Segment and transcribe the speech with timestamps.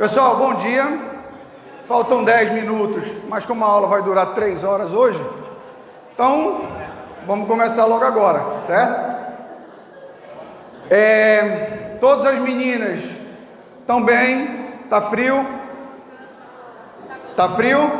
[0.00, 0.98] Pessoal, bom dia.
[1.84, 5.22] Faltam 10 minutos, mas como a aula vai durar 3 horas hoje,
[6.14, 6.62] então
[7.26, 9.14] vamos começar logo agora, certo?
[10.88, 13.20] É, todas as meninas
[13.78, 14.70] estão bem?
[14.88, 15.46] Tá frio?
[17.36, 17.90] Tá frio?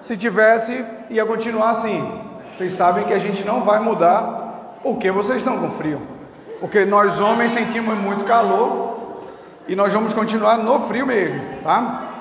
[0.00, 2.08] Se tivesse, ia continuar assim.
[2.56, 6.00] Vocês sabem que a gente não vai mudar porque vocês estão com frio.
[6.60, 8.85] Porque nós homens sentimos muito calor
[9.68, 12.12] e nós vamos continuar no frio mesmo, tá?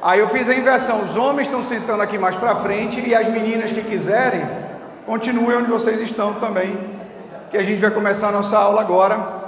[0.00, 3.28] Aí eu fiz a inversão, os homens estão sentando aqui mais para frente e as
[3.28, 4.46] meninas que quiserem,
[5.06, 6.78] continuem onde vocês estão também,
[7.50, 9.38] que a gente vai começar a nossa aula agora.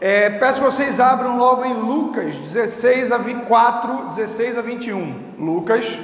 [0.00, 5.14] É, peço que vocês abram logo em Lucas 16 a 24, 16 a 21.
[5.38, 5.98] Lucas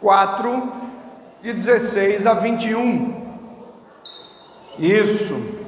[0.00, 0.72] 4,
[1.40, 3.22] de 16 a 21.
[4.78, 5.62] Isso.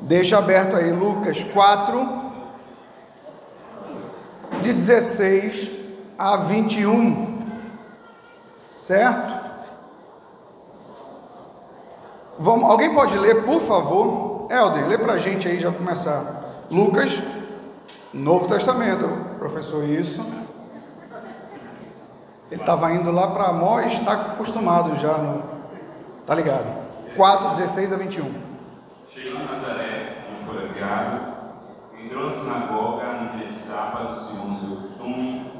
[0.00, 2.23] Deixa aberto aí, Lucas 4,
[4.64, 5.70] de 16
[6.18, 7.38] a 21,
[8.66, 9.52] certo?
[12.38, 14.48] Vamos, alguém pode ler, por favor?
[14.50, 16.64] Helder, lê para a gente aí já começar.
[16.70, 17.22] Lucas,
[18.12, 19.06] Novo Testamento,
[19.38, 20.24] professor, isso.
[22.50, 25.42] Ele estava indo lá para Amós, está acostumado já, no,
[26.26, 26.66] tá ligado?
[27.16, 28.32] 4, 16 a 21.
[29.08, 31.33] Chegou a Nazaré, onde foi criado,
[32.04, 35.50] entrou na sinagoga no dia de sábado, segundo seu costume,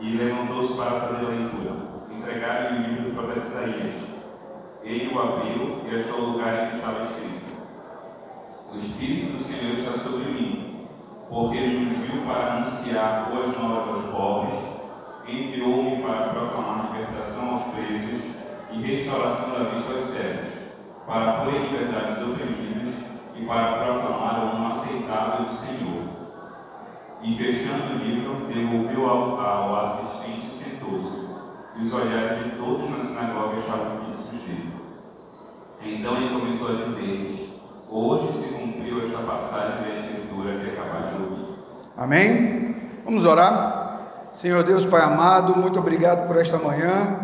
[0.00, 1.72] e levantou-se para fazer a leitura.
[2.10, 3.94] Entregaram-lhe o livro do profeta Isaías.
[4.82, 7.60] Ele o abriu e achou o lugar em que estava escrito:
[8.72, 10.88] O Espírito do Senhor está sobre mim,
[11.28, 14.58] porque ele ungiu para anunciar boas novas aos pobres,
[15.28, 18.34] enviou-me para proclamar libertação aos presos
[18.72, 20.52] e restauração da vista aos cegos,
[21.06, 23.03] para pôr em liberdade os oprimidos
[23.36, 26.02] e para proclamar o ano aceitável do Senhor.
[27.22, 31.24] E fechando o livro, devolveu ao, ao assistente e sentou-se.
[31.76, 34.72] E os olhares de todos na sinagoga estavam fixos nele.
[35.82, 37.54] Então ele começou a dizer-lhes:
[37.90, 41.58] Hoje se cumpriu esta passagem da Escritura que acabais de ouvir.
[41.96, 42.76] Amém?
[43.04, 43.82] Vamos orar.
[44.32, 47.20] Senhor Deus, Pai amado, muito obrigado por esta manhã.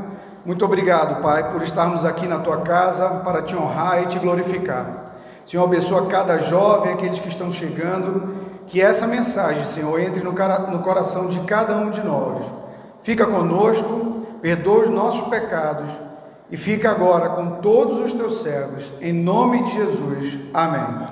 [0.46, 4.99] Muito obrigado, Pai, por estarmos aqui na tua casa para te honrar e te glorificar.
[5.46, 8.34] Senhor, abençoa cada jovem, aqueles que estão chegando,
[8.66, 12.44] que essa mensagem, Senhor, entre no, no coração de cada um de nós.
[13.02, 15.90] Fica conosco, perdoa os nossos pecados
[16.50, 20.34] e fica agora com todos os teus servos, em nome de Jesus.
[20.52, 21.08] Amém.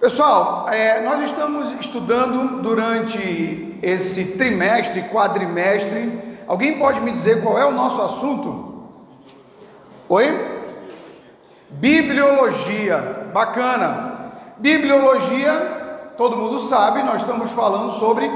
[0.00, 6.38] Pessoal, é, nós estamos estudando durante esse trimestre, quadrimestre.
[6.46, 8.84] Alguém pode me dizer qual é o nosso assunto?
[10.08, 10.59] Oi?
[11.70, 14.32] Bibliologia, bacana.
[14.58, 18.30] Bibliologia, todo mundo sabe, nós estamos falando sobre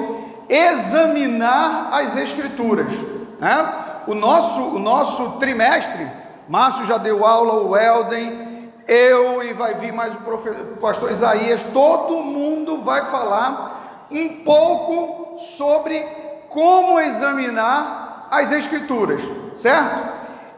[0.49, 2.93] examinar as escrituras,
[3.39, 3.73] né?
[4.07, 6.07] O nosso, o nosso trimestre,
[6.49, 11.11] Márcio já deu aula, o Elden, eu e vai vir mais o, professor, o pastor
[11.11, 16.01] Isaías, todo mundo vai falar um pouco sobre
[16.49, 19.23] como examinar as escrituras,
[19.55, 20.14] certo?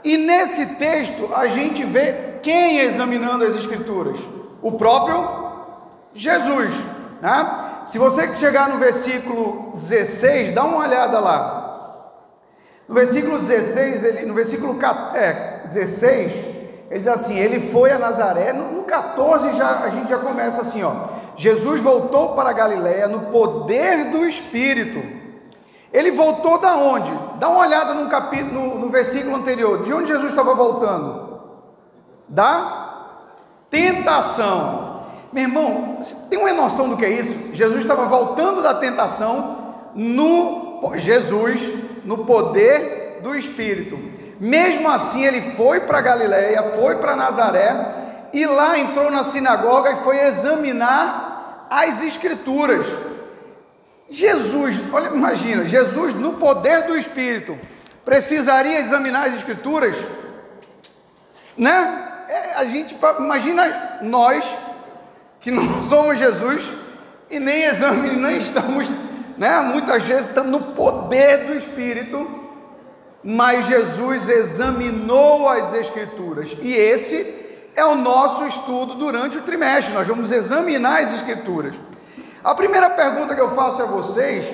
[0.07, 4.17] E nesse texto a gente vê quem examinando as Escrituras?
[4.63, 5.29] O próprio
[6.15, 6.81] Jesus.
[7.21, 7.81] Né?
[7.83, 12.13] Se você chegar no versículo 16, dá uma olhada lá.
[12.87, 14.79] No versículo 16, ele, no versículo
[15.13, 16.35] é, 16,
[16.89, 18.53] ele diz assim: Ele foi a Nazaré.
[18.53, 20.93] No, no 14 já, a gente já começa assim: ó,
[21.37, 25.16] Jesus voltou para Galiléia no poder do Espírito.
[25.97, 27.11] Ele voltou da onde?
[27.39, 29.83] Dá uma olhada no capítulo, no, no versículo anterior.
[29.83, 31.27] De onde Jesus estava voltando?
[32.29, 33.07] da
[33.71, 35.03] tentação.
[35.33, 37.55] Meu irmão, você tem uma noção do que é isso?
[37.55, 41.73] Jesus estava voltando da tentação no Jesus,
[42.05, 43.99] no poder do Espírito.
[44.39, 49.97] Mesmo assim, ele foi para Galiléia, foi para Nazaré e lá entrou na sinagoga e
[49.97, 52.87] foi examinar as escrituras.
[54.09, 57.59] Jesus, olha, imagina, Jesus no poder do Espírito
[58.05, 59.97] precisaria examinar as escrituras,
[61.59, 62.07] né?
[62.29, 64.45] é, a gente imagina nós
[65.41, 66.71] que não somos Jesus
[67.31, 68.91] e nem exame, nem estamos,
[69.37, 69.61] né?
[69.61, 72.29] Muitas vezes estamos no poder do Espírito,
[73.23, 77.35] mas Jesus examinou as Escrituras e esse
[77.75, 79.93] é o nosso estudo durante o trimestre.
[79.93, 81.75] Nós vamos examinar as Escrituras.
[82.47, 84.47] A primeira pergunta que eu faço a vocês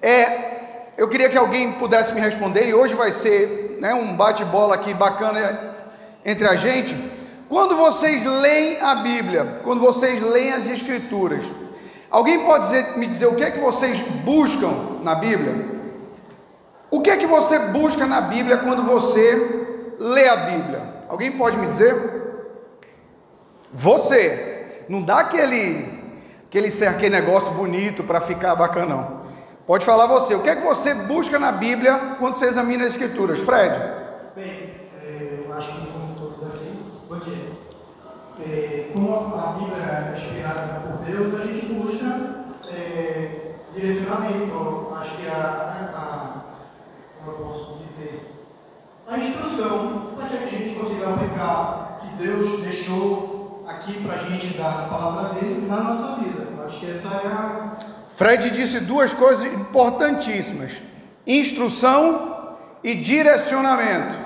[0.00, 4.76] é: eu queria que alguém pudesse me responder, e hoje vai ser né, um bate-bola
[4.76, 5.74] aqui bacana
[6.24, 6.96] entre a gente,
[7.48, 11.44] quando vocês leem a Bíblia, quando vocês leem as Escrituras,
[12.08, 14.70] Alguém pode dizer, me dizer o que é que vocês buscam
[15.02, 15.54] na Bíblia?
[16.88, 20.82] O que é que você busca na Bíblia quando você lê a Bíblia?
[21.08, 21.94] Alguém pode me dizer?
[23.72, 24.84] Você.
[24.88, 25.95] Não dá aquele
[26.48, 29.26] aquele, aquele negócio bonito para ficar bacana, não.
[29.66, 30.34] Pode falar você.
[30.34, 33.40] O que é que você busca na Bíblia quando você examina as Escrituras?
[33.40, 33.74] Fred?
[34.36, 36.78] Bem, é, eu acho que como todos aqui,
[37.08, 37.32] porque
[38.40, 44.94] é, como a Bíblia é inspirada por Deus, a gente busca é, direcionamento.
[44.96, 46.42] Acho que a, a,
[47.18, 48.46] como eu posso dizer,
[49.08, 53.35] a instrução para que a gente consiga aplicar que Deus deixou
[53.76, 56.46] aqui para a gente dar a palavra dele na nossa vida.
[56.64, 57.76] Acho que essa é a.
[58.16, 60.72] Fred disse duas coisas importantíssimas:
[61.26, 64.16] instrução e direcionamento.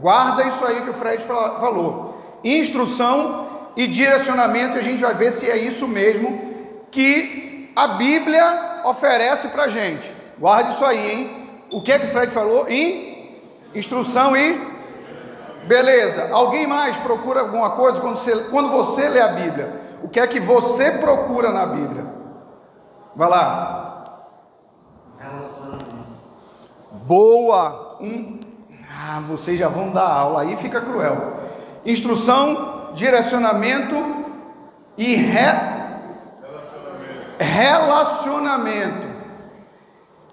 [0.00, 2.40] Guarda isso aí que o Fred falou.
[2.42, 6.52] Instrução e direcionamento, a gente vai ver se é isso mesmo
[6.90, 10.12] que a Bíblia oferece para a gente.
[10.38, 11.50] Guarde isso aí, hein?
[11.70, 12.68] O que é que o Fred falou?
[12.68, 13.40] Em
[13.74, 14.73] instrução e
[15.66, 16.28] beleza.
[16.32, 19.80] Alguém mais procura alguma coisa quando você, quando você lê a Bíblia?
[20.02, 22.04] O que é que você procura na Bíblia?
[23.16, 24.04] Vai lá.
[25.18, 25.94] Relacionamento.
[27.06, 27.96] Boa.
[28.00, 28.38] Um...
[28.90, 31.34] Ah, vocês já vão dar aula, aí fica cruel.
[31.84, 33.94] Instrução, direcionamento
[34.96, 35.40] e re...
[37.38, 39.06] relacionamento.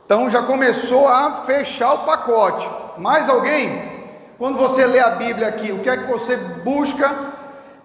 [0.05, 2.69] Então já começou a fechar o pacote.
[2.97, 3.90] Mais alguém?
[4.41, 7.11] Quando você lê a Bíblia aqui, o que é que você busca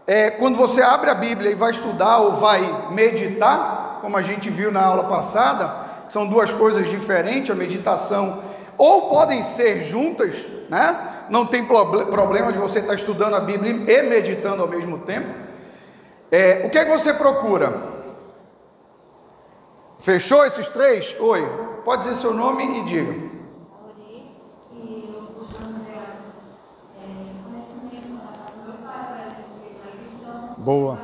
[0.07, 4.49] é, quando você abre a Bíblia e vai estudar ou vai meditar, como a gente
[4.49, 5.71] viu na aula passada,
[6.09, 8.43] são duas coisas diferentes, a meditação,
[8.79, 11.27] ou podem ser juntas, né?
[11.29, 15.29] Não tem problema de você estar estudando a Bíblia e meditando ao mesmo tempo.
[16.33, 17.83] É, o que é que você procura?
[19.99, 21.15] Fechou esses três?
[21.21, 21.47] Oi,
[21.85, 23.26] pode dizer seu nome e diga.
[30.67, 30.99] Boa.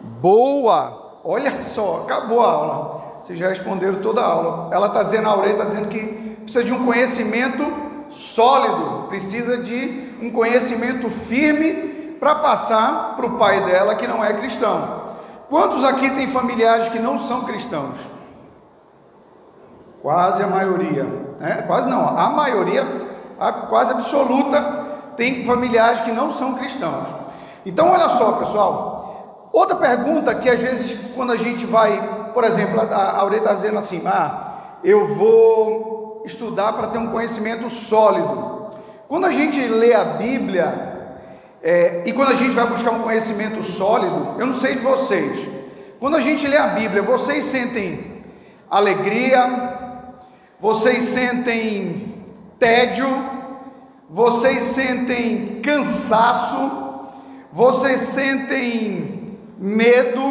[0.00, 1.20] Boa!
[1.22, 3.02] Olha só, acabou a aula.
[3.22, 4.74] Vocês já responderam toda a aula.
[4.74, 6.06] Ela está dizendo, a Aurelia está dizendo que
[6.42, 7.64] precisa de um conhecimento
[8.08, 14.32] sólido, precisa de um conhecimento firme para passar para o pai dela que não é
[14.32, 15.02] cristão.
[15.50, 17.98] Quantos aqui tem familiares que não são cristãos?
[20.00, 21.04] Quase a maioria,
[21.38, 21.62] né?
[21.66, 23.14] Quase não, a maioria
[23.68, 24.86] quase absoluta,
[25.16, 27.08] tem familiares que não são cristãos.
[27.64, 29.48] Então, olha só, pessoal.
[29.52, 33.78] Outra pergunta que às vezes, quando a gente vai, por exemplo, a Aurelia está dizendo
[33.78, 34.52] assim: ah,
[34.84, 38.68] eu vou estudar para ter um conhecimento sólido.
[39.08, 40.96] Quando a gente lê a Bíblia,
[41.62, 45.48] é, e quando a gente vai buscar um conhecimento sólido, eu não sei de vocês,
[45.98, 48.22] quando a gente lê a Bíblia, vocês sentem
[48.68, 50.04] alegria,
[50.60, 52.05] vocês sentem
[52.58, 53.06] tédio,
[54.08, 57.08] vocês sentem cansaço,
[57.52, 60.22] vocês sentem medo.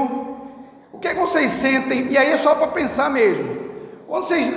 [0.92, 2.07] O que é que vocês sentem?
[2.12, 3.66] E aí é só para pensar mesmo.
[4.07, 4.54] Quando vocês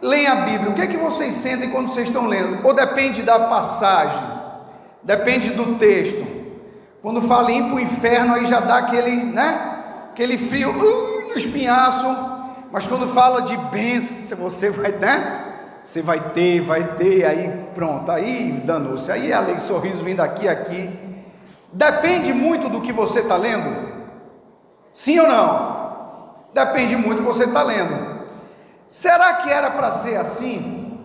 [0.00, 2.64] leem a Bíblia, o que é que vocês sentem quando vocês estão lendo?
[2.66, 4.22] Ou depende da passagem,
[5.02, 6.26] depende do texto.
[7.02, 9.78] Quando fala ir para o inferno, aí já dá aquele, né?
[10.10, 12.06] Aquele frio uh, no espinhaço.
[12.70, 15.49] Mas quando fala de bênção, você vai, né?
[15.82, 19.10] Você vai ter, vai ter, aí pronto, aí danou-se.
[19.10, 20.90] Aí a lei sorriso vindo aqui, aqui.
[21.72, 23.90] Depende muito do que você está lendo?
[24.92, 25.80] Sim ou não?
[26.52, 28.20] Depende muito do que você está lendo.
[28.86, 30.98] Será que era para ser assim?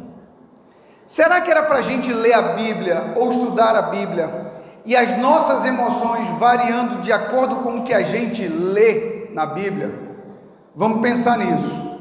[1.06, 4.54] Será que era para a gente ler a Bíblia ou estudar a Bíblia
[4.84, 9.94] e as nossas emoções variando de acordo com o que a gente lê na Bíblia?
[10.76, 11.95] Vamos pensar nisso.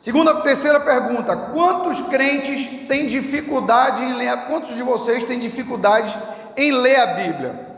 [0.00, 4.34] Segunda, terceira pergunta: quantos crentes têm dificuldade em ler?
[4.48, 6.18] Quantos de vocês têm dificuldade
[6.56, 7.68] em ler a Bíblia?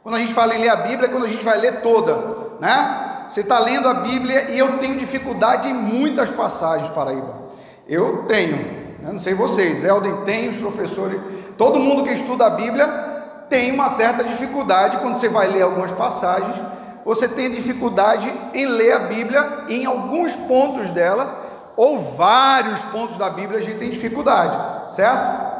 [0.00, 2.16] Quando a gente fala em ler a Bíblia, é quando a gente vai ler toda,
[2.60, 3.26] né?
[3.28, 7.42] Você está lendo a Bíblia e eu tenho dificuldade em muitas passagens, Paraíba.
[7.88, 8.56] Eu tenho,
[9.00, 9.10] né?
[9.12, 11.20] não sei vocês, Elden tem, os professores,
[11.58, 12.86] todo mundo que estuda a Bíblia
[13.48, 16.54] tem uma certa dificuldade quando você vai ler algumas passagens.
[17.04, 21.43] Você tem dificuldade em ler a Bíblia em alguns pontos dela
[21.76, 25.54] ou vários pontos da Bíblia a gente tem dificuldade, certo?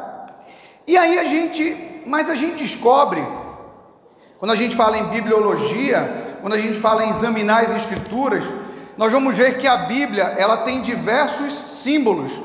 [0.87, 3.25] E aí a gente, mas a gente descobre,
[4.38, 8.44] quando a gente fala em bibliologia, quando a gente fala em examinar as escrituras,
[8.97, 12.40] nós vamos ver que a Bíblia, ela tem diversos símbolos.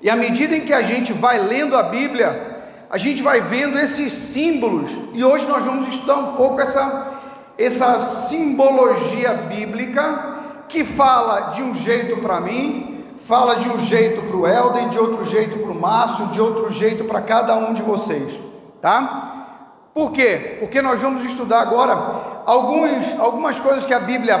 [0.00, 2.54] E à medida em que a gente vai lendo a Bíblia,
[2.90, 7.14] a gente vai vendo esses símbolos e hoje nós vamos estudar um pouco essa,
[7.58, 10.34] essa simbologia bíblica
[10.68, 12.93] que fala de um jeito para mim,
[13.26, 16.70] fala de um jeito para o Helden, de outro jeito para o Márcio, de outro
[16.70, 18.40] jeito para cada um de vocês,
[18.80, 19.46] tá?
[19.92, 20.56] Por quê?
[20.60, 24.38] Porque nós vamos estudar agora alguns, algumas coisas que a Bíblia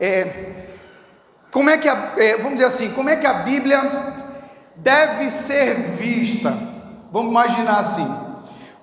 [0.00, 0.50] é,
[1.50, 4.14] como é que a, é, vamos dizer assim, como é que a Bíblia
[4.76, 6.56] deve ser vista?
[7.12, 8.08] Vamos imaginar assim.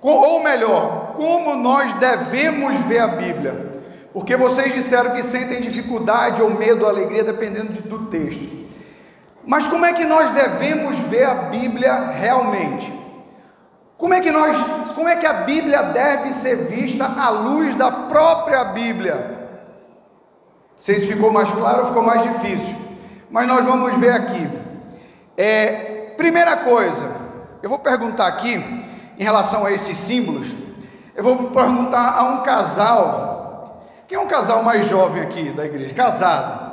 [0.02, 3.82] Ou melhor, como nós devemos ver a Bíblia?
[4.14, 8.68] Porque vocês disseram que sentem dificuldade ou medo ou alegria dependendo do texto.
[9.48, 12.94] Mas como é que nós devemos ver a Bíblia realmente?
[13.98, 14.58] Como é que nós,
[14.94, 19.38] como é que a Bíblia deve ser vista à luz da própria Bíblia?
[20.86, 22.76] Isso ficou mais claro ou ficou mais difícil?
[23.32, 24.50] Mas nós vamos ver aqui.
[25.38, 27.10] É, primeira coisa,
[27.64, 28.54] eu vou perguntar aqui,
[29.18, 30.54] em relação a esses símbolos,
[31.16, 33.82] eu vou perguntar a um casal.
[34.10, 35.96] Quem é um casal mais jovem aqui da igreja?
[35.96, 36.68] Casado.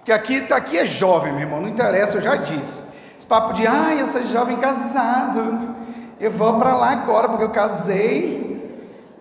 [0.00, 2.82] Porque aqui, tá, aqui é jovem, meu irmão, não interessa, eu já disse.
[3.18, 5.76] Esse papo de, ai, eu sou jovem casado,
[6.18, 8.50] eu vou para lá agora porque eu casei.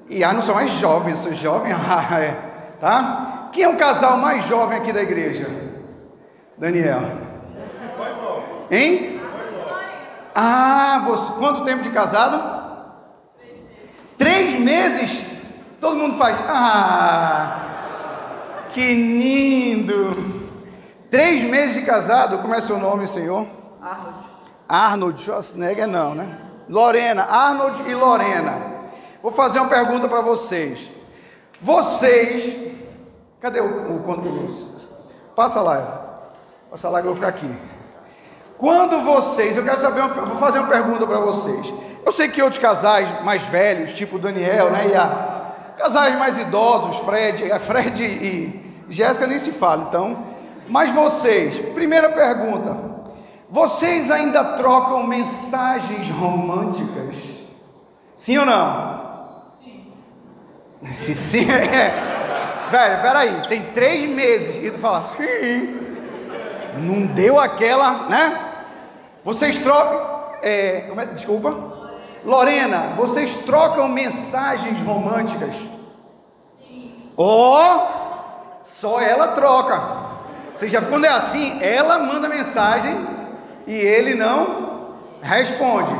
[0.07, 2.31] E ah, não sou mais jovem, eu sou jovem, ah, é.
[2.79, 3.49] Tá?
[3.51, 5.49] Quem é um casal mais jovem aqui da igreja?
[6.57, 7.01] Daniel.
[8.71, 9.19] Hein?
[10.33, 12.41] Ah, você, quanto tempo de casado?
[14.17, 15.25] Três meses.
[15.81, 16.41] Todo mundo faz.
[16.47, 20.38] Ah, que lindo.
[21.09, 22.37] Três meses de casado.
[22.39, 23.47] Como é seu nome, senhor?
[23.81, 24.23] Arnold.
[24.67, 26.37] Arnold Schwarzenegger, não, né?
[26.69, 27.23] Lorena.
[27.23, 28.61] Arnold e Lorena.
[29.21, 30.91] Vou fazer uma pergunta para vocês.
[31.61, 32.57] Vocês.
[33.41, 34.89] Cadê o, o,
[35.35, 36.29] Passa lá.
[36.69, 37.49] Passa lá que eu vou ficar aqui.
[38.57, 41.73] Quando vocês, eu quero saber, uma, vou fazer uma pergunta para vocês.
[42.05, 46.97] Eu sei que outros casais mais velhos, tipo Daniel, né, e a, casais mais idosos,
[47.05, 50.25] Fred, a Fred e Jéssica nem se fala, então.
[50.69, 52.77] Mas vocês, primeira pergunta,
[53.49, 57.15] vocês ainda trocam mensagens românticas?
[58.15, 59.41] Sim ou não?
[59.63, 59.93] Sim.
[60.93, 62.67] Sim, sim é.
[62.69, 65.79] Velho, peraí, tem três meses e tu fala, sim.
[66.77, 68.39] Não deu aquela, né?
[69.25, 70.19] Vocês trocam.
[70.43, 71.79] É, é, desculpa.
[72.23, 75.55] Lorena, vocês trocam mensagens românticas?
[76.59, 77.11] Sim.
[77.17, 77.81] Oh,
[78.61, 79.98] só ela troca.
[80.59, 82.93] Você já quando é assim, ela manda mensagem
[83.65, 84.89] e ele não
[85.21, 85.95] responde.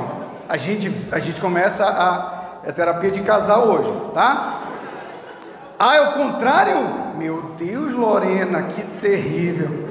[0.50, 4.63] A gente, a gente começa a, a terapia de casal hoje, tá?
[5.80, 6.75] Ah, é o contrário?
[7.16, 9.88] Meu Deus, Lorena, que terrível.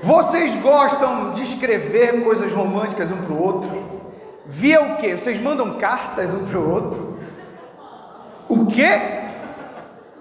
[0.00, 4.00] Vocês gostam de escrever coisas românticas um para o outro?
[4.46, 5.16] Via o quê?
[5.16, 7.18] Vocês mandam cartas um para o outro?
[8.48, 9.26] O quê?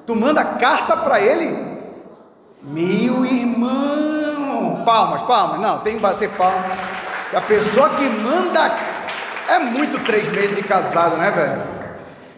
[0.08, 1.69] Tu manda carta para ele?
[2.62, 4.84] Meu irmão!
[4.86, 5.60] Palmas, palmas.
[5.62, 6.78] Não, tem que bater palmas.
[7.34, 8.72] A pessoa que manda.
[9.48, 11.62] É muito três meses de casado, né, velho?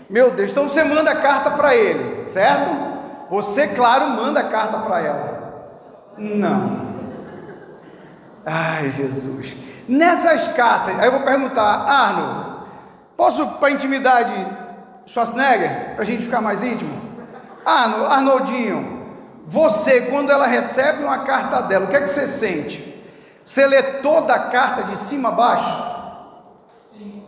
[0.09, 2.69] Meu Deus, então você manda carta para ele, certo?
[3.29, 5.41] Você, claro, manda carta para ela.
[6.17, 6.81] Não.
[8.45, 9.55] Ai, Jesus.
[9.87, 12.65] Nessas cartas, aí eu vou perguntar, Arno,
[13.17, 14.33] posso para intimidade
[15.05, 16.93] Schwarzenegger, para a gente ficar mais íntimo?
[17.65, 19.00] Arno, Arnoldinho,
[19.45, 22.91] você, quando ela recebe uma carta dela, o que é que você sente?
[23.45, 25.83] Você lê toda a carta de cima a baixo?
[26.93, 27.23] Sim.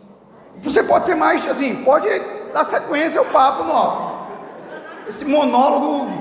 [0.61, 2.07] Você pode ser mais, assim, pode
[2.53, 4.13] dar sequência ao papo nosso.
[5.07, 6.11] Esse monólogo,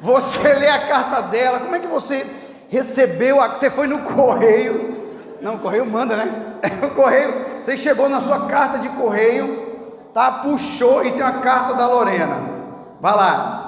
[0.00, 2.26] você lê a carta dela, como é que você
[2.68, 4.94] recebeu, a, você foi no correio,
[5.40, 6.58] não, o correio manda, né?
[6.82, 10.30] O correio, você chegou na sua carta de correio, tá?
[10.42, 12.40] Puxou e tem uma carta da Lorena.
[13.00, 13.63] Vai lá,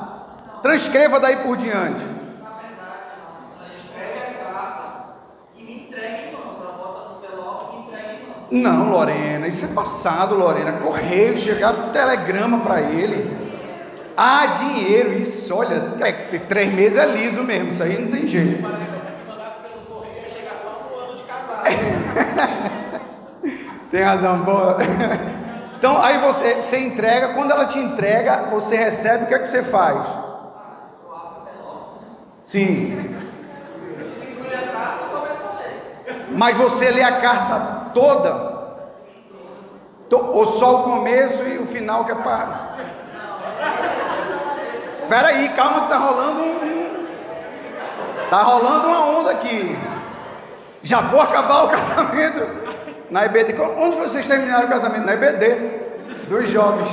[0.62, 2.16] transcreva daí por diante.
[8.50, 10.72] Não, Lorena, isso é passado, Lorena.
[10.74, 13.36] Correio, chegar telegrama para ele.
[14.16, 18.64] Ah, dinheiro, isso, olha, é, três meses é liso mesmo, isso aí não tem jeito.
[23.90, 24.78] Tem razão, boa.
[25.78, 29.48] Então, aí você, você entrega, quando ela te entrega, você recebe, o que é que
[29.48, 30.06] você faz?
[32.46, 33.16] Sim.
[36.30, 38.56] Mas você lê a carta toda?
[40.12, 42.76] Ou só o começo e o final que é para.
[45.02, 47.06] Espera aí, calma que tá rolando um.
[48.30, 49.76] Tá rolando uma onda aqui.
[50.84, 52.46] Já vou acabar o casamento.
[53.10, 53.60] Na EBD.
[53.60, 55.04] Onde vocês terminaram o casamento?
[55.04, 56.28] Na EBD.
[56.28, 56.88] Dos jovens.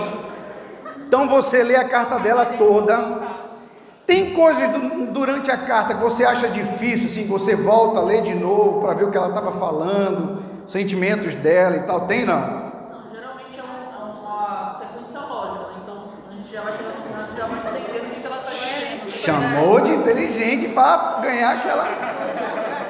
[1.07, 3.23] Então você lê a carta dela toda.
[4.05, 4.69] Tem coisas
[5.12, 8.93] durante a carta que você acha difícil, assim, você volta a ler de novo para
[8.93, 12.01] ver o que ela estava falando, sentimentos dela e tal.
[12.01, 12.41] Tem não?
[12.41, 15.75] Não, geralmente é uma, é uma sequência lógica, né?
[15.81, 18.51] então a gente já vai chegar no final, já vai entender o que ela está
[18.51, 19.12] querendo.
[19.12, 21.88] Chamou de inteligente para ganhar aquela,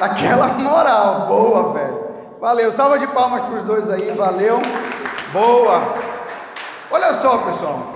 [0.02, 1.28] aquela moral.
[1.28, 2.04] Boa, velho.
[2.42, 2.72] Valeu.
[2.72, 4.12] Salva de palmas para os dois aí.
[4.12, 4.60] Valeu.
[5.32, 5.94] Boa.
[6.90, 7.93] Olha só, pessoal.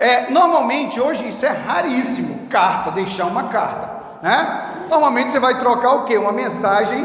[0.00, 3.90] É, normalmente, hoje, isso é raríssimo, carta, deixar uma carta,
[4.22, 4.86] né?
[4.88, 6.16] Normalmente você vai trocar o quê?
[6.16, 7.04] Uma mensagem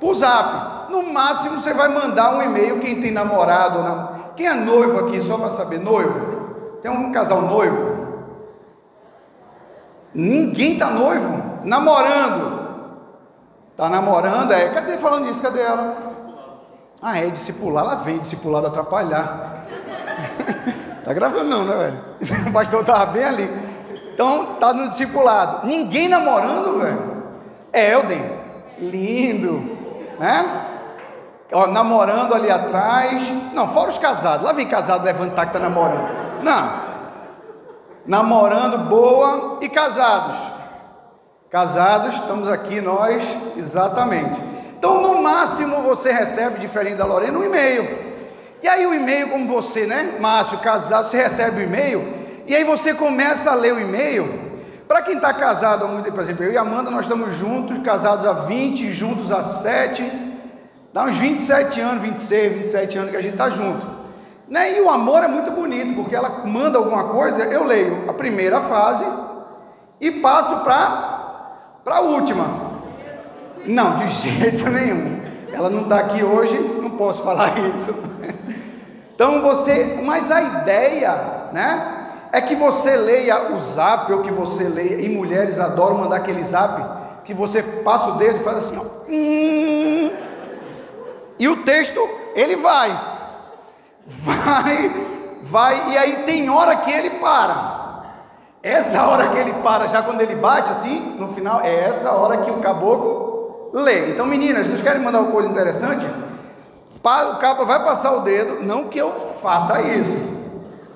[0.00, 0.90] por zap.
[0.90, 4.08] No máximo você vai mandar um e-mail, quem tem namorado, nam...
[4.34, 6.80] quem é noivo aqui, só para saber, noivo?
[6.82, 8.26] Tem um casal noivo?
[10.12, 12.60] Ninguém está noivo, namorando.
[13.76, 14.68] Tá namorando, é.
[14.70, 15.40] Cadê falando isso?
[15.40, 15.96] Cadê ela?
[17.00, 19.64] Ah, é discipular, ela vem discipulado atrapalhar.
[21.12, 22.48] Tá gravando não, né, velho?
[22.48, 23.50] O pastor estava bem ali.
[24.14, 25.66] Então, tá no discipulado.
[25.66, 27.22] Ninguém namorando, velho.
[27.72, 28.24] Elden,
[28.78, 29.76] lindo,
[30.18, 30.66] né?
[31.52, 33.22] Ó, namorando ali atrás.
[33.52, 34.44] Não, fora os casados.
[34.44, 36.42] Lá vem casado levantar que tá namorando.
[36.42, 36.80] Não.
[38.06, 39.58] Namorando, boa.
[39.60, 40.36] E casados?
[41.50, 43.22] Casados, estamos aqui nós,
[43.58, 44.40] exatamente.
[44.78, 48.11] Então, no máximo, você recebe, diferente da Lorena, um e-mail.
[48.62, 52.14] E aí o e-mail, como você, né, Márcio, casado, você recebe o e-mail,
[52.46, 54.52] e aí você começa a ler o e-mail.
[54.86, 57.78] Para quem está casado há muito tempo, por exemplo, eu e Amanda, nós estamos juntos,
[57.78, 60.04] casados há 20, juntos há 7,
[60.92, 63.86] dá uns 27 anos, 26, 27 anos que a gente está junto.
[64.48, 64.78] Né?
[64.78, 68.60] E o amor é muito bonito, porque ela manda alguma coisa, eu leio a primeira
[68.60, 69.04] fase
[70.00, 71.50] e passo para
[71.86, 72.44] a última.
[73.64, 75.20] Não, de jeito nenhum.
[75.52, 78.11] Ela não está aqui hoje, não posso falar isso.
[79.14, 82.02] Então você, mas a ideia, né,
[82.32, 86.42] é que você leia o zap ou que você leia, e mulheres adoram mandar aquele
[86.42, 86.82] zap,
[87.24, 90.10] que você passa o dedo e faz assim, ó, hum,
[91.38, 92.00] e o texto,
[92.34, 92.90] ele vai,
[94.06, 95.06] vai,
[95.42, 97.82] vai, e aí tem hora que ele para.
[98.62, 102.38] Essa hora que ele para, já quando ele bate assim, no final, é essa hora
[102.38, 104.10] que o caboclo lê.
[104.10, 106.06] Então, meninas, vocês querem mandar uma coisa interessante?
[107.02, 109.10] O capa vai passar o dedo, não que eu
[109.42, 110.16] faça isso,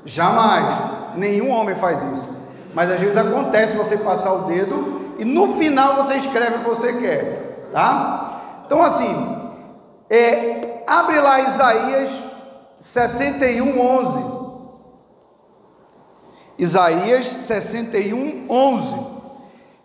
[0.05, 0.73] jamais,
[1.17, 2.29] nenhum homem faz isso,
[2.73, 6.69] mas às vezes acontece você passar o dedo e no final você escreve o que
[6.69, 8.63] você quer, tá?
[8.65, 9.51] Então assim,
[10.09, 12.23] é, abre lá Isaías
[12.79, 14.37] 61, 11.
[16.59, 18.97] Isaías 61, 11.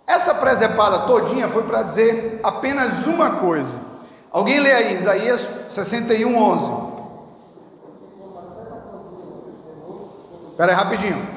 [0.05, 3.90] Essa presepada todinha foi para dizer apenas uma coisa.
[4.31, 6.71] Alguém lê aí, Isaías 61, 11.
[10.51, 11.27] Espera aí, rapidinho.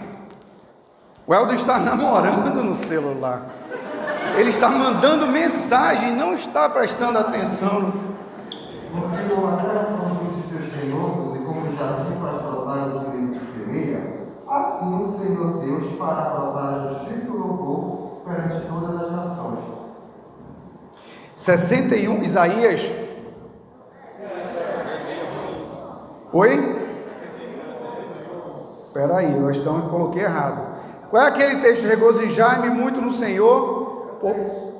[1.26, 3.42] O Helder está namorando no celular.
[4.36, 7.92] Ele está mandando mensagem, não está prestando atenção.
[8.92, 13.58] Como a terra produz seus fenômenos e como o jardim faz brotar do meio se
[13.58, 19.12] semeia, assim o Senhor Deus fará brotar a justiça e o louvor perante todas as
[19.12, 19.73] nações.
[21.44, 22.80] 61, Isaías.
[26.32, 26.88] Oi?
[28.86, 30.62] Espera aí, eu coloquei errado.
[31.10, 31.86] Qual é aquele texto?
[31.86, 34.22] Regozijai-me muito no Senhor.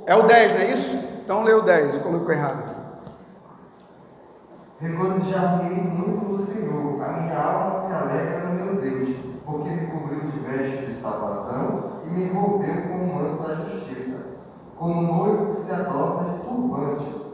[0.06, 0.98] É o 10, não é isso?
[1.22, 2.74] Então lê o 10, eu coloquei errado.
[4.80, 10.20] Regozijar-me muito no Senhor, a minha alma se alegra no meu Deus, porque me cobriu
[10.20, 14.16] de vestes de salvação e me envolveu com o manto da justiça,
[14.78, 16.43] como noivo que se adorna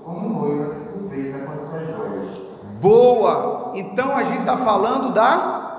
[0.05, 2.41] como noiva que se enfeita com as suas joias.
[2.81, 3.73] Boa!
[3.75, 5.71] Então a gente está falando da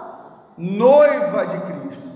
[0.58, 2.12] noiva de Cristo.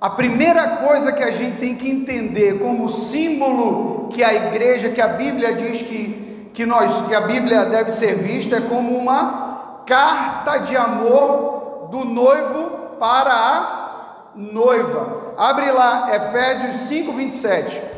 [0.00, 5.00] A primeira coisa que a gente tem que entender como símbolo que a igreja, que
[5.00, 9.82] a Bíblia diz que, que, nós, que a Bíblia deve ser vista, é como uma
[9.86, 13.84] carta de amor do noivo para a
[14.34, 15.34] noiva.
[15.38, 17.93] Abre lá, Efésios 5, 27.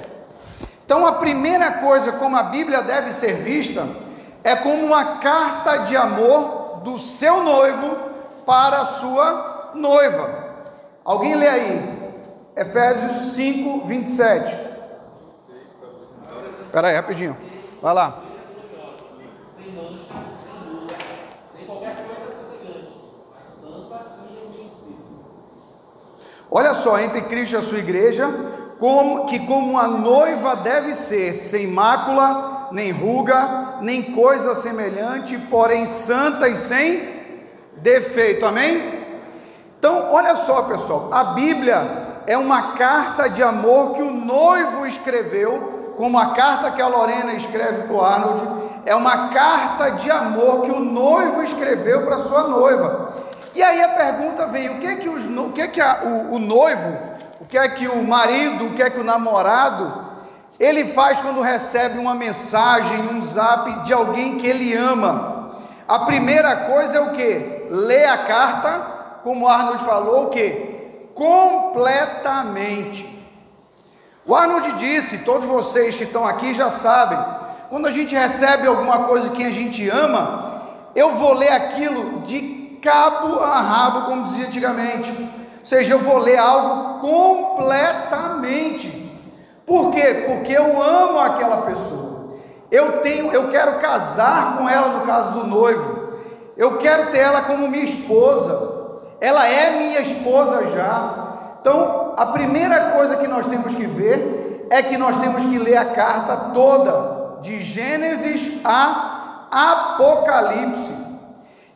[0.86, 3.84] Então, a primeira coisa como a Bíblia deve ser vista
[4.44, 7.96] é como uma carta de amor do seu noivo
[8.46, 10.46] para a sua noiva.
[11.04, 12.12] Alguém lê aí,
[12.54, 14.56] Efésios 5, 27.
[16.48, 17.36] Espera aí, rapidinho.
[17.82, 18.22] Vai lá.
[26.48, 28.32] Olha só, entre Cristo e a sua igreja,
[28.78, 35.86] como, que como uma noiva deve ser, sem mácula, nem ruga, nem coisa semelhante, porém
[35.86, 37.16] santa e sem
[37.76, 38.44] defeito.
[38.44, 39.06] Amém?
[39.78, 45.94] Então, olha só, pessoal, a Bíblia é uma carta de amor que o noivo escreveu,
[45.96, 48.42] como a carta que a Lorena escreve para o Arnold,
[48.84, 53.14] é uma carta de amor que o noivo escreveu para sua noiva.
[53.54, 56.02] E aí a pergunta vem: o que é que, os, o, que é que a,
[56.04, 60.04] o, o noivo, o que é que o marido, o que é que o namorado,
[60.58, 65.50] ele faz quando recebe uma mensagem, um zap de alguém que ele ama?
[65.86, 67.66] A primeira coisa é o que?
[67.70, 71.08] Lê a carta, como Arnold falou, o que?
[71.14, 73.06] Completamente.
[74.24, 77.18] O Arnold disse, todos vocês que estão aqui já sabem,
[77.68, 80.62] quando a gente recebe alguma coisa que a gente ama,
[80.94, 85.12] eu vou ler aquilo de cabo a rabo, como dizia antigamente.
[85.66, 88.88] Seja, eu vou ler algo completamente.
[89.66, 90.24] Por quê?
[90.28, 92.36] Porque eu amo aquela pessoa.
[92.70, 96.12] Eu tenho, eu quero casar com ela no caso do noivo.
[96.56, 98.76] Eu quero ter ela como minha esposa.
[99.20, 101.58] Ela é minha esposa já.
[101.60, 105.78] Então, a primeira coisa que nós temos que ver é que nós temos que ler
[105.78, 111.05] a carta toda de Gênesis a Apocalipse.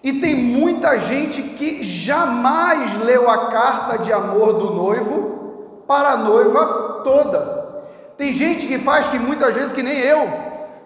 [0.02, 6.16] E tem muita gente que jamais leu a carta de amor do noivo para a
[6.16, 7.84] noiva toda.
[8.16, 10.26] Tem gente que faz que muitas vezes que nem eu,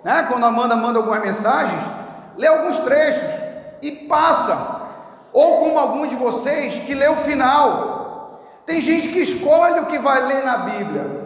[0.03, 0.27] né?
[0.29, 1.81] Quando a Amanda manda algumas mensagens,
[2.37, 3.29] lê alguns trechos
[3.81, 4.83] e passa.
[5.33, 8.40] Ou como algum de vocês que lê o final.
[8.66, 11.24] Tem gente que escolhe o que vai ler na Bíblia.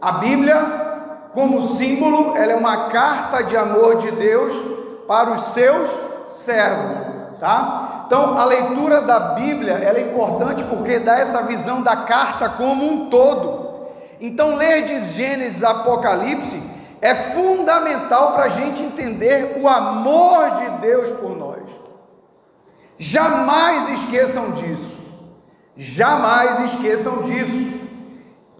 [0.00, 0.88] A Bíblia
[1.32, 4.52] como símbolo, ela é uma carta de amor de Deus
[5.06, 5.88] para os seus
[6.26, 6.96] servos,
[7.38, 8.04] tá?
[8.06, 12.84] Então, a leitura da Bíblia, ela é importante porque dá essa visão da carta como
[12.84, 13.88] um todo.
[14.20, 16.60] Então, ler de Gênesis Apocalipse
[17.00, 21.62] é fundamental para a gente entender o amor de Deus por nós.
[22.96, 24.98] Jamais esqueçam disso.
[25.76, 27.78] Jamais esqueçam disso.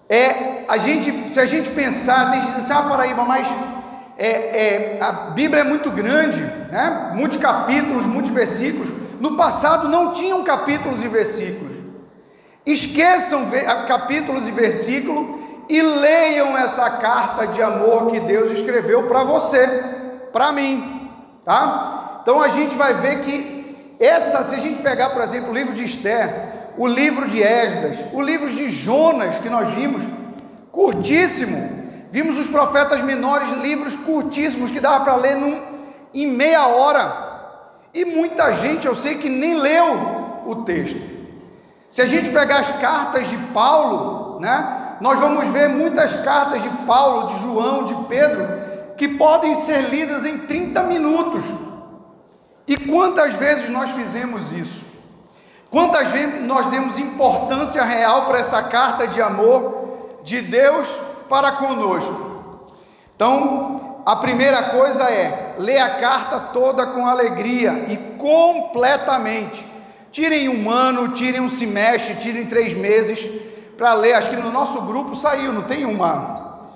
[0.09, 3.49] É, a gente, se a gente pensar, tem gente que diz, ah, Paraíba, mas
[4.19, 7.13] é, é, a Bíblia é muito grande, né?
[7.15, 8.89] muitos capítulos, muitos versículos.
[9.21, 11.77] No passado não tinham capítulos e versículos.
[12.67, 13.47] Esqueçam
[13.87, 19.67] capítulos e versículos e leiam essa carta de amor que Deus escreveu para você,
[20.33, 21.11] para mim,
[21.45, 22.21] tá?
[22.23, 25.75] Então a gente vai ver que essa, se a gente pegar, por exemplo, o livro
[25.75, 30.03] de Esther, o livro de Esdras, o livro de Jonas, que nós vimos,
[30.73, 31.78] curtíssimo.
[32.11, 35.63] Vimos os profetas menores, livros curtíssimos que dava para ler num,
[36.15, 37.29] em meia hora.
[37.93, 41.01] E muita gente, eu sei que nem leu o texto.
[41.91, 46.69] Se a gente pegar as cartas de Paulo, né, nós vamos ver muitas cartas de
[46.87, 48.47] Paulo, de João, de Pedro,
[48.97, 51.45] que podem ser lidas em 30 minutos.
[52.67, 54.85] E quantas vezes nós fizemos isso?
[55.71, 60.89] Quantas vezes nós demos importância real para essa carta de amor de Deus
[61.29, 62.67] para conosco?
[63.15, 69.65] Então, a primeira coisa é ler a carta toda com alegria e completamente.
[70.11, 73.19] Tirem um ano, tirem um semestre, tirem três meses
[73.77, 74.15] para ler.
[74.15, 76.71] Acho que no nosso grupo saiu, não tem uma,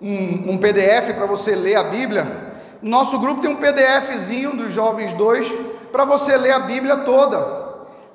[0.00, 2.54] um, um PDF para você ler a Bíblia?
[2.80, 5.52] No nosso grupo tem um PDFzinho dos jovens dois
[5.92, 7.60] para você ler a Bíblia toda.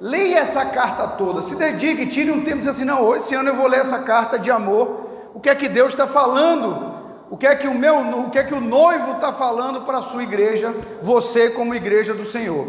[0.02, 3.50] Leia essa carta toda, se dedique, tire um tempo e diz assim: não, esse ano
[3.50, 5.05] eu vou ler essa carta de amor.
[5.36, 6.96] O que é que Deus está falando?
[7.30, 9.98] O que é que o meu, o que é que o noivo está falando para
[9.98, 12.66] a sua igreja, você como igreja do Senhor?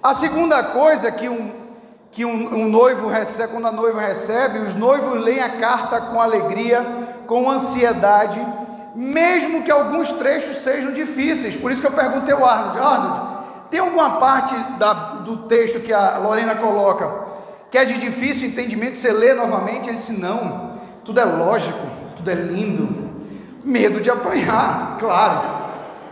[0.00, 1.50] A segunda coisa que um,
[2.12, 6.20] que um, um noivo recebe, quando a noiva recebe, os noivos leem a carta com
[6.20, 6.86] alegria,
[7.26, 8.40] com ansiedade,
[8.94, 11.56] mesmo que alguns trechos sejam difíceis.
[11.56, 13.20] Por isso que eu perguntei ao Arnold, Arnold,
[13.68, 17.26] tem alguma parte da, do texto que a Lorena coloca
[17.70, 19.88] que é de difícil entendimento, você lê novamente?
[19.88, 20.75] Ele disse: não,
[21.06, 21.78] tudo é lógico,
[22.16, 23.06] tudo é lindo.
[23.64, 25.40] Medo de apanhar, claro.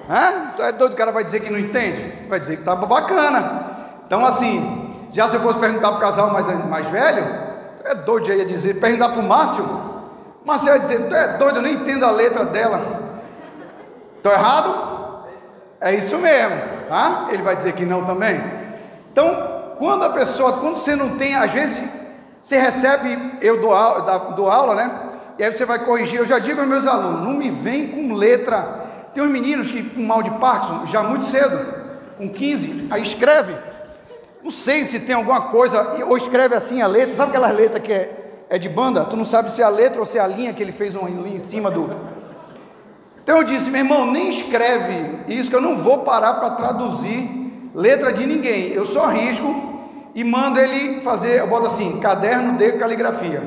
[0.09, 0.68] É?
[0.68, 2.26] é doido, o cara vai dizer que não entende?
[2.28, 3.74] Vai dizer que está bacana.
[4.07, 7.24] Então, assim, já se eu fosse perguntar para o casal mais, mais velho,
[7.85, 9.64] é doido, já ia dizer, perguntar para o Márcio,
[10.44, 13.02] Márcio ia dizer, tu é doido, eu nem entendo a letra dela.
[14.16, 15.24] Estou errado?
[15.80, 16.57] É isso mesmo,
[16.88, 17.28] tá?
[17.30, 18.40] Ele vai dizer que não também.
[19.11, 21.83] Então, quando a pessoa, quando você não tem, às vezes
[22.44, 25.00] você recebe, eu dou, aula, dou aula, né?
[25.38, 26.18] E aí você vai corrigir.
[26.18, 28.85] Eu já digo aos meus alunos, não me vem com letra.
[29.14, 31.59] Tem uns meninos que com mal de Parkinson, já muito cedo,
[32.18, 33.54] com 15, aí escreve.
[34.42, 37.90] Não sei se tem alguma coisa, ou escreve assim a letra, sabe aquela letra que
[37.90, 39.07] é, é de banda?
[39.07, 40.94] Tu não sabe se é a letra ou se é a linha que ele fez
[40.94, 41.88] uma linha em cima do.
[43.22, 47.70] Então eu disse, meu irmão, nem escreve isso que eu não vou parar para traduzir
[47.74, 48.70] letra de ninguém.
[48.70, 49.73] Eu só risco
[50.14, 53.42] e mando ele fazer, eu boto assim, caderno de caligrafia.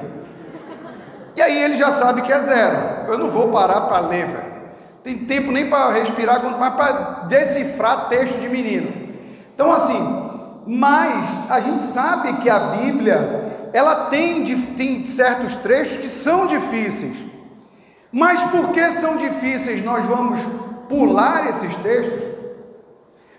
[1.36, 2.78] E aí ele já sabe que é zero.
[3.08, 4.58] Eu não vou parar para ler, velho.
[5.04, 6.92] Tem tempo nem para respirar, mais para
[7.28, 8.92] decifrar texto de menino.
[9.54, 10.28] Então assim,
[10.66, 14.44] mas a gente sabe que a Bíblia, ela tem,
[14.76, 17.16] tem certos trechos que são difíceis.
[18.12, 19.84] Mas por que são difíceis?
[19.86, 20.42] Nós vamos
[20.90, 22.37] pular esses textos?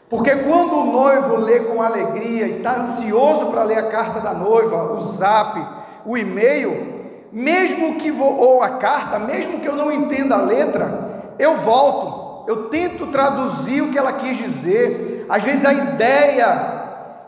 [0.09, 4.33] Porque quando o noivo lê com alegria e está ansioso para ler a carta da
[4.33, 5.61] noiva, o zap,
[6.05, 6.99] o e-mail,
[7.31, 12.49] mesmo que vou, ou a carta, mesmo que eu não entenda a letra, eu volto,
[12.49, 15.27] eu tento traduzir o que ela quis dizer.
[15.29, 16.79] Às vezes a ideia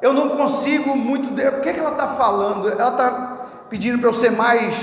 [0.01, 1.33] eu não consigo muito.
[1.33, 2.69] O que, é que ela está falando?
[2.69, 3.37] Ela está
[3.69, 4.75] pedindo para eu ser mais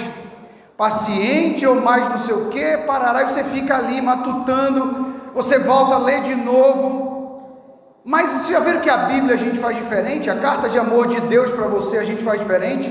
[0.77, 5.95] paciente ou mais não sei o que, parará e você fica ali matutando, você volta
[5.95, 7.16] a ler de novo.
[8.07, 10.29] Mas você já viram que a Bíblia a gente faz diferente?
[10.29, 12.89] A carta de amor de Deus para você a gente faz diferente?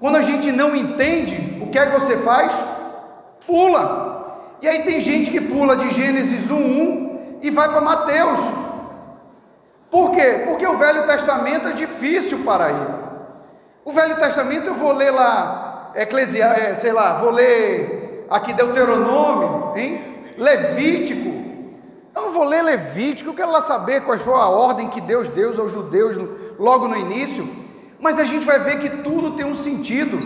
[0.00, 2.50] Quando a gente não entende, o que é que você faz?
[3.46, 4.56] Pula.
[4.62, 8.40] E aí tem gente que pula de Gênesis 1:1 e vai para Mateus.
[9.90, 10.44] Por quê?
[10.46, 12.94] Porque o Velho Testamento é difícil para ele.
[13.84, 19.74] O Velho Testamento eu vou ler lá Eclesiastes, é, sei lá, vou ler aqui Deuteronômio,
[19.76, 20.00] hein?
[20.38, 21.37] Levítico.
[22.18, 25.28] Eu não vou ler Levítico, eu quero lá saber qual foi a ordem que Deus
[25.28, 26.16] deu aos judeus
[26.58, 27.48] logo no início.
[28.00, 30.18] Mas a gente vai ver que tudo tem um sentido.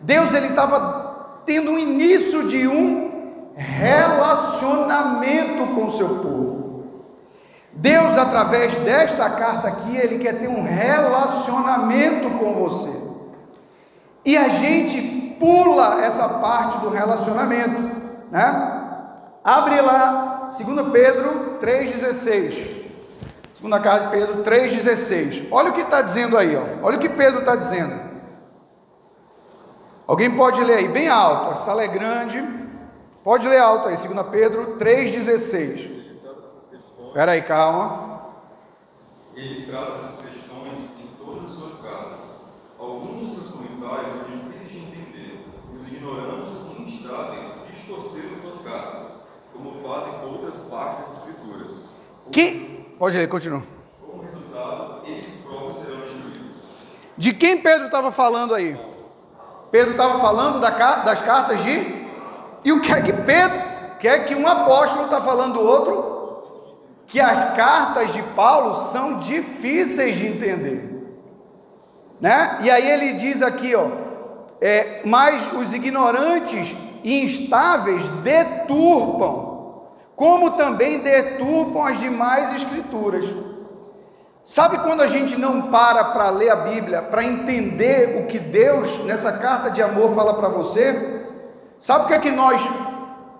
[0.00, 7.02] Deus ele estava tendo um início de um relacionamento com o seu povo.
[7.70, 12.98] Deus, através desta carta aqui, ele quer ter um relacionamento com você.
[14.24, 17.82] E a gente pula essa parte do relacionamento,
[18.30, 18.75] né?
[19.46, 22.84] Abre lá, 2 Pedro 3,16.
[23.54, 25.46] Segunda carta de Pedro 3,16.
[25.50, 26.84] Olha o que está dizendo aí, ó.
[26.84, 28.06] olha o que Pedro está dizendo.
[30.06, 32.44] Alguém pode ler aí, bem alto, a sala é grande.
[33.24, 35.96] Pode ler alto aí, 2 Pedro 3,16.
[37.08, 38.20] Espera aí, calma.
[39.34, 42.20] Ele trata essas questões em todas as suas cartas.
[42.78, 45.46] Alguns dos seus comentários são difíceis de entender.
[45.74, 49.12] Os ignorantes e instáveis distorceram suas cartas,
[49.52, 51.84] como fazem com outras partes das Escrituras.
[52.30, 52.76] Que...
[53.06, 53.62] Pode ler, continua.
[54.04, 56.50] Como resultado, eles próprios serão destruídos.
[57.16, 58.76] De quem Pedro estava falando aí?
[59.70, 60.70] Pedro estava falando da,
[61.04, 61.86] das cartas de.
[62.64, 63.62] E o que é que Pedro
[64.00, 67.04] quer que um apóstolo está falando do outro?
[67.06, 71.16] Que as cartas de Paulo são difíceis de entender.
[72.20, 72.58] Né?
[72.62, 73.86] E aí ele diz aqui, ó,
[74.60, 79.45] é, mas os ignorantes e instáveis deturpam,
[80.16, 83.24] como também deturpam as demais escrituras.
[84.42, 89.04] Sabe quando a gente não para para ler a Bíblia, para entender o que Deus
[89.04, 91.24] nessa carta de amor fala para você?
[91.78, 92.66] Sabe o que é que nós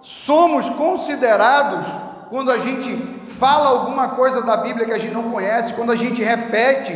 [0.01, 1.87] somos considerados
[2.29, 5.97] quando a gente fala alguma coisa da Bíblia que a gente não conhece, quando a
[5.97, 6.93] gente repete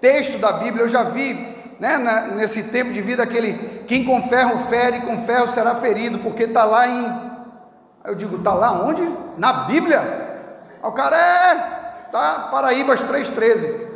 [0.00, 1.34] texto da Bíblia, eu já vi,
[1.78, 1.98] né,
[2.34, 6.64] nesse tempo de vida, aquele quem com ferro fere, com ferro será ferido, porque está
[6.64, 7.29] lá em.
[8.04, 9.02] Eu digo, está lá onde?
[9.36, 10.00] Na Bíblia.
[10.82, 11.54] o cara é,
[12.10, 13.88] tá Paraíbas 3,13,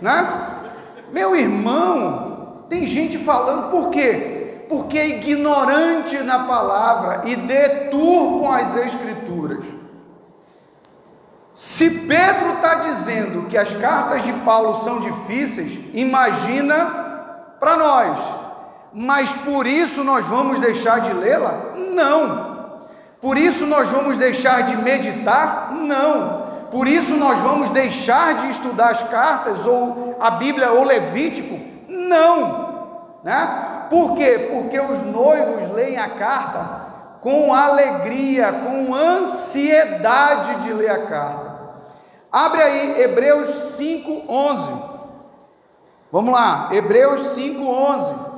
[0.00, 0.48] né?
[1.12, 4.64] Meu irmão, tem gente falando por quê?
[4.68, 9.64] Porque é ignorante na palavra e deturpam as escrituras.
[11.52, 16.86] Se Pedro está dizendo que as cartas de Paulo são difíceis, imagina
[17.60, 18.18] para nós.
[18.94, 21.74] Mas por isso nós vamos deixar de lê-la?
[21.76, 22.51] Não.
[23.22, 25.70] Por isso nós vamos deixar de meditar?
[25.70, 26.42] Não.
[26.72, 31.56] Por isso nós vamos deixar de estudar as cartas ou a Bíblia ou Levítico?
[31.88, 33.14] Não.
[33.22, 33.86] Né?
[33.88, 34.50] Por quê?
[34.52, 36.82] Porque os noivos leem a carta
[37.20, 41.52] com alegria, com ansiedade de ler a carta.
[42.32, 44.72] Abre aí Hebreus 5:11.
[46.10, 48.31] Vamos lá, Hebreus 5:11.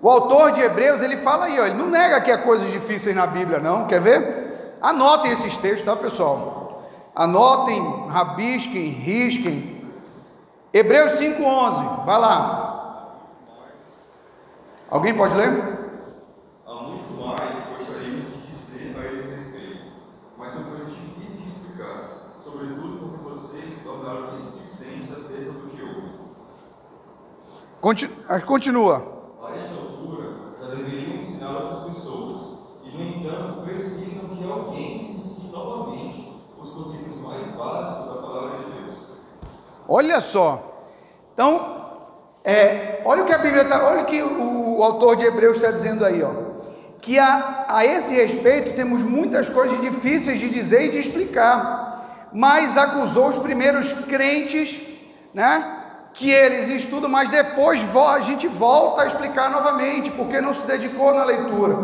[0.00, 3.16] O autor de Hebreus, ele fala aí, ó, ele não nega que há coisas difíceis
[3.16, 3.86] na Bíblia, não.
[3.86, 4.76] Quer ver?
[4.80, 6.84] Anotem esses textos, tá, pessoal?
[7.14, 9.84] Anotem, rabisquem, risquem.
[10.72, 12.04] Hebreus 5:11.
[12.04, 13.08] Vai lá.
[14.88, 15.78] Alguém pode ler?
[28.44, 29.38] Continua.
[29.46, 35.08] A esta altura, já deveriam ensinar outras pessoas, e no entanto precisam que alguém
[39.88, 40.84] Olha só.
[41.32, 41.92] Então,
[42.44, 45.56] é, olha o que a Bíblia está, olha o que o, o autor de Hebreus
[45.56, 46.30] está dizendo aí, ó.
[47.00, 52.76] Que a, a esse respeito temos muitas coisas difíceis de dizer e de explicar, mas
[52.76, 54.78] acusou os primeiros crentes,
[55.32, 55.76] né?
[56.12, 61.14] Que eles estudam, mas depois a gente volta a explicar novamente, porque não se dedicou
[61.14, 61.76] na leitura.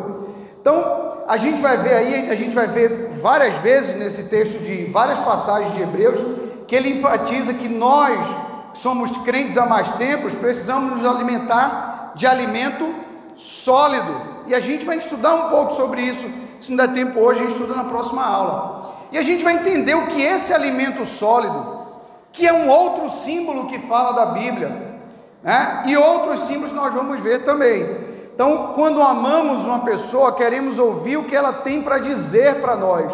[0.61, 4.87] Então, a gente vai ver aí, a gente vai ver várias vezes nesse texto de
[4.87, 6.25] várias passagens de Hebreus,
[6.66, 8.27] que ele enfatiza que nós,
[8.72, 12.94] somos crentes há mais tempos, precisamos nos alimentar de alimento
[13.37, 14.14] sólido.
[14.46, 16.29] E a gente vai estudar um pouco sobre isso.
[16.61, 18.94] Se não der tempo hoje, a gente estuda na próxima aula.
[19.12, 21.85] E a gente vai entender o que esse alimento sólido,
[22.33, 24.98] que é um outro símbolo que fala da Bíblia,
[25.42, 25.85] né?
[25.87, 28.05] e outros símbolos nós vamos ver também.
[28.35, 33.12] Então, quando amamos uma pessoa, queremos ouvir o que ela tem para dizer para nós.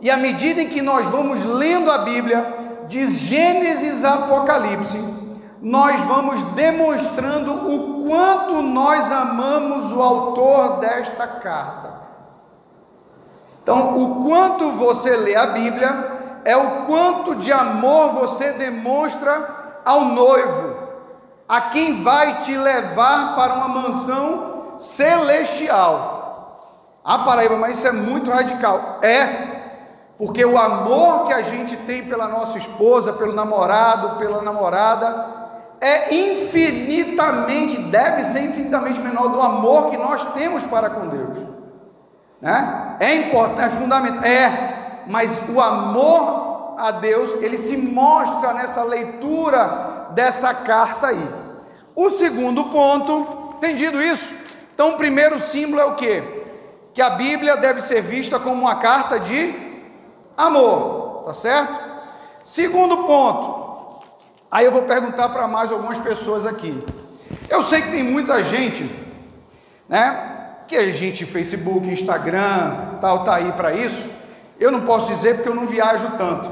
[0.00, 4.98] E à medida em que nós vamos lendo a Bíblia, de Gênesis a Apocalipse,
[5.60, 11.94] nós vamos demonstrando o quanto nós amamos o autor desta carta.
[13.62, 20.02] Então, o quanto você lê a Bíblia é o quanto de amor você demonstra ao
[20.02, 20.76] noivo,
[21.48, 26.16] a quem vai te levar para uma mansão celestial.
[27.04, 28.98] Ah, Paraíba, mas isso é muito radical.
[29.02, 29.55] É,
[30.18, 35.36] porque o amor que a gente tem pela nossa esposa, pelo namorado, pela namorada,
[35.80, 41.36] é infinitamente, deve ser infinitamente menor do amor que nós temos para com Deus.
[42.40, 42.96] Né?
[42.98, 50.06] É importante, é fundamental, é, mas o amor a Deus, ele se mostra nessa leitura
[50.10, 51.28] dessa carta aí.
[51.94, 54.32] O segundo ponto, entendido isso?
[54.74, 56.22] Então, o primeiro símbolo é o que?
[56.92, 59.65] Que a Bíblia deve ser vista como uma carta de
[60.36, 61.74] amor, tá certo?
[62.44, 64.00] Segundo ponto,
[64.50, 66.84] aí eu vou perguntar para mais algumas pessoas aqui.
[67.48, 68.84] Eu sei que tem muita gente,
[69.88, 70.34] né?
[70.68, 74.08] Que a gente, Facebook, Instagram, tal, tá aí para isso.
[74.58, 76.50] Eu não posso dizer porque eu não viajo tanto,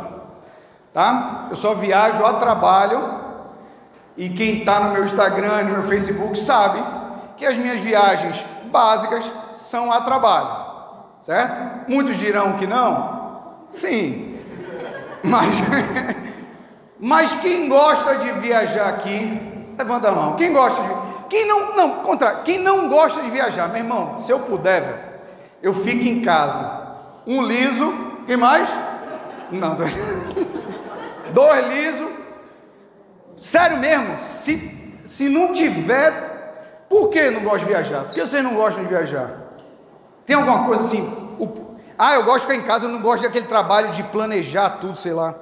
[0.93, 1.47] tá?
[1.51, 3.23] Eu só viajo a trabalho
[4.17, 6.83] e quem está no meu Instagram e no meu Facebook sabe
[7.37, 10.49] que as minhas viagens básicas são a trabalho,
[11.23, 11.89] certo?
[11.91, 13.24] Muitos dirão que não,
[13.77, 14.39] sim,
[15.23, 15.57] mas,
[16.99, 19.41] mas quem gosta de viajar aqui,
[19.77, 20.37] levanta a mão.
[20.37, 20.89] Quem gosta de,
[21.29, 25.23] quem não, não, contra, quem não gosta de viajar, meu irmão, se eu puder,
[25.63, 26.95] eu fico em casa,
[27.27, 27.93] um liso,
[28.27, 28.69] quem mais?
[29.51, 29.77] Não,
[31.33, 32.15] dois lisos
[33.45, 38.05] Sério mesmo, se, se não tiver, por que não gosta de viajar?
[38.05, 39.31] Por que vocês não gostam de viajar?
[40.25, 41.24] Tem alguma coisa assim?
[42.07, 44.95] Ah, eu gosto de ficar em casa, eu não gosto daquele trabalho de planejar tudo,
[44.95, 45.35] sei lá.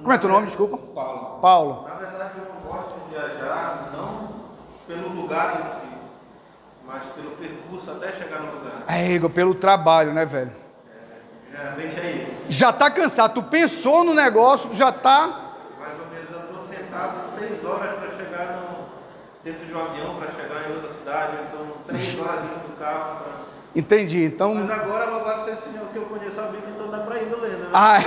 [0.00, 0.78] Como é teu nome, desculpa?
[0.94, 1.40] Paulo.
[1.42, 1.86] Paulo.
[1.86, 4.28] Na verdade, eu não gosto de viajar, não
[4.86, 5.94] pelo lugar em si,
[6.86, 8.82] mas pelo percurso até chegar no lugar.
[8.88, 10.52] É, Igor, pelo trabalho, né, velho?
[10.88, 12.46] É, geralmente é isso.
[12.48, 15.28] Já tá cansado, tu pensou no negócio, tu já tá
[15.78, 18.86] Mais ou menos eu estou sentado seis horas para chegar no,
[19.44, 23.16] dentro de um avião, para chegar em outra cidade, então três horas dentro do carro.
[23.22, 24.24] pra- Entendi.
[24.24, 24.54] Então.
[24.54, 27.24] Mas agora, louvado seja o Senhor, que eu conheço a Bíblia, então dá para ir
[27.30, 27.60] lendo.
[27.64, 27.68] Né?
[27.72, 27.98] Ah,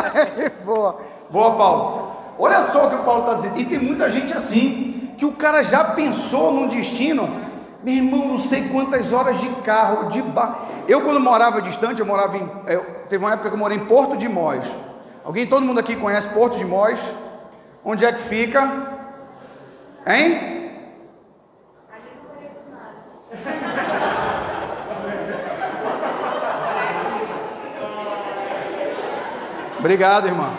[0.64, 1.00] boa.
[1.30, 2.12] Boa, Paulo.
[2.38, 3.58] Olha só o que o Paulo está dizendo.
[3.58, 7.46] E tem muita gente assim, que o cara já pensou num destino.
[7.82, 10.66] Meu irmão, não sei quantas horas de carro, de bar.
[10.86, 12.48] Eu, quando morava distante, eu morava em.
[12.66, 14.66] eu- teve uma época que eu morei em Porto de Mós.
[15.24, 17.00] Alguém, todo mundo aqui conhece Porto de Mós?
[17.84, 18.98] Onde é que fica?
[20.06, 20.57] Hein?
[29.78, 30.50] Obrigado, irmão.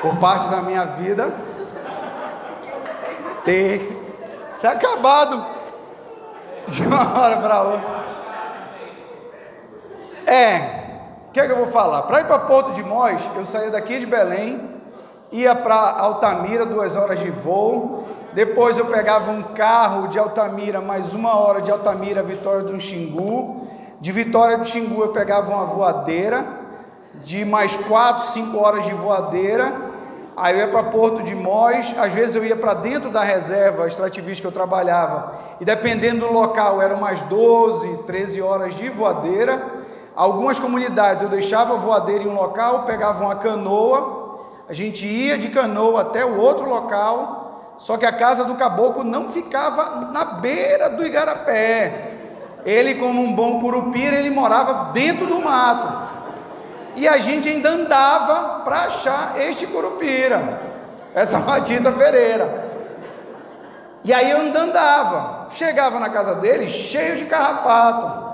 [0.00, 1.34] Por parte da minha vida,
[3.44, 4.04] ter
[4.54, 5.44] se acabado
[6.68, 8.06] de uma hora para outra.
[10.26, 10.58] É,
[11.28, 12.02] o que é que eu vou falar?
[12.02, 14.60] Para ir para Porto de Mós, eu saía daqui de Belém,
[15.32, 18.04] ia para Altamira, duas horas de voo.
[18.32, 23.66] Depois eu pegava um carro de Altamira, mais uma hora de Altamira, Vitória do Xingu.
[24.00, 26.44] De Vitória do Xingu eu pegava uma voadeira,
[27.26, 29.74] de mais quatro, cinco horas de voadeira.
[30.36, 33.88] Aí eu ia para Porto de Mós, às vezes eu ia para dentro da reserva
[33.88, 39.60] extrativista que eu trabalhava, e dependendo do local, eram mais 12, 13 horas de voadeira.
[40.14, 45.36] Algumas comunidades eu deixava a voadeira em um local, pegava uma canoa, a gente ia
[45.36, 50.24] de canoa até o outro local, só que a casa do caboclo não ficava na
[50.24, 52.12] beira do igarapé.
[52.64, 56.15] Ele, como um bom curupira, ele morava dentro do mato.
[56.96, 60.58] E a gente ainda andava para achar este curupira.
[61.14, 62.66] essa Matita Pereira.
[64.02, 68.26] E aí eu andava, chegava na casa dele cheio de carrapato.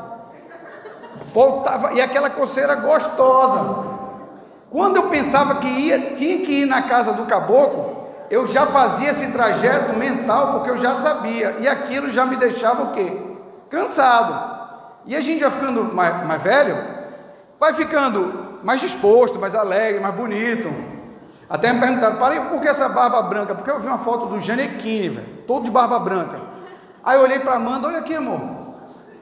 [1.32, 3.92] Voltava, e aquela coceira gostosa.
[4.70, 9.10] Quando eu pensava que ia, tinha que ir na casa do caboclo, eu já fazia
[9.10, 11.56] esse trajeto mental porque eu já sabia.
[11.60, 13.12] E aquilo já me deixava o quê?
[13.68, 14.52] Cansado.
[15.04, 16.76] E a gente vai ficando mais, mais velho,
[17.58, 20.72] vai ficando mais disposto, mais alegre, mais bonito.
[21.48, 23.54] Até me perguntaram, parei, por que essa barba branca?
[23.54, 26.40] Porque eu vi uma foto do Janequine, velho, todo de barba branca.
[27.04, 28.40] Aí eu olhei para Amanda, olha aqui, amor,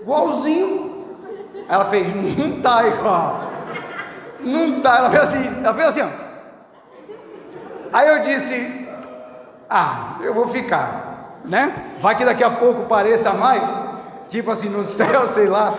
[0.01, 0.91] igualzinho.
[1.68, 3.41] Ela fez, não tá igual.
[4.38, 4.99] Não tá.
[4.99, 6.09] Ela fez assim, ela fez assim, ó.
[7.93, 8.88] Aí eu disse,
[9.68, 11.74] ah, eu vou ficar, né?
[11.99, 13.68] Vai que daqui a pouco pareça mais,
[14.28, 15.74] tipo assim, no céu, sei lá.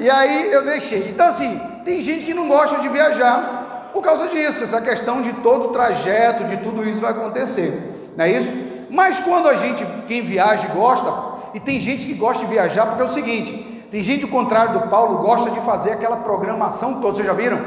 [0.00, 1.10] E aí eu deixei.
[1.10, 5.32] Então, assim, tem gente que não gosta de viajar por causa disso, essa questão de
[5.34, 8.52] todo o trajeto, de tudo isso vai acontecer, não é isso?
[8.90, 11.12] Mas quando a gente, quem viaja gosta,
[11.54, 14.80] e tem gente que gosta de viajar, porque é o seguinte, tem gente, ao contrário
[14.80, 17.58] do Paulo, gosta de fazer aquela programação toda, vocês já viram?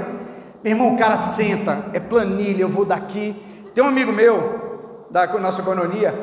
[0.62, 3.34] Meu irmão, o cara senta, é planilha, eu vou daqui.
[3.74, 6.14] Tem um amigo meu, da nossa economia,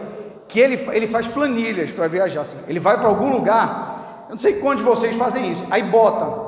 [0.47, 2.43] que ele, ele faz planilhas para viajar.
[2.43, 2.59] Assim.
[2.69, 6.44] Ele vai para algum lugar, eu não sei quantos de vocês fazem isso, aí bota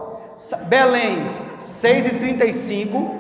[0.67, 3.11] Belém, 6h35,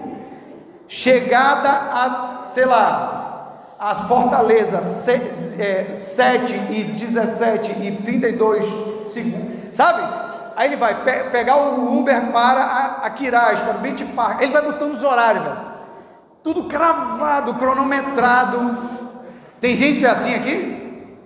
[0.87, 8.65] chegada a, sei lá, as fortalezas 7 é, e 17 e 32
[9.11, 10.03] segundos, sabe?
[10.57, 14.41] Aí ele vai pe pegar o Uber para a, a Quirais, para o Beach Park,
[14.41, 15.59] ele vai botando os horários, velho.
[16.43, 18.79] tudo cravado, cronometrado.
[19.61, 21.19] Tem gente que é assim aqui?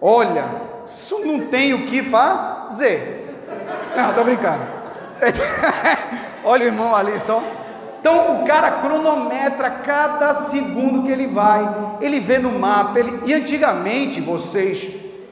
[0.00, 0.44] Olha,
[0.84, 3.42] isso não tem o que fazer.
[3.96, 4.83] Não, tô brincando.
[6.44, 7.42] Olha o irmão ali só.
[8.00, 12.98] Então o cara cronometra cada segundo que ele vai, ele vê no mapa.
[12.98, 13.22] Ele...
[13.24, 14.86] E antigamente vocês,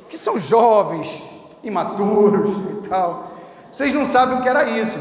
[0.09, 1.23] que são jovens,
[1.63, 3.33] imaturos e tal,
[3.71, 4.99] vocês não sabem o que era isso,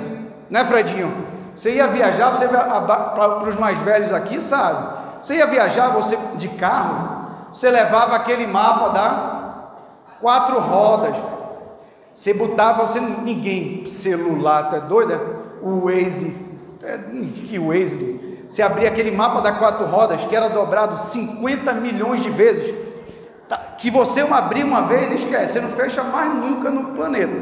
[0.50, 1.14] né, Fredinho?
[1.56, 5.00] Você ia viajar, você para os mais velhos aqui sabe.
[5.22, 9.32] Você ia viajar, você de carro, você levava aquele mapa da
[10.20, 11.16] quatro rodas.
[12.14, 15.14] Você botava, você ninguém celular, tu é doido?
[15.14, 15.20] É?
[15.62, 16.36] O Waze,
[16.84, 18.46] é, que Waze?
[18.50, 22.76] Você abria aquele mapa da quatro rodas que era dobrado 50 milhões de vezes.
[23.48, 27.34] Tá, que você abrir uma vez esquece, você não fecha mais nunca no planeta.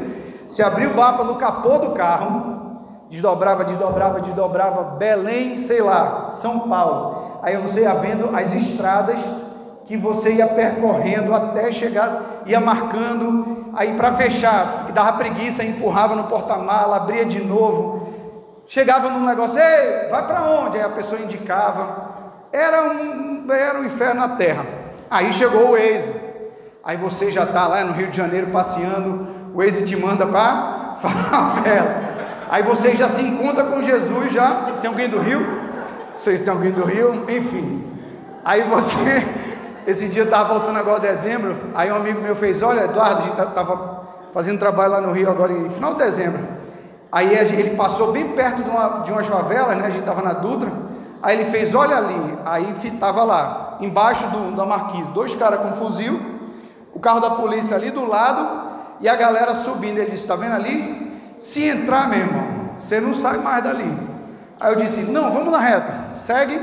[0.46, 6.60] Você abriu o mapa no capô do carro, desdobrava, desdobrava, desdobrava, Belém, sei lá, São
[6.68, 7.40] Paulo.
[7.42, 9.20] Aí você ia vendo as estradas
[9.86, 16.14] que você ia percorrendo até chegar, ia marcando, aí para fechar, que dava preguiça, empurrava
[16.14, 18.12] no porta-mala, abria de novo,
[18.66, 20.76] chegava num negócio, ei, vai para onde?
[20.76, 22.10] Aí a pessoa indicava,
[22.52, 24.66] era um, era um inferno na terra.
[25.10, 26.12] Aí chegou o Waze,
[26.84, 30.96] aí você já está lá no Rio de Janeiro passeando, o Waze te manda para
[31.00, 32.00] favela,
[32.48, 35.70] aí você já se encontra com Jesus, já, tem alguém do Rio?
[36.14, 37.24] Vocês têm alguém do Rio?
[37.30, 37.84] Enfim,
[38.44, 39.24] aí você
[39.86, 43.20] esse dia eu estava voltando agora dezembro, aí um amigo meu fez, olha, Eduardo, a
[43.22, 44.00] gente estava tá,
[44.32, 46.40] fazendo trabalho lá no Rio agora em final de dezembro.
[47.12, 49.86] Aí ele passou bem perto de, uma, de umas favelas, né?
[49.86, 50.70] A gente estava na Dutra.
[51.22, 55.72] Aí ele fez, olha ali, aí estava lá, embaixo do, da marquise, dois caras com
[55.72, 56.20] fuzil,
[56.94, 58.70] o carro da polícia ali do lado
[59.00, 59.98] e a galera subindo.
[59.98, 61.20] Ele disse: Está vendo ali?
[61.38, 63.98] Se entrar, meu irmão, você não sai mais dali.
[64.58, 66.60] Aí eu disse: Não, vamos na reta, segue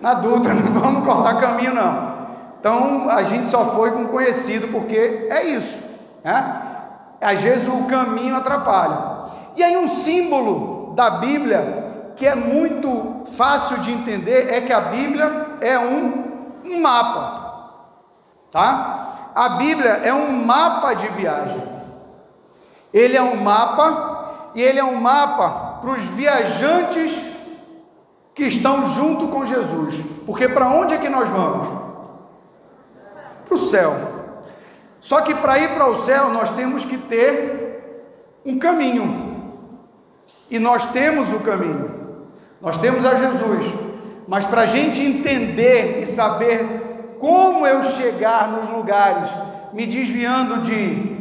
[0.00, 2.07] na Dutra, não vamos cortar caminho, não.
[2.60, 5.82] Então a gente só foi com conhecido porque é isso,
[6.24, 6.62] né?
[7.20, 9.18] Às vezes o caminho atrapalha.
[9.56, 14.80] E aí um símbolo da Bíblia que é muito fácil de entender é que a
[14.80, 16.28] Bíblia é um,
[16.80, 17.70] mapa,
[18.50, 19.30] tá?
[19.34, 21.62] A Bíblia é um mapa de viagem.
[22.92, 27.12] Ele é um mapa e ele é um mapa para os viajantes
[28.34, 30.02] que estão junto com Jesus.
[30.26, 31.87] Porque para onde é que nós vamos?
[33.48, 33.96] Para o céu.
[35.00, 39.28] Só que para ir para o céu nós temos que ter um caminho.
[40.50, 41.90] E nós temos o caminho.
[42.60, 43.66] Nós temos a Jesus.
[44.26, 49.30] Mas para a gente entender e saber como eu chegar nos lugares,
[49.72, 51.18] me desviando de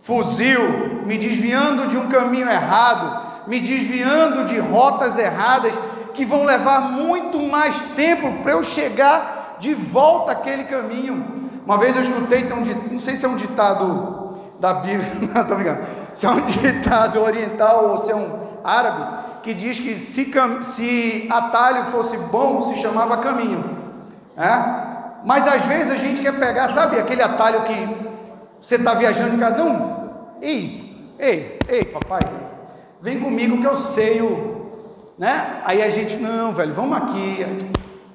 [0.00, 5.72] fuzil, me desviando de um caminho errado, me desviando de rotas erradas
[6.14, 11.41] que vão levar muito mais tempo para eu chegar de volta àquele caminho.
[11.64, 15.42] Uma vez eu escutei, tem um, não sei se é um ditado da Bíblia, não
[15.42, 15.80] estou brincando,
[16.12, 20.32] se é um ditado oriental ou se é um árabe, que diz que se,
[20.62, 23.78] se atalho fosse bom, se chamava caminho.
[24.36, 24.92] É?
[25.24, 28.12] Mas às vezes a gente quer pegar, sabe, aquele atalho que
[28.60, 30.76] você está viajando cara, não, ei,
[31.18, 32.20] ei, ei, papai,
[33.00, 34.70] vem comigo que eu sei o,
[35.18, 35.60] né?
[35.64, 37.46] Aí a gente, não, velho, vamos aqui,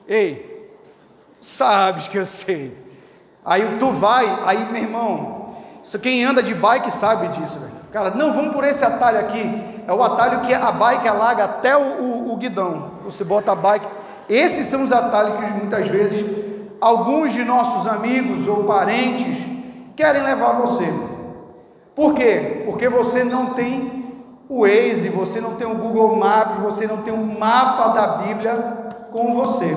[0.07, 0.73] ei,
[1.39, 2.86] sabes que eu sei.
[3.47, 7.71] Aí tu vai, aí meu irmão, isso quem anda de bike sabe disso, velho.
[7.93, 9.83] Cara, não, vamos por esse atalho aqui.
[9.87, 12.91] É o atalho que a bike alaga até o, o, o guidão.
[13.05, 13.87] Você bota a bike.
[14.27, 16.29] Esses são os atalhos que muitas vezes
[16.81, 19.37] alguns de nossos amigos ou parentes
[19.95, 20.93] querem levar você.
[21.95, 22.63] Por quê?
[22.65, 24.13] Porque você não tem
[24.49, 28.53] o Waze, você não tem o Google Maps, você não tem um mapa da Bíblia
[29.09, 29.73] com você.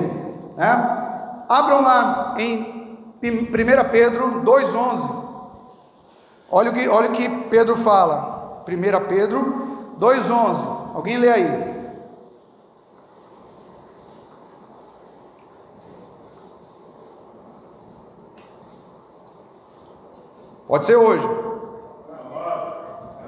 [0.57, 1.45] Né?
[1.47, 2.80] Abram lá em
[3.23, 5.31] 1 Pedro 2,11.
[6.49, 8.63] Olha o que, olha o que Pedro fala.
[8.67, 10.95] 1 Pedro 2,11.
[10.95, 11.71] Alguém lê aí.
[20.67, 21.25] Pode ser hoje.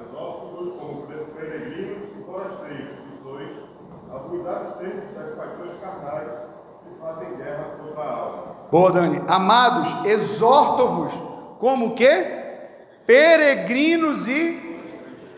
[0.00, 2.22] Exalto-vos como peregrinos e
[3.02, 3.52] que sois,
[5.14, 6.30] das paixões carnais
[6.82, 8.53] que fazem guerra contra a alma.
[8.74, 9.22] Boa, Dani.
[9.28, 11.12] Amados, exorto-vos
[11.60, 12.26] como que?
[13.06, 14.80] Peregrinos e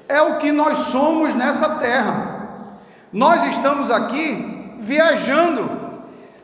[0.08, 2.70] é o que nós somos nessa terra.
[3.12, 5.68] Nós estamos aqui viajando.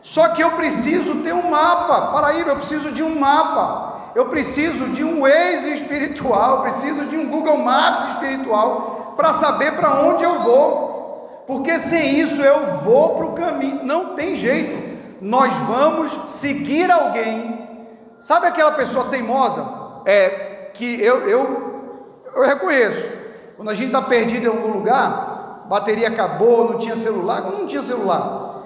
[0.02, 2.12] Só que eu preciso ter um mapa.
[2.12, 7.30] Paraíba, eu preciso de um mapa eu preciso de um Waze espiritual, preciso de um
[7.30, 13.24] Google Maps espiritual para saber para onde eu vou, porque sem isso eu vou para
[13.24, 14.81] o caminho, não tem jeito.
[15.22, 17.86] Nós vamos seguir alguém.
[18.18, 19.64] Sabe aquela pessoa teimosa?
[20.04, 21.94] É que eu eu,
[22.34, 23.08] eu reconheço.
[23.56, 27.82] Quando a gente está perdido em algum lugar, bateria acabou, não tinha celular, não tinha
[27.82, 28.64] celular.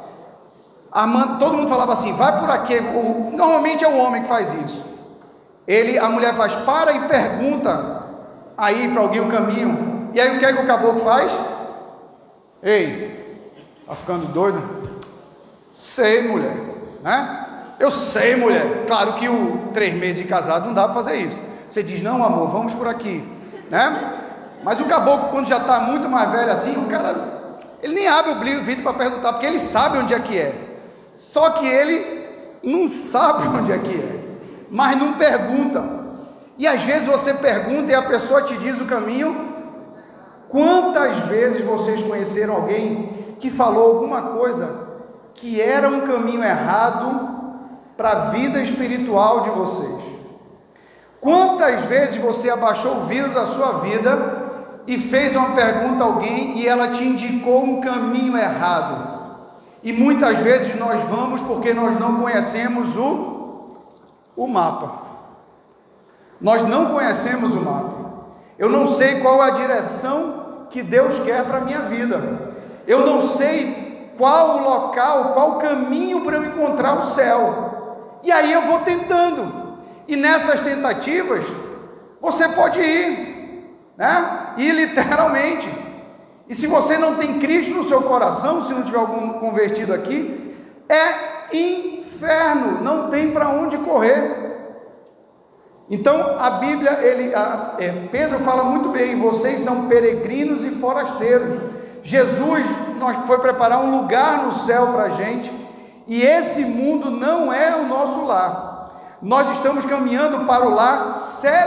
[1.39, 2.79] Todo mundo falava assim, vai por aqui.
[2.79, 4.83] O, normalmente é o homem que faz isso.
[5.69, 8.03] Ele, a mulher faz, para e pergunta
[8.57, 10.09] aí para alguém o caminho.
[10.15, 11.39] E aí o que é que o caboclo faz?
[12.63, 13.53] Ei,
[13.87, 14.95] tá ficando doido?
[15.77, 16.57] Sei, mulher,
[17.03, 17.47] né?
[17.79, 18.85] Eu sei, mulher.
[18.87, 21.39] Claro que o três meses de casado não dá para fazer isso.
[21.70, 23.22] Você diz, não, amor, vamos por aqui,
[23.70, 24.14] né?
[24.64, 28.33] Mas o caboclo, quando já está muito mais velho assim, o cara, ele nem abre
[28.33, 30.55] o vídeo para perguntar, porque ele sabe onde é que é.
[31.14, 32.27] Só que ele
[32.62, 34.27] não sabe onde é que é
[34.70, 35.83] mas não pergunta.
[36.59, 39.55] E às vezes você pergunta e a pessoa te diz o caminho.
[40.49, 44.86] Quantas vezes vocês conheceram alguém que falou alguma coisa
[45.37, 47.37] que era um caminho errado
[47.97, 50.16] para a vida espiritual de vocês?
[51.20, 54.45] Quantas vezes você abaixou o vidro da sua vida
[54.87, 59.16] e fez uma pergunta a alguém e ela te indicou um caminho errado?
[59.82, 63.37] E muitas vezes nós vamos porque nós não conhecemos o
[64.37, 65.07] o mapa.
[66.41, 67.95] Nós não conhecemos o mapa.
[68.59, 72.55] Eu não sei qual a direção que Deus quer para a minha vida.
[72.87, 73.86] Eu não sei
[74.17, 78.19] qual o local, qual o caminho para eu encontrar o céu.
[78.23, 79.67] E aí eu vou tentando.
[80.09, 81.45] E nessas tentativas,
[82.21, 83.64] você pode ir,
[83.97, 84.55] né?
[84.57, 85.69] Ir literalmente.
[86.49, 90.55] E se você não tem Cristo no seu coração, se não tiver algum convertido aqui,
[90.89, 94.47] é inferno, não tem para onde correr.
[95.91, 101.76] Então a Bíblia, ele, a, é, Pedro fala muito bem: vocês são peregrinos e forasteiros.
[102.07, 102.65] Jesus
[103.01, 105.53] nós foi preparar um lugar no céu para a gente,
[106.07, 108.93] e esse mundo não é o nosso lar.
[109.21, 111.63] Nós estamos caminhando para o lar celestial,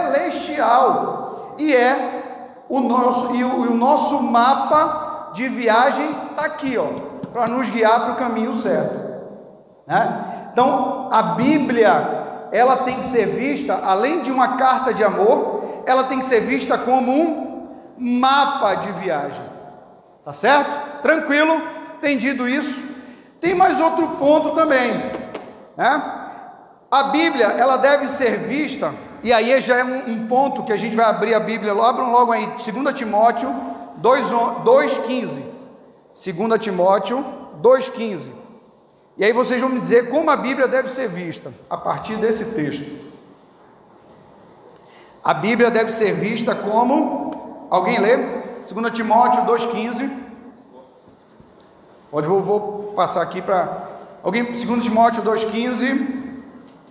[1.58, 6.86] e é o nosso, e o, e o nosso mapa de viagem está aqui, ó,
[7.34, 8.98] para nos guiar para o caminho certo.
[9.86, 10.24] Né?
[10.54, 16.06] Então, a Bíblia, ela tem que ser vista, além de uma carta de amor, ela
[16.06, 17.68] tem que ser vista como um
[18.00, 19.49] mapa de viagem.
[20.30, 21.02] Tá certo?
[21.02, 21.60] Tranquilo?
[21.98, 22.88] Entendido isso?
[23.42, 24.92] Tem mais outro ponto também,
[25.76, 26.04] né?
[26.92, 30.78] A Bíblia, ela deve ser vista, e aí já é um, um ponto que a
[30.78, 33.50] gente vai abrir a Bíblia, abram logo aí, 2 Timóteo
[34.04, 35.42] 2,15.
[36.14, 37.26] 2 Timóteo
[37.64, 38.28] 2,15.
[39.18, 42.54] E aí vocês vão me dizer como a Bíblia deve ser vista a partir desse
[42.54, 42.88] texto.
[45.24, 48.39] A Bíblia deve ser vista como alguém lê?
[48.70, 50.10] 2 Timóteo 2:15.
[52.12, 53.88] Pode vou, vou passar aqui para
[54.24, 56.44] alguém 2 Timóteo 2:15,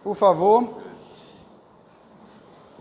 [0.03, 0.79] por favor.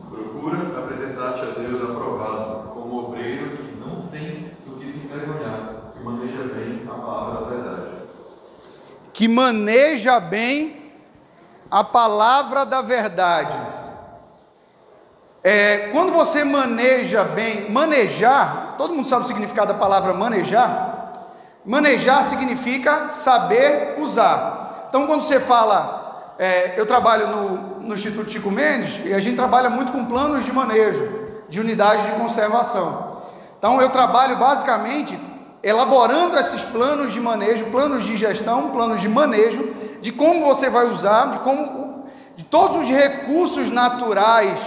[0.10, 6.04] Procura apresentar-te a Deus aprovado, como obreiro que não tem do que se envergonhar, que
[6.04, 7.98] maneja bem a palavra da verdade
[9.18, 10.94] que maneja bem
[11.72, 13.77] a palavra da verdade.
[15.50, 21.14] É, quando você maneja bem, manejar, todo mundo sabe o significado da palavra manejar?
[21.64, 24.88] Manejar significa saber usar.
[24.90, 29.38] Então, quando você fala, é, eu trabalho no, no Instituto Chico Mendes e a gente
[29.38, 31.08] trabalha muito com planos de manejo,
[31.48, 33.22] de unidades de conservação.
[33.58, 35.18] Então, eu trabalho basicamente
[35.64, 39.64] elaborando esses planos de manejo, planos de gestão, planos de manejo,
[40.02, 42.04] de como você vai usar, de como
[42.36, 44.60] de todos os recursos naturais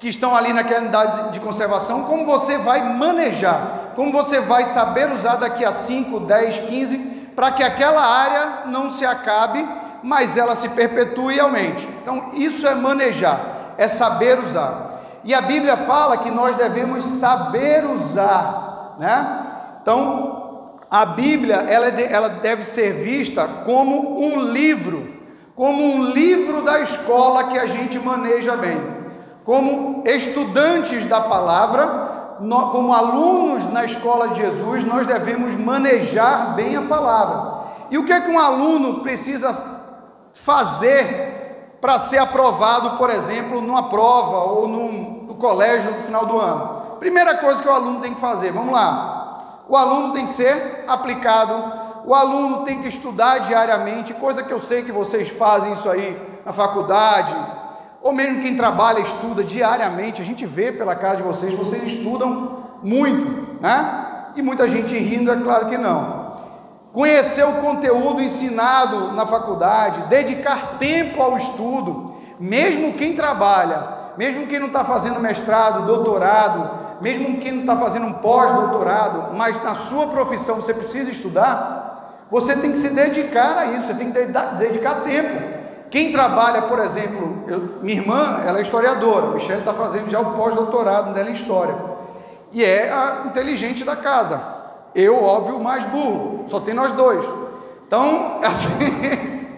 [0.00, 5.12] que estão ali naquela unidade de conservação, como você vai manejar, como você vai saber
[5.12, 6.98] usar daqui a 5, 10, 15,
[7.36, 9.62] para que aquela área não se acabe,
[10.02, 11.86] mas ela se perpetue e aumente.
[12.02, 15.02] Então, isso é manejar, é saber usar.
[15.22, 19.42] E a Bíblia fala que nós devemos saber usar, né?
[19.82, 25.20] Então, a Bíblia ela, é ela deve ser vista como um livro,
[25.54, 28.99] como um livro da escola que a gente maneja bem
[29.44, 32.38] como estudantes da palavra,
[32.72, 37.60] como alunos na escola de Jesus, nós devemos manejar bem a palavra.
[37.90, 39.52] E o que é que um aluno precisa
[40.32, 46.38] fazer para ser aprovado, por exemplo, numa prova ou num, no colégio no final do
[46.38, 46.80] ano?
[46.98, 49.64] Primeira coisa que o aluno tem que fazer, vamos lá.
[49.68, 51.54] O aluno tem que ser aplicado,
[52.04, 56.40] o aluno tem que estudar diariamente, coisa que eu sei que vocês fazem isso aí
[56.44, 57.34] na faculdade,
[58.02, 62.64] ou mesmo quem trabalha, estuda diariamente, a gente vê pela casa de vocês, vocês estudam
[62.82, 64.06] muito, né?
[64.34, 66.30] E muita gente rindo, é claro que não.
[66.92, 74.58] Conhecer o conteúdo ensinado na faculdade, dedicar tempo ao estudo, mesmo quem trabalha, mesmo quem
[74.58, 76.70] não está fazendo mestrado, doutorado,
[77.00, 82.56] mesmo quem não está fazendo um pós-doutorado, mas na sua profissão você precisa estudar, você
[82.56, 84.18] tem que se dedicar a isso, você tem que
[84.58, 85.59] dedicar tempo.
[85.90, 90.32] Quem trabalha, por exemplo, eu, minha irmã, ela é historiadora, Michelle está fazendo já o
[90.34, 91.74] pós-doutorado dela em História,
[92.52, 94.40] e é a inteligente da casa.
[94.94, 97.24] Eu, óbvio, mais burro, só tem nós dois.
[97.86, 99.48] Então, assim,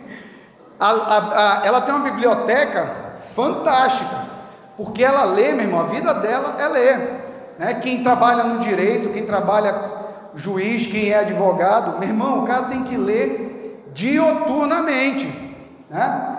[0.80, 4.16] a, a, a, ela tem uma biblioteca fantástica,
[4.76, 7.22] porque ela lê, meu irmão, a vida dela é ler.
[7.59, 7.74] Né?
[7.74, 10.01] Quem trabalha no direito, quem trabalha
[10.35, 15.41] juiz, quem é advogado, meu irmão, o cara tem que ler dioturnamente.
[15.93, 16.38] Né?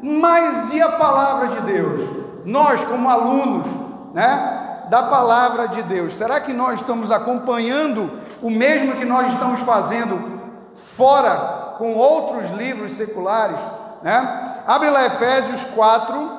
[0.00, 2.00] Mas e a palavra de Deus?
[2.44, 3.66] Nós, como alunos
[4.14, 9.60] né, da palavra de Deus, será que nós estamos acompanhando o mesmo que nós estamos
[9.60, 10.40] fazendo
[10.74, 13.60] fora com outros livros seculares?
[14.02, 14.62] Né?
[14.66, 16.30] Abre lá Efésios 4,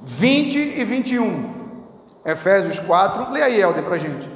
[0.00, 1.54] 20 e 21.
[2.24, 4.28] Efésios 4, lê aí, Helder, para gente.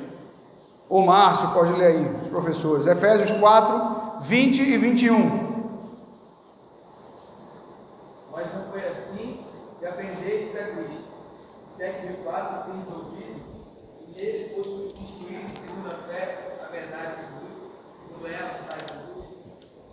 [0.88, 2.86] O Márcio pode ler aí, os professores.
[2.86, 5.47] Efésios 4, 20 e 21.
[11.78, 13.40] Se é que de fato tens ouvido,
[14.02, 17.72] e nele fosse instruído segundo a fé, a verdade de Deus,
[18.02, 19.26] segundo é a vontade de Deus.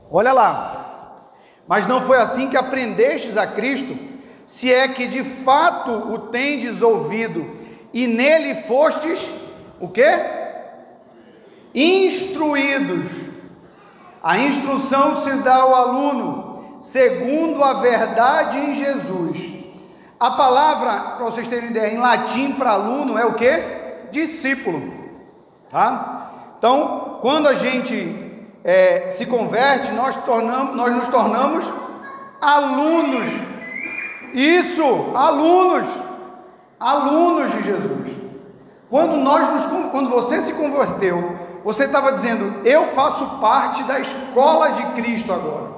[0.09, 1.29] Olha lá.
[1.67, 3.95] Mas não foi assim que aprendestes a Cristo,
[4.47, 7.55] se é que de fato o tendes ouvido,
[7.93, 9.29] e nele fostes
[9.79, 10.09] o quê?
[11.71, 13.11] Instruídos.
[14.23, 16.44] A instrução se dá ao aluno
[16.85, 19.51] segundo a verdade em Jesus.
[20.19, 23.51] A palavra, para vocês terem ideia, em latim para aluno é o que?
[24.11, 24.93] Discípulo.
[25.67, 26.29] Tá?
[26.57, 31.65] Então, quando a gente é, se converte, nós, tornamos, nós nos tornamos
[32.39, 33.29] alunos.
[34.31, 35.87] Isso, alunos.
[36.79, 38.11] Alunos de Jesus.
[38.91, 44.71] Quando, nós nos, quando você se converteu, você estava dizendo: Eu faço parte da escola
[44.73, 45.74] de Cristo agora.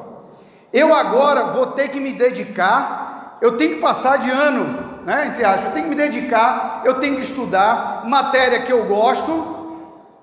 [0.78, 3.08] Eu agora vou ter que me dedicar
[3.40, 6.96] eu tenho que passar de ano, né, entre aspas, eu tenho que me dedicar, eu
[6.96, 9.56] tenho que estudar matéria que eu gosto,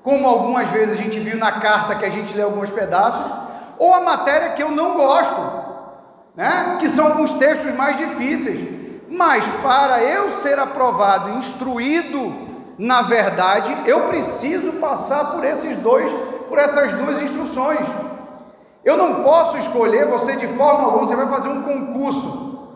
[0.02, 3.24] como algumas vezes a gente viu na carta que a gente lê alguns pedaços,
[3.78, 5.40] ou a matéria que eu não gosto,
[6.34, 8.68] né, que são alguns textos mais difíceis.
[9.08, 12.42] Mas para eu ser aprovado, instruído
[12.76, 16.10] na verdade, eu preciso passar por esses dois,
[16.48, 17.86] por essas duas instruções.
[18.84, 22.68] Eu não posso escolher você de forma alguma, você vai fazer um concurso.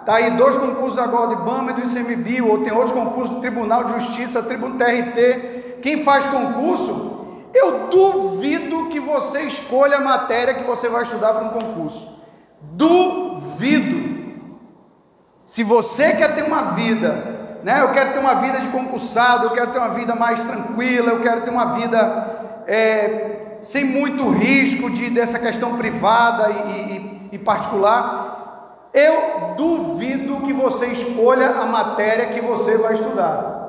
[0.00, 3.40] Está aí dois concursos agora de BAMA e do ICMBio, ou tem outros concursos do
[3.40, 5.78] Tribunal de Justiça, Tribunal TRT.
[5.82, 11.44] Quem faz concurso, eu duvido que você escolha a matéria que você vai estudar para
[11.44, 12.18] um concurso.
[12.60, 14.10] Duvido.
[15.44, 17.82] Se você quer ter uma vida, né?
[17.82, 21.20] Eu quero ter uma vida de concursado, eu quero ter uma vida mais tranquila, eu
[21.20, 27.38] quero ter uma vida é, sem muito risco de dessa questão privada e, e em
[27.38, 33.60] particular, eu duvido que você escolha a matéria que você vai estudar.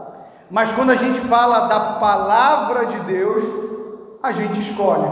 [0.50, 3.44] Mas quando a gente fala da palavra de Deus,
[4.22, 5.10] a gente escolhe.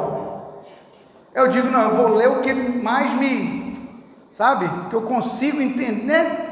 [1.34, 3.78] Eu digo, não, eu vou ler o que mais me,
[4.32, 6.06] sabe, que eu consigo entender.
[6.06, 6.48] Né?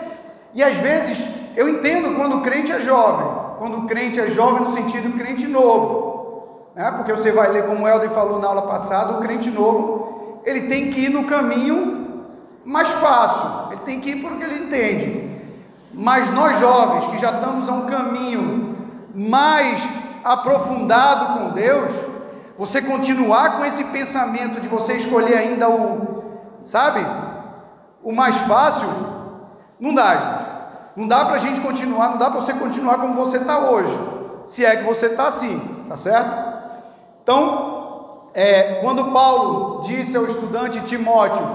[0.54, 4.64] E às vezes eu entendo quando o crente é jovem, quando o crente é jovem
[4.64, 6.17] no sentido crente novo,
[6.78, 6.92] né?
[6.92, 10.68] porque você vai ler, como o Helder falou na aula passada, o crente novo, ele
[10.68, 12.26] tem que ir no caminho
[12.64, 15.28] mais fácil, ele tem que ir porque ele entende.
[15.92, 18.78] Mas nós jovens que já estamos a um caminho
[19.16, 19.84] mais
[20.24, 21.92] aprofundado com Deus,
[22.58, 26.24] você continuar com esse pensamento de você escolher ainda o,
[26.64, 27.04] sabe,
[28.04, 28.88] o mais fácil,
[29.80, 30.58] não dá, gente.
[30.96, 33.96] Não dá para a gente continuar, não dá para você continuar como você está hoje,
[34.48, 36.57] se é que você está assim, tá certo?
[37.28, 41.46] Então, é, quando Paulo disse ao estudante Timóteo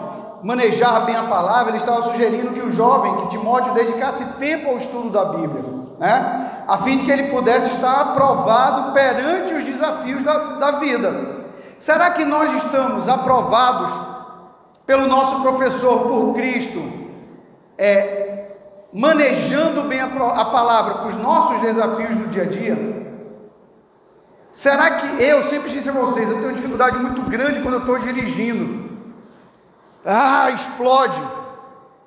[0.43, 4.77] manejar bem a palavra, ele estava sugerindo que o jovem, que Timóteo dedicasse tempo ao
[4.77, 5.65] estudo da Bíblia,
[5.99, 6.65] né?
[6.69, 11.47] a fim de que ele pudesse estar aprovado perante os desafios da, da vida.
[11.79, 13.91] Será que nós estamos aprovados
[14.85, 16.83] pelo nosso professor por Cristo,
[17.79, 18.57] é,
[18.93, 23.02] manejando bem a, a palavra para os nossos desafios do dia a dia?
[24.53, 27.99] Será que eu sempre disse a vocês, eu tenho dificuldade muito grande quando eu estou
[27.99, 28.91] dirigindo.
[30.05, 31.23] Ah, explode.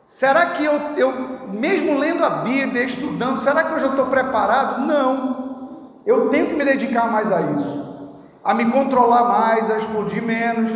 [0.06, 1.12] Será que eu, eu,
[1.50, 4.86] mesmo lendo a Bíblia, estudando, será que eu já estou preparado?
[4.86, 5.90] Não.
[6.06, 10.72] Eu tenho que me dedicar mais a isso, a me controlar mais, a explodir menos.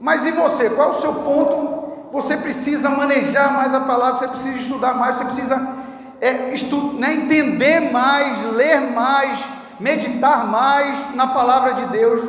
[0.00, 0.70] Mas e você?
[0.70, 2.10] Qual é o seu ponto?
[2.10, 5.76] Você precisa manejar mais a palavra, você precisa estudar mais, você precisa
[6.20, 9.40] é, estu, né, entender mais, ler mais,
[9.80, 12.20] meditar mais na palavra de Deus,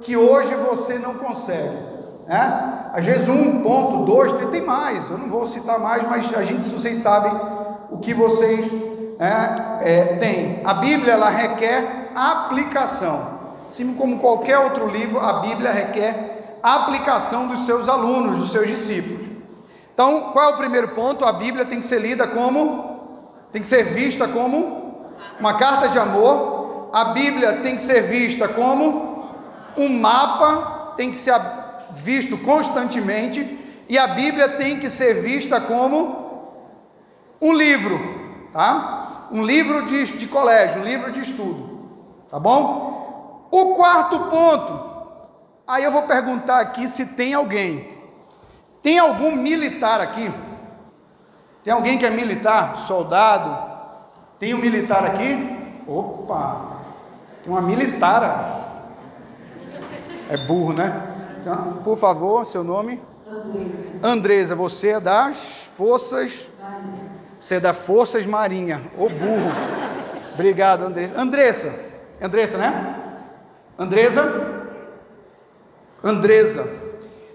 [0.00, 1.76] que hoje você não consegue.
[2.26, 2.90] Né?
[2.92, 6.68] Às vezes um ponto, dois, tem mais, eu não vou citar mais, mas a gente,
[6.68, 7.32] vocês sabem
[7.90, 8.70] o que vocês
[9.18, 10.60] é, é, têm.
[10.64, 13.34] A Bíblia ela requer aplicação.
[13.68, 19.26] Assim como qualquer outro livro, a Bíblia requer aplicação dos seus alunos, dos seus discípulos.
[19.92, 21.24] Então, qual é o primeiro ponto?
[21.24, 24.84] A Bíblia tem que ser lida como, tem que ser vista como
[25.38, 26.53] uma carta de amor.
[26.94, 29.28] A Bíblia tem que ser vista como
[29.76, 31.34] um mapa, tem que ser
[31.90, 36.62] visto constantemente e a Bíblia tem que ser vista como
[37.42, 37.98] um livro,
[38.52, 39.26] tá?
[39.32, 41.88] Um livro de, de colégio, um livro de estudo,
[42.28, 43.48] tá bom?
[43.50, 44.80] O quarto ponto,
[45.66, 47.92] aí eu vou perguntar aqui se tem alguém.
[48.80, 50.32] Tem algum militar aqui?
[51.64, 52.76] Tem alguém que é militar?
[52.76, 53.58] Soldado?
[54.38, 55.82] Tem um militar aqui?
[55.88, 56.73] Opa!
[57.46, 58.90] Uma militar.
[60.30, 61.02] É burro, né?
[61.40, 63.00] Então, por favor, seu nome?
[63.28, 63.98] Andresa.
[64.02, 66.50] Andresa, você é das Forças.
[66.60, 67.10] Marinha.
[67.40, 68.82] Você é da Forças Marinha.
[68.96, 69.50] Ô burro.
[70.32, 71.20] Obrigado, Andressa.
[71.20, 71.74] Andressa.
[72.20, 72.96] Andressa, né?
[73.78, 74.64] Andresa?
[76.02, 76.66] Andresa.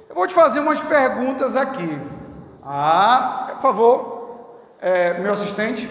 [0.09, 1.99] Eu vou te fazer umas perguntas aqui.
[2.63, 4.49] Ah, por favor,
[4.81, 5.87] é, meu assistente.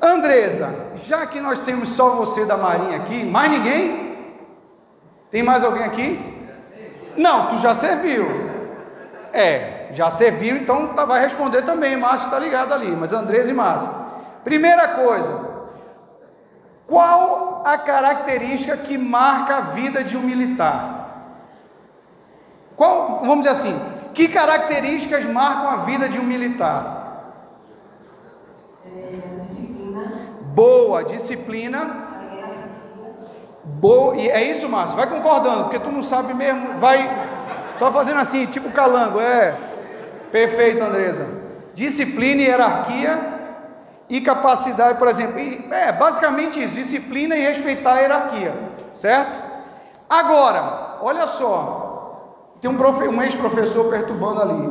[0.00, 4.16] Andresa, já que nós temos só você da Marinha aqui, mais ninguém?
[5.30, 6.38] Tem mais alguém aqui?
[7.16, 8.26] Não, tu já serviu.
[9.32, 11.96] É, já serviu, então tá, vai responder também.
[11.96, 13.88] Márcio está ligado ali, mas Andrés e Márcio.
[14.44, 15.48] Primeira coisa,
[16.86, 20.98] qual a característica que marca a vida de um militar?
[22.76, 23.78] Qual, vamos dizer assim,
[24.14, 26.98] que características marcam a vida de um militar?
[28.86, 30.12] É, disciplina.
[30.58, 32.08] Boa, disciplina
[33.62, 37.08] Boa, e é isso, Márcio, vai concordando, porque tu não sabe mesmo, vai
[37.78, 39.56] só fazendo assim, tipo calango, é.
[40.32, 41.28] Perfeito, Andresa.
[41.74, 43.20] Disciplina e hierarquia
[44.08, 48.52] e capacidade, por exemplo, e, é basicamente isso, disciplina e respeitar a hierarquia,
[48.92, 49.38] certo?
[50.10, 54.68] Agora, olha só, tem um, um ex-professor perturbando ali.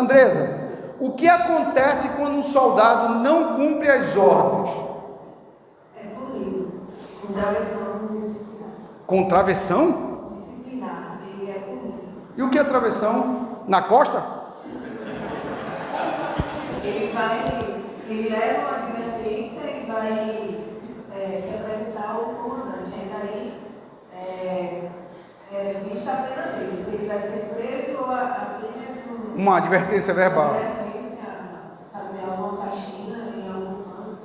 [0.00, 0.58] Andresa,
[0.98, 4.89] o que acontece quando um soldado não cumpre as ordens?
[7.36, 8.40] É punido,
[9.06, 10.24] com com travessão?
[10.36, 12.00] Disciplinar, ele é punido.
[12.36, 13.60] E o que é travessão?
[13.68, 14.22] Na costa?
[16.84, 17.44] Ele vai,
[18.08, 20.60] ele leva uma advertência e vai
[21.14, 22.90] é, se apresentar ao comandante.
[22.94, 23.60] Aí daí
[24.12, 24.90] é,
[25.52, 30.14] é, vista a pena dele, se ele vai ser preso ou apenas um, uma advertência
[30.14, 30.54] verbal.
[30.54, 31.24] Advertência,
[31.92, 34.18] fazer alguma faxina em algum canto.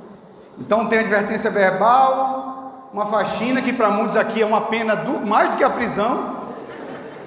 [0.58, 2.55] Então tem advertência verbal,
[2.96, 6.38] uma faxina que para muitos aqui é uma pena do, mais do que a prisão.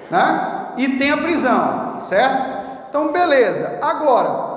[0.09, 0.71] né?
[0.77, 2.87] E tem a prisão, certo?
[2.89, 3.77] Então, beleza.
[3.79, 4.49] Agora,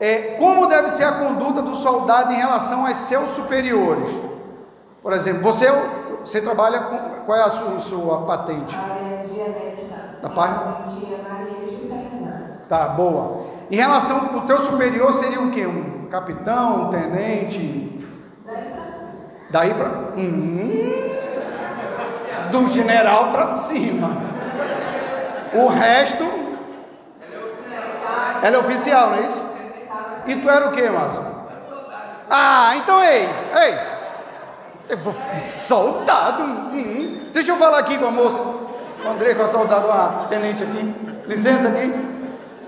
[0.00, 4.10] é, como deve ser a conduta do soldado em relação aos seus superiores?
[5.02, 5.70] Por exemplo, você,
[6.20, 6.96] você trabalha com.
[7.26, 8.74] Qual é a sua, sua patente?
[10.22, 10.64] Da parte?
[12.70, 13.44] Tá, boa.
[13.70, 15.66] Em relação ao teu superior seria o quê?
[15.66, 17.93] Um capitão, um tenente?
[19.54, 19.88] Daí para.
[20.16, 20.80] Hum,
[22.50, 24.20] do general para cima.
[25.52, 26.24] O resto.
[28.42, 29.44] Ela é oficial, não é isso?
[30.26, 31.22] E tu era o que, Márcio?
[32.28, 33.28] Ah, então ei,
[33.62, 33.78] ei.
[34.88, 35.14] Eu vou,
[35.46, 36.42] soldado.
[36.42, 37.28] hum.
[37.32, 38.42] Deixa eu falar aqui com a moça.
[38.42, 40.94] O André, com a soldado, a tenente aqui.
[41.28, 41.94] Licença aqui.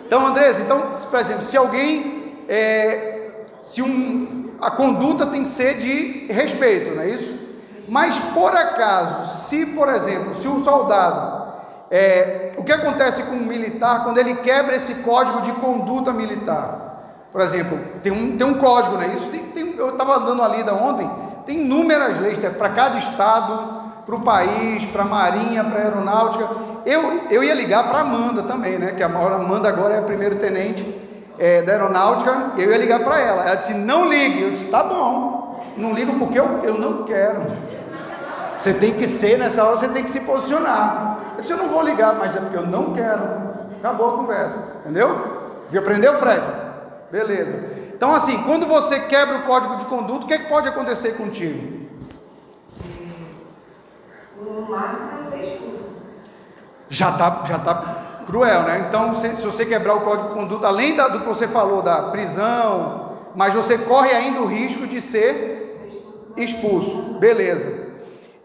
[0.06, 2.44] Então, Andressa, então, por exemplo, se alguém.
[2.48, 7.46] é, se um, a conduta tem que ser de respeito, não é isso?
[7.88, 11.52] Mas por acaso, se por exemplo, se o soldado,
[11.90, 17.28] é, o que acontece com o militar quando ele quebra esse código de conduta militar?
[17.32, 19.12] Por exemplo, tem um, tem um código, né?
[19.14, 21.08] Isso tem, tem- eu estava dando a lida ontem,
[21.44, 26.48] tem inúmeras leis para cada estado, para o país, para a marinha, para a aeronáutica.
[26.84, 28.92] Eu, eu ia ligar para Amanda também, né?
[28.92, 30.82] Que a Amanda agora é primeiro tenente
[31.38, 32.52] é, da aeronáutica.
[32.56, 33.42] Eu ia ligar para ela.
[33.42, 34.42] Ela disse: não ligue.
[34.42, 37.40] Eu disse: tá bom, não ligo porque eu, eu não quero.
[38.58, 41.18] Você tem que ser, nessa hora você tem que se posicionar.
[41.34, 43.22] Eu disse, eu não vou ligar, mas é porque eu não quero.
[43.78, 45.66] Acabou a conversa, entendeu?
[45.70, 45.80] Viu?
[45.80, 46.42] Aprendeu, Fred?
[47.10, 47.62] Beleza.
[47.94, 51.12] Então, assim, quando você quebra o código de conduta, o que, é que pode acontecer
[51.12, 51.86] contigo?
[54.42, 55.96] No máximo ser expulso.
[56.88, 58.86] Já tá, já tá cruel, né?
[58.88, 61.80] Então, se, se você quebrar o código de conduta, além da- do que você falou
[61.82, 67.18] da prisão, mas você corre ainda o risco de ser expulso.
[67.18, 67.86] Beleza.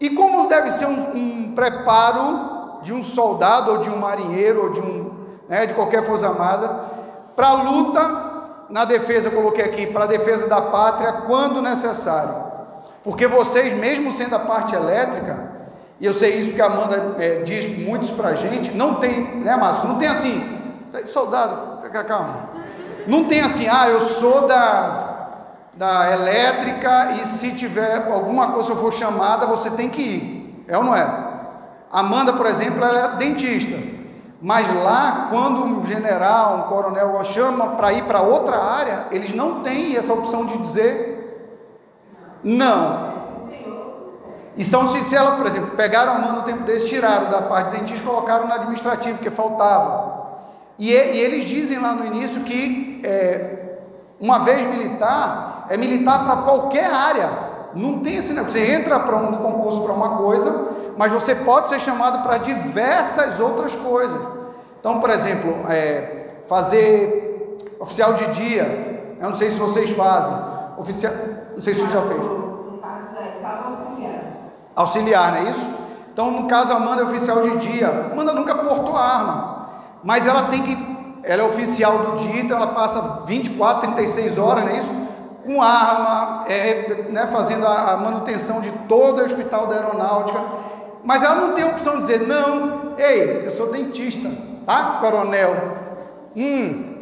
[0.00, 4.70] E como deve ser um, um preparo de um soldado ou de um marinheiro ou
[4.70, 5.10] de um,
[5.48, 6.68] né, de qualquer força armada
[7.36, 8.32] para a luta
[8.68, 12.34] na defesa, coloquei aqui, para a defesa da pátria quando necessário.
[13.04, 15.50] Porque vocês, mesmo sendo a parte elétrica,
[16.00, 19.36] e eu sei isso porque a Amanda é, diz muitos para a gente, não tem,
[19.36, 19.88] né, Márcio?
[19.88, 20.42] Não tem assim,
[21.04, 22.34] soldado, fica calmo.
[23.06, 25.28] Não tem assim, ah, eu sou da,
[25.74, 30.64] da elétrica e se tiver alguma coisa, eu for chamada, você tem que ir.
[30.68, 31.06] É ou não é?
[31.90, 33.78] Amanda, por exemplo, ela é dentista.
[34.40, 39.62] Mas lá, quando um general, um coronel chama para ir para outra área, eles não
[39.62, 41.12] têm essa opção de dizer
[42.42, 43.12] não.
[44.56, 47.78] E são ela, por exemplo, pegaram a Amanda no tempo desse, tiraram da parte de
[47.78, 50.22] dentista colocaram na administrativa, porque faltava.
[50.78, 53.78] E, e eles dizem lá no início que é,
[54.20, 57.30] uma vez militar, é militar para qualquer área.
[57.74, 58.52] Não tem esse negócio.
[58.52, 63.40] Você entra para um concurso para uma coisa, mas você pode ser chamado para diversas
[63.40, 64.20] outras coisas.
[64.78, 69.16] Então, por exemplo, é, fazer oficial de dia.
[69.20, 70.36] Eu não sei se vocês fazem.
[70.76, 71.12] Oficial,
[71.54, 72.20] não sei se você já fez.
[72.20, 74.32] No caso, é cabo auxiliar.
[74.74, 75.66] Auxiliar, não é isso?
[76.12, 78.10] Então, no caso, a Amanda é oficial de dia.
[78.12, 79.68] Amanda nunca portou arma,
[80.02, 80.92] mas ela tem que.
[81.22, 84.90] Ela é oficial do dia, então ela passa 24, 36 horas, não é isso?
[85.44, 90.40] Com arma, é, né, fazendo a, a manutenção de todo o hospital da aeronáutica.
[91.04, 94.30] Mas ela não tem a opção de dizer, não, ei, eu sou dentista,
[94.66, 95.76] tá, coronel?
[96.36, 96.96] Hum.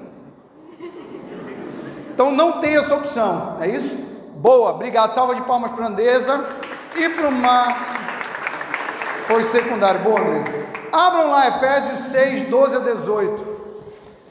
[2.13, 3.97] Então não tem essa opção, é isso?
[4.37, 5.13] Boa, obrigado.
[5.13, 6.45] Salva de palmas para a Andresa
[6.97, 8.01] e para o Márcio.
[9.25, 10.01] Foi secundário.
[10.01, 10.49] Boa, Andresa.
[10.93, 13.61] Abram lá Efésios 6, 12 a 18.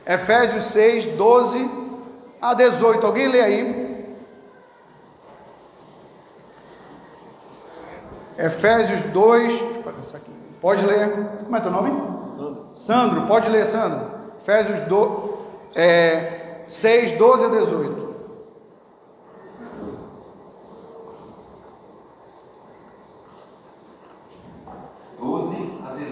[0.05, 1.69] Efésios 6, 12
[2.41, 3.05] a 18.
[3.05, 3.89] Alguém lê aí?
[8.37, 10.31] Efésios 2, deixa eu passar aqui.
[10.61, 11.09] Pode ler.
[11.43, 11.91] Como é teu nome?
[12.35, 12.69] Sandro.
[12.73, 14.01] Sandro, pode ler, Sandro.
[14.41, 15.29] Efésios 2,
[15.75, 18.08] é, 6, 12 a 18.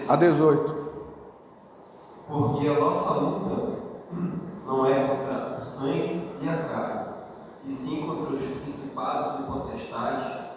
[0.08, 0.74] A 18.
[2.28, 3.78] Porque a nossa luta
[4.66, 7.14] não é contra o sangue e a carne,
[7.64, 10.48] e sim contra os principados e potestades,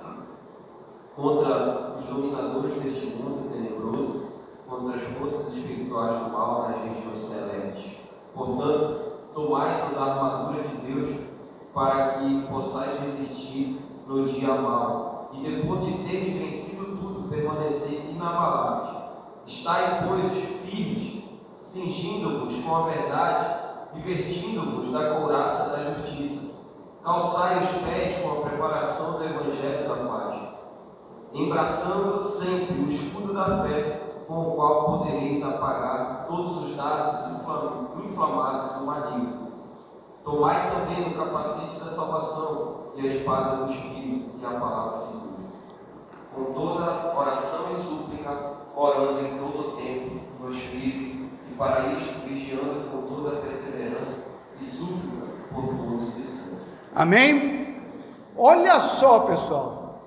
[1.16, 4.26] contra os dominadores deste mundo tenebroso,
[4.68, 8.00] contra as forças espirituais do mal nas regiões celestes.
[8.36, 11.20] Portanto, tomai toda a armadura de Deus
[11.74, 17.01] para que possais resistir no dia mal, e depois de teres vencido tudo,
[17.32, 18.98] permanecer inabaláveis.
[19.48, 20.32] Estai, pois,
[20.66, 21.24] firmes,
[21.60, 23.56] cingindo-vos com a verdade
[23.96, 26.52] e vestindo-vos da couraça da justiça.
[27.02, 30.36] Calçai os pés com a preparação do evangelho da paz,
[31.34, 37.32] embraçando sempre o escudo da fé, com o qual podereis apagar todos os dados
[38.06, 39.52] inflamados do maligno.
[40.24, 45.11] Tomai também o capacete da salvação e a espada do Espírito e a palavra.
[46.34, 52.26] Com toda oração e súplica, orando em todo o tempo no Espírito, e para isto
[52.26, 54.28] vigiando com toda perseverança
[54.60, 56.52] e súplica por todos os.
[56.96, 57.82] Amém?
[58.38, 60.02] Olha só, pessoal.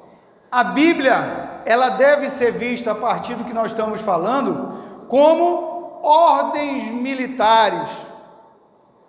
[0.50, 6.86] A Bíblia, ela deve ser vista a partir do que nós estamos falando como ordens
[6.86, 7.90] militares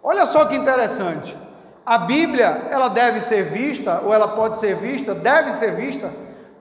[0.07, 1.35] Olha só que interessante.
[1.83, 6.11] A Bíblia, ela deve ser vista, ou ela pode ser vista, deve ser vista,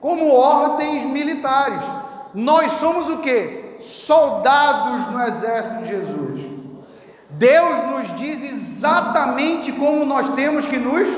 [0.05, 1.81] como ordens militares.
[2.31, 3.77] Nós somos o que?
[3.79, 6.41] Soldados no exército de Jesus.
[7.31, 11.09] Deus nos diz exatamente como nós temos que nos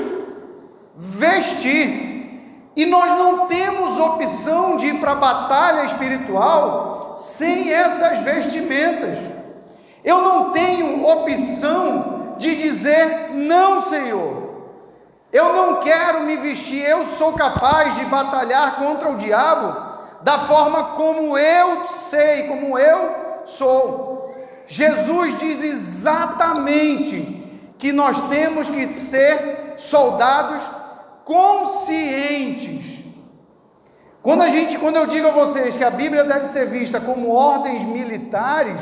[0.96, 2.72] vestir.
[2.74, 9.18] E nós não temos opção de ir para a batalha espiritual sem essas vestimentas.
[10.02, 14.47] Eu não tenho opção de dizer: Não, Senhor,
[15.32, 19.88] eu não quero me vestir, eu sou capaz de batalhar contra o diabo
[20.22, 23.14] da forma como eu sei, como eu
[23.44, 24.34] sou.
[24.66, 27.46] Jesus diz exatamente
[27.78, 30.62] que nós temos que ser soldados
[31.24, 32.98] conscientes.
[34.22, 37.32] Quando a gente, quando eu digo a vocês que a Bíblia deve ser vista como
[37.32, 38.80] ordens militares,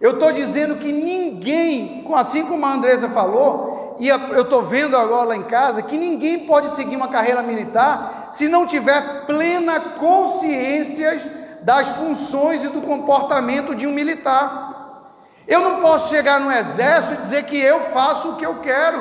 [0.00, 3.71] eu estou dizendo que ninguém, assim como a Andresa falou,
[4.02, 8.26] e eu estou vendo agora lá em casa, que ninguém pode seguir uma carreira militar
[8.32, 15.06] se não tiver plena consciência das funções e do comportamento de um militar.
[15.46, 18.98] Eu não posso chegar no exército e dizer que eu faço o que eu quero.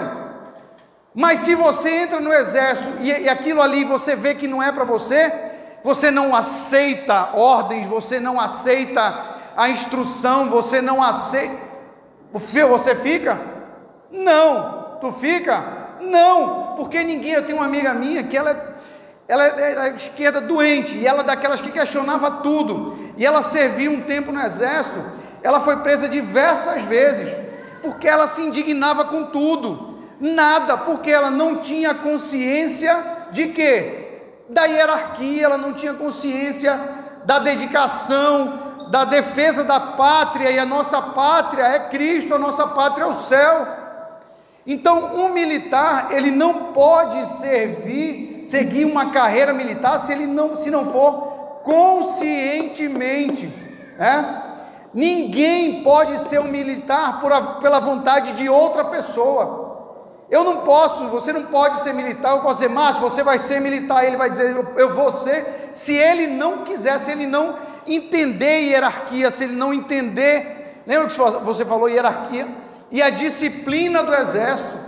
[1.16, 4.72] Mas se você entra no exército e, e aquilo ali você vê que não é
[4.72, 5.34] para você,
[5.84, 11.58] você não aceita ordens, você não aceita a instrução, você não aceita.
[12.32, 13.42] Você fica?
[14.12, 14.81] Não.
[15.02, 15.64] Tu fica?
[16.00, 16.76] Não.
[16.78, 17.34] Porque ninguém.
[17.34, 18.76] Eu tenho uma amiga minha que ela,
[19.28, 22.98] ela é da esquerda doente e ela é daquelas que questionava tudo.
[23.18, 25.04] E ela serviu um tempo no exército.
[25.44, 27.30] Ela foi presa diversas vezes
[27.82, 30.00] porque ela se indignava com tudo.
[30.20, 32.96] Nada, porque ela não tinha consciência
[33.32, 34.20] de quê?
[34.48, 36.80] Da hierarquia, ela não tinha consciência
[37.26, 38.60] da dedicação,
[38.92, 43.16] da defesa da pátria, e a nossa pátria é Cristo, a nossa pátria é o
[43.16, 43.68] céu.
[44.66, 50.70] Então, um militar, ele não pode servir, seguir uma carreira militar se ele não, se
[50.70, 53.48] não for conscientemente,
[53.98, 54.44] né?
[54.94, 59.72] Ninguém pode ser um militar por a, pela vontade de outra pessoa.
[60.30, 63.60] Eu não posso, você não pode ser militar, eu posso dizer, Márcio, você vai ser
[63.60, 67.56] militar, ele vai dizer, eu, eu vou ser, se ele não quiser, se ele não
[67.86, 72.48] entender hierarquia, se ele não entender, lembra que você falou hierarquia?
[72.92, 74.80] E a disciplina do exército.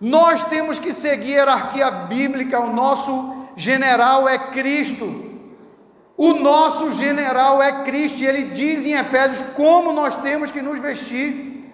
[0.00, 5.30] Nós temos que seguir a hierarquia bíblica, o nosso general é Cristo.
[6.16, 10.80] O nosso general é Cristo, e ele diz em Efésios como nós temos que nos
[10.80, 11.70] vestir.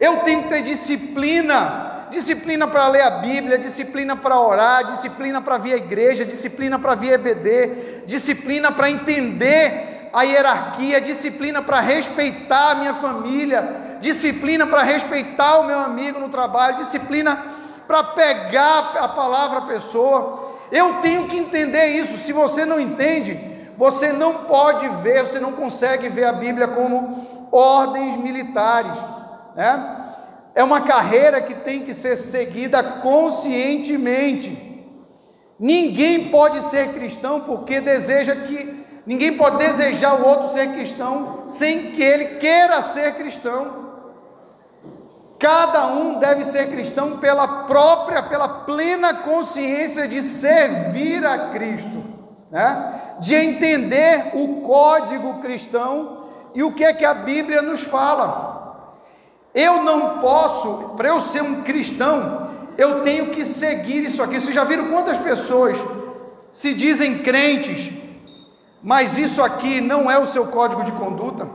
[0.00, 5.58] Eu tenho que ter disciplina disciplina para ler a Bíblia, disciplina para orar, disciplina para
[5.58, 12.72] vir à igreja, disciplina para vir EBD, disciplina para entender a hierarquia, disciplina para respeitar
[12.72, 17.42] a minha família, disciplina para respeitar o meu amigo no trabalho, disciplina
[17.86, 20.56] para pegar a palavra pessoa.
[20.70, 22.18] Eu tenho que entender isso.
[22.18, 23.38] Se você não entende,
[23.76, 28.98] você não pode ver, você não consegue ver a Bíblia como ordens militares,
[29.56, 29.98] né?
[30.58, 34.66] é uma carreira que tem que ser seguida conscientemente.
[35.58, 41.92] Ninguém pode ser cristão porque deseja que ninguém pode desejar o outro ser cristão sem
[41.92, 43.87] que ele queira ser cristão.
[45.38, 52.02] Cada um deve ser cristão pela própria, pela plena consciência de servir a Cristo,
[52.50, 53.00] né?
[53.20, 56.24] de entender o código cristão
[56.54, 58.96] e o que é que a Bíblia nos fala.
[59.54, 64.40] Eu não posso, para eu ser um cristão, eu tenho que seguir isso aqui.
[64.40, 65.78] Vocês já viram quantas pessoas
[66.50, 67.92] se dizem crentes,
[68.82, 71.48] mas isso aqui não é o seu código de conduta?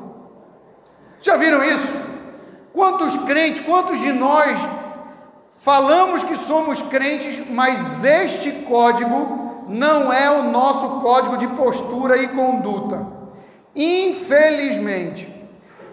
[1.20, 2.13] Já viram isso?
[2.74, 4.60] Quantos crentes, quantos de nós
[5.56, 12.28] falamos que somos crentes, mas este código não é o nosso código de postura e
[12.30, 13.06] conduta?
[13.76, 15.32] Infelizmente.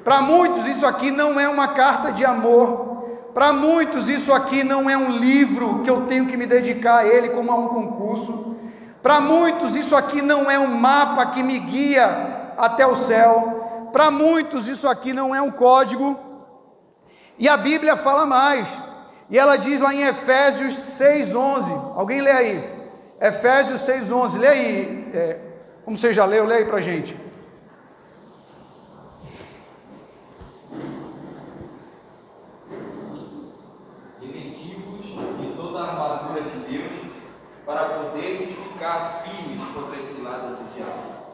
[0.03, 3.05] Para muitos, isso aqui não é uma carta de amor.
[3.35, 7.07] Para muitos, isso aqui não é um livro que eu tenho que me dedicar a
[7.07, 8.57] ele como a um concurso.
[9.03, 13.89] Para muitos, isso aqui não é um mapa que me guia até o céu.
[13.93, 16.30] Para muitos, isso aqui não é um código.
[17.41, 18.83] E a Bíblia fala mais.
[19.31, 21.97] E ela diz lá em Efésios 6,11.
[21.97, 22.71] Alguém lê aí?
[23.19, 24.39] Efésios 6,11.
[24.39, 25.11] Lê aí.
[25.15, 25.39] É,
[25.83, 27.17] como você já leu, lê aí para gente.
[34.21, 35.07] Revestivos
[35.41, 36.93] de toda a armadura de Deus,
[37.65, 40.93] para poderes ficar firmes contra esse lado do diabo.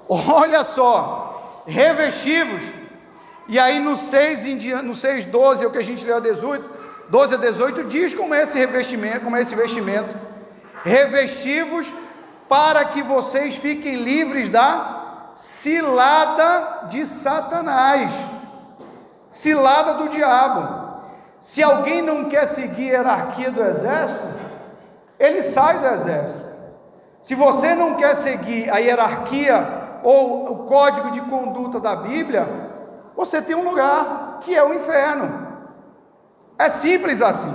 [0.08, 2.85] Olha só, revestivos.
[3.48, 6.16] E aí no 6 em dia, no 6, 12, é o que a gente leu
[6.16, 6.64] a 18,
[7.08, 10.16] 12 a 18 diz como é esse revestimento, como é esse vestimento.
[10.84, 11.92] Revestivos
[12.48, 18.12] para que vocês fiquem livres da cilada de Satanás.
[19.30, 20.86] Cilada do diabo.
[21.38, 24.26] Se alguém não quer seguir a hierarquia do exército,
[25.18, 26.46] ele sai do exército.
[27.20, 32.46] Se você não quer seguir a hierarquia ou o código de conduta da Bíblia,
[33.16, 35.46] você tem um lugar que é o inferno.
[36.58, 37.54] É simples assim,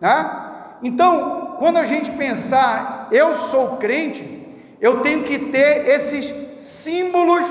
[0.00, 0.38] né?
[0.82, 4.38] Então, quando a gente pensar, eu sou crente,
[4.80, 7.44] eu tenho que ter esses símbolos,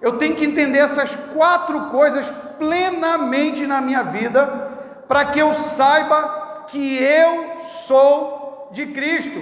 [0.00, 2.26] eu tenho que entender essas quatro coisas
[2.58, 4.46] plenamente na minha vida,
[5.06, 9.40] para que eu saiba que eu sou de Cristo,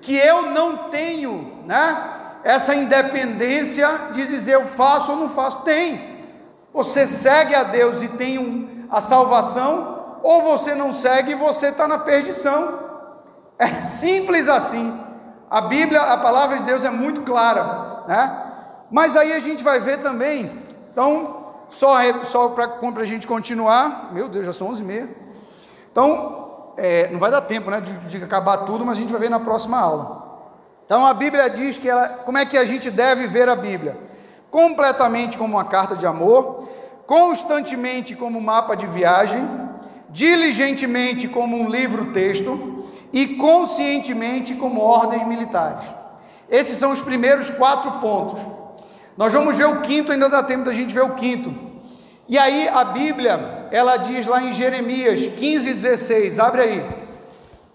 [0.00, 2.14] que eu não tenho, né?
[2.44, 5.62] Essa independência de dizer eu faço ou não faço.
[5.62, 6.17] Tem.
[6.72, 11.68] Você segue a Deus e tem um, a salvação, ou você não segue e você
[11.68, 12.78] está na perdição.
[13.58, 14.98] É simples assim.
[15.50, 18.44] A Bíblia, a palavra de Deus é muito clara, né?
[18.90, 20.62] Mas aí a gente vai ver também.
[20.90, 24.10] Então, só, só para a gente continuar.
[24.12, 25.08] Meu Deus, já são 11h30.
[25.90, 29.20] Então, é, não vai dar tempo né, de, de, acabar tudo, mas a gente vai
[29.20, 30.26] ver na próxima aula.
[30.84, 34.07] Então, a Bíblia diz que ela, como é que a gente deve ver a Bíblia?
[34.50, 36.68] Completamente como uma carta de amor,
[37.06, 39.42] constantemente como mapa de viagem,
[40.10, 45.86] diligentemente como um livro-texto e conscientemente como ordens militares.
[46.48, 48.40] Esses são os primeiros quatro pontos.
[49.16, 51.52] Nós vamos ver o quinto, ainda dá tempo da gente ver o quinto.
[52.28, 56.88] E aí a Bíblia, ela diz lá em Jeremias 15, 16, abre aí.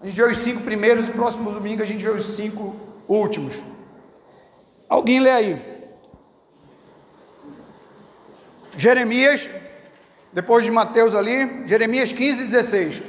[0.00, 2.74] A gente vê os cinco primeiros e próximo domingo a gente vê os cinco
[3.08, 3.62] últimos.
[4.88, 5.73] Alguém lê aí.
[8.76, 9.48] Jeremias,
[10.32, 13.02] depois de Mateus ali, Jeremias 15, 16.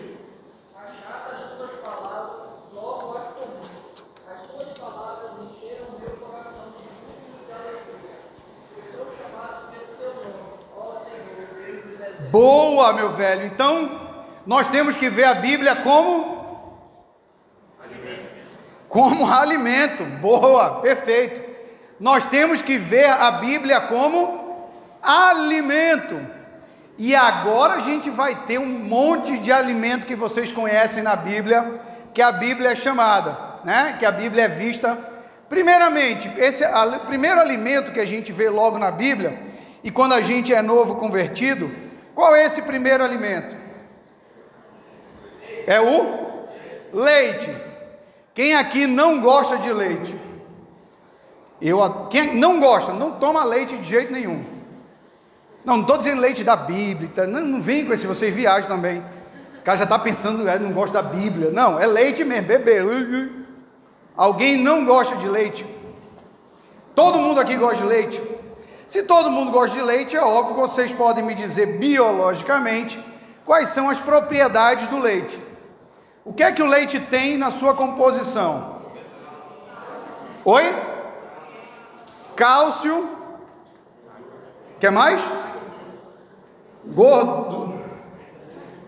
[12.32, 13.46] Boa, meu velho.
[13.46, 14.10] Então,
[14.46, 16.78] nós temos que ver a Bíblia como
[17.82, 18.30] alimento.
[18.90, 20.04] Como alimento.
[20.04, 21.42] Boa, perfeito.
[21.98, 24.45] Nós temos que ver a Bíblia como
[25.06, 26.20] alimento.
[26.98, 31.82] E agora a gente vai ter um monte de alimento que vocês conhecem na Bíblia,
[32.14, 33.96] que a Bíblia é chamada, né?
[34.00, 34.98] Que a Bíblia é vista.
[35.50, 39.38] Primeiramente, esse a, primeiro alimento que a gente vê logo na Bíblia,
[39.84, 41.70] e quando a gente é novo convertido,
[42.16, 43.56] qual é esse primeiro alimento?
[45.68, 46.48] É o
[46.94, 47.54] leite.
[48.34, 50.16] Quem aqui não gosta de leite?
[51.62, 54.55] Eu, quem não gosta, não toma leite de jeito nenhum.
[55.66, 57.26] Não, não estou dizendo leite da Bíblia, tá?
[57.26, 59.04] não, não vem com esse, vocês viajam também.
[59.52, 61.50] Esse cara já está pensando, é, não gosta da Bíblia.
[61.50, 62.84] Não, é leite mesmo, beber.
[64.16, 65.66] Alguém não gosta de leite?
[66.94, 68.22] Todo mundo aqui gosta de leite?
[68.86, 73.04] Se todo mundo gosta de leite, é óbvio que vocês podem me dizer biologicamente
[73.44, 75.42] quais são as propriedades do leite.
[76.24, 78.82] O que é que o leite tem na sua composição?
[80.44, 80.76] Oi?
[82.36, 83.10] Cálcio.
[84.80, 85.22] Quer mais?
[86.88, 87.76] Gordo.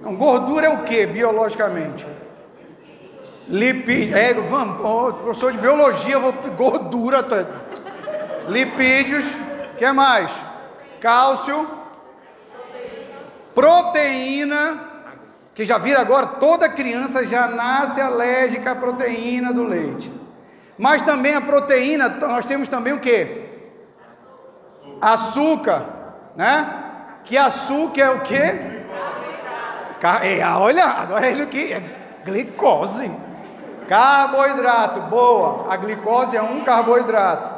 [0.02, 2.08] Não, gordura é o que biologicamente?
[3.48, 4.16] Lipídios.
[4.16, 4.78] É, vamos,
[5.22, 6.34] professor de biologia, vou.
[6.56, 7.24] Gordura.
[7.24, 7.46] Tá.
[8.48, 9.36] Lipídios.
[9.74, 10.38] O que mais?
[11.00, 11.68] Cálcio.
[13.56, 14.86] Proteína.
[15.56, 20.12] Que já vira agora, toda criança já nasce alérgica à proteína do leite.
[20.78, 23.46] Mas também a proteína, nós temos também o que?
[25.02, 25.86] Açúcar,
[26.36, 26.87] né?
[27.28, 28.56] Que açúcar é o quê?
[30.24, 31.74] É, olha, agora ele que?
[31.74, 31.82] É
[32.24, 33.12] glicose.
[33.88, 35.72] Carboidrato, boa.
[35.72, 37.50] A glicose é um carboidrato.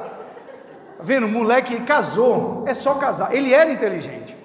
[0.98, 1.26] Tá vendo?
[1.26, 3.34] O moleque casou, é só casar.
[3.34, 4.36] Ele era inteligente.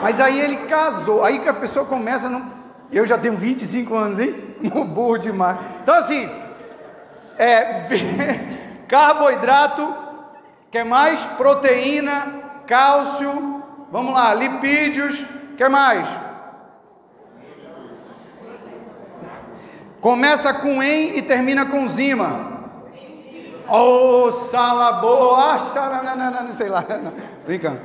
[0.00, 1.24] Mas aí ele casou.
[1.24, 2.28] Aí que a pessoa começa.
[2.28, 2.52] Não...
[2.92, 4.56] Eu já tenho 25 anos, hein?
[4.94, 5.58] Burro demais.
[5.82, 6.30] Então, assim,
[7.38, 7.82] é,
[8.88, 10.04] carboidrato
[10.74, 11.22] Quer mais?
[11.22, 12.34] Proteína,
[12.66, 13.53] cálcio,
[13.94, 15.24] vamos lá, lipídios,
[15.56, 16.04] quer mais?
[20.00, 22.54] Começa com em e termina com zima.
[23.68, 25.58] Ô, oh, salaboa,
[26.42, 27.12] não sei lá, não,
[27.46, 27.78] brincando.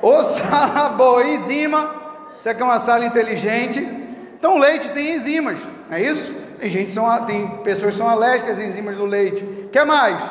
[0.00, 1.94] Ô, oh, salaboa, enzima,
[2.34, 3.80] você é que é uma sala inteligente.
[4.38, 5.60] Então, o leite tem enzimas,
[5.90, 6.32] é isso?
[6.58, 9.44] Tem gente, são, tem pessoas que são alérgicas às enzimas do leite.
[9.70, 10.22] Quer mais?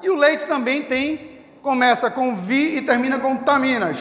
[0.00, 3.98] E o leite também tem, começa com vi e termina com taminas.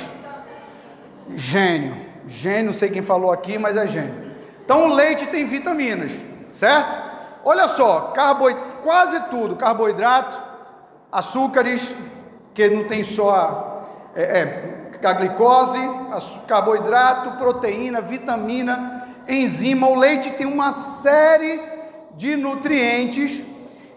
[1.29, 1.97] Gênio,
[2.27, 4.33] gênio, não sei quem falou aqui, mas é gênio.
[4.63, 6.11] Então, o leite tem vitaminas,
[6.51, 6.99] certo?
[7.43, 10.39] Olha só, carboidrato, quase tudo, carboidrato,
[11.11, 11.95] açúcares,
[12.53, 13.83] que não tem só
[14.15, 15.79] é, é, a glicose,
[16.47, 19.87] carboidrato, proteína, vitamina, enzima.
[19.87, 21.61] O leite tem uma série
[22.15, 23.43] de nutrientes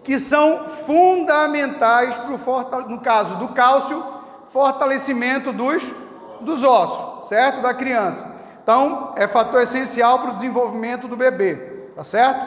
[0.03, 4.05] que são fundamentais para o, no caso do cálcio,
[4.49, 5.83] fortalecimento dos,
[6.41, 7.61] dos ossos, certo?
[7.61, 8.37] Da criança.
[8.63, 11.57] Então, é fator essencial para o desenvolvimento do bebê,
[11.97, 12.47] tá certo?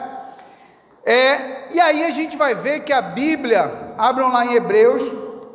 [1.04, 5.02] É, e aí a gente vai ver que a Bíblia, abram lá em Hebreus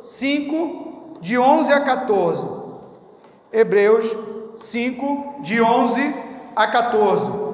[0.02, 2.46] 5, de 11 a 14.
[3.50, 4.04] Hebreus
[4.56, 6.14] 5, de 11
[6.54, 7.48] a 14.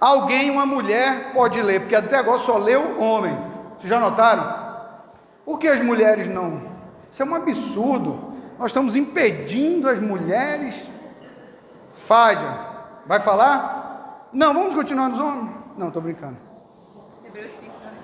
[0.00, 3.36] Alguém, uma mulher, pode ler, porque até agora só leu homem.
[3.76, 4.68] Vocês já notaram?
[5.44, 6.62] Por que as mulheres não?
[7.10, 8.27] Isso é um absurdo.
[8.58, 10.90] Nós estamos impedindo as mulheres.
[11.92, 12.58] Fádia,
[13.06, 14.28] vai falar?
[14.32, 15.54] Não, vamos continuar nos homens.
[15.76, 16.36] Não, estou brincando.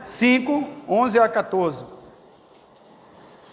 [0.05, 1.85] 5, 11 a 14.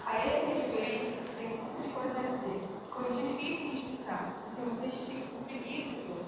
[0.05, 2.61] A esse respeito, tem muitas coisas a dizer,
[2.91, 6.25] coisas difíceis de explicar, porque vocês ficam com preguiça toda.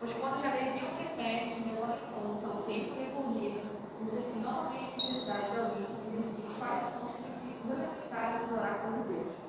[0.00, 3.60] Pois quando já deviam ser mestres, levando em conta o tempo recorrido,
[4.00, 8.54] vocês têm novamente necessidade de alguém que lhes ensine quais são os princípios elementares do
[8.54, 9.44] oráculo de Deus.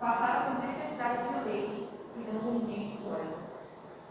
[0.00, 3.34] Passaram por necessidade de leite e não ninguém sólido.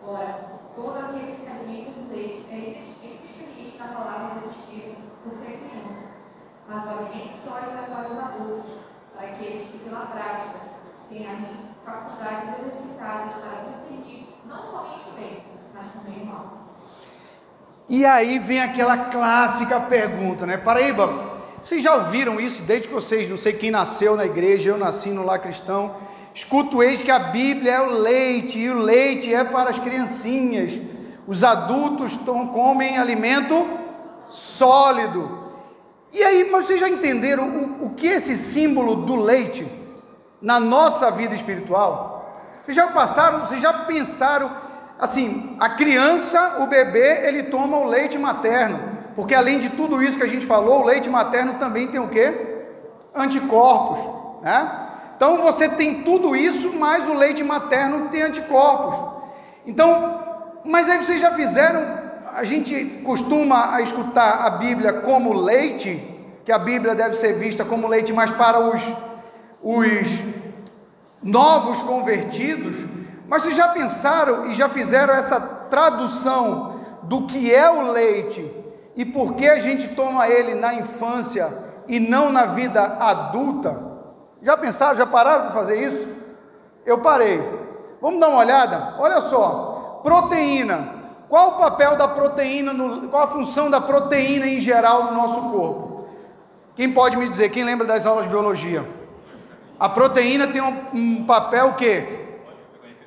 [0.06, 5.48] Ora, todo aquele que se alimenta do leite é inexperiente na palavra da justiça, porque
[5.48, 6.08] é criança.
[6.68, 8.72] Mas o alimento sólido é para os adultos,
[9.16, 10.60] para aqueles que, pela prática,
[11.10, 11.40] têm as
[11.86, 15.44] faculdades exercitadas para discernir não somente o bem,
[15.74, 16.58] mas também o mal.
[17.90, 20.58] E aí vem aquela clássica pergunta, né?
[20.58, 21.08] Paraíba,
[21.68, 25.10] vocês já ouviram isso desde que vocês, não sei quem nasceu na igreja, eu nasci
[25.10, 25.98] no lar cristão
[26.34, 30.80] Escuto eis que a Bíblia é o leite, e o leite é para as criancinhas.
[31.26, 32.16] Os adultos
[32.54, 33.68] comem alimento
[34.28, 35.50] sólido.
[36.14, 39.68] E aí, mas vocês já entenderam o, o que é esse símbolo do leite
[40.40, 42.40] na nossa vida espiritual?
[42.64, 44.50] Vocês já passaram, vocês já pensaram
[44.98, 50.16] assim, a criança, o bebê, ele toma o leite materno, porque além de tudo isso
[50.16, 52.32] que a gente falou, o leite materno também tem o que?
[53.16, 54.00] Anticorpos,
[54.44, 54.90] né?
[55.16, 58.96] Então você tem tudo isso, mas o leite materno tem anticorpos.
[59.66, 60.24] Então,
[60.64, 61.84] mas aí vocês já fizeram,
[62.32, 66.00] a gente costuma a escutar a Bíblia como leite,
[66.46, 68.84] que a Bíblia deve ser vista como leite, mas para os,
[69.64, 70.24] os
[71.24, 72.76] novos convertidos.
[73.28, 78.67] Mas vocês já pensaram e já fizeram essa tradução do que é o leite
[78.98, 81.48] e por que a gente toma ele na infância
[81.88, 83.80] e não na vida adulta?
[84.42, 86.10] Já pensaram, já pararam de fazer isso?
[86.84, 87.40] Eu parei.
[88.02, 88.96] Vamos dar uma olhada?
[88.98, 90.96] Olha só, proteína.
[91.30, 95.52] Qual o papel da proteína, no, qual a função da proteína em geral no nosso
[95.52, 96.08] corpo?
[96.76, 97.50] Quem pode me dizer?
[97.50, 98.84] Quem lembra das aulas de biologia?
[99.80, 102.04] A proteína tem um, um papel o quê?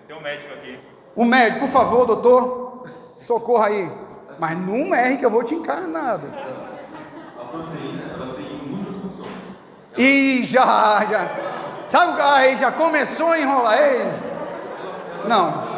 [0.06, 0.78] Tem um médico aqui.
[1.16, 2.84] Um médico, por favor, doutor,
[3.16, 3.90] socorra aí.
[4.40, 6.20] Mas não erre que eu vou te encarnar.
[7.38, 8.50] A proteína, ela tem
[9.96, 11.30] e já, já.
[11.86, 14.10] Sabe, aí já começou a enrolar ele?
[15.28, 15.70] Não.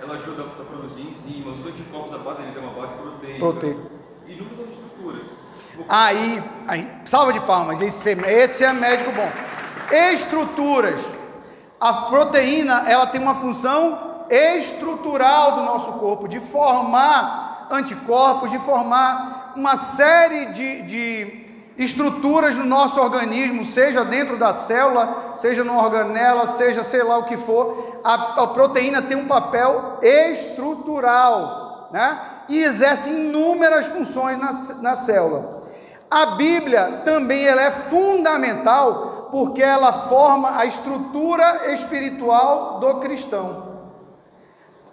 [0.00, 3.38] Ela ajuda a produzir enzimas, os anticorpos, a base deles é uma base proteica.
[3.38, 3.80] Proteica.
[4.26, 5.24] E inúmeras estruturas.
[5.88, 9.28] Aí, aí, salva de palmas, esse, esse é médico bom.
[10.12, 11.04] Estruturas.
[11.80, 19.52] A proteína, ela tem uma função estrutural do nosso corpo, de formar anticorpos, de formar
[19.56, 21.44] uma série de, de
[21.76, 27.24] estruturas no nosso organismo, seja dentro da célula, seja na organela, seja sei lá o
[27.24, 32.20] que for, a, a proteína tem um papel estrutural, né?
[32.48, 35.62] E exerce inúmeras funções na, na célula.
[36.10, 43.63] A Bíblia também ela é fundamental porque ela forma a estrutura espiritual do cristão.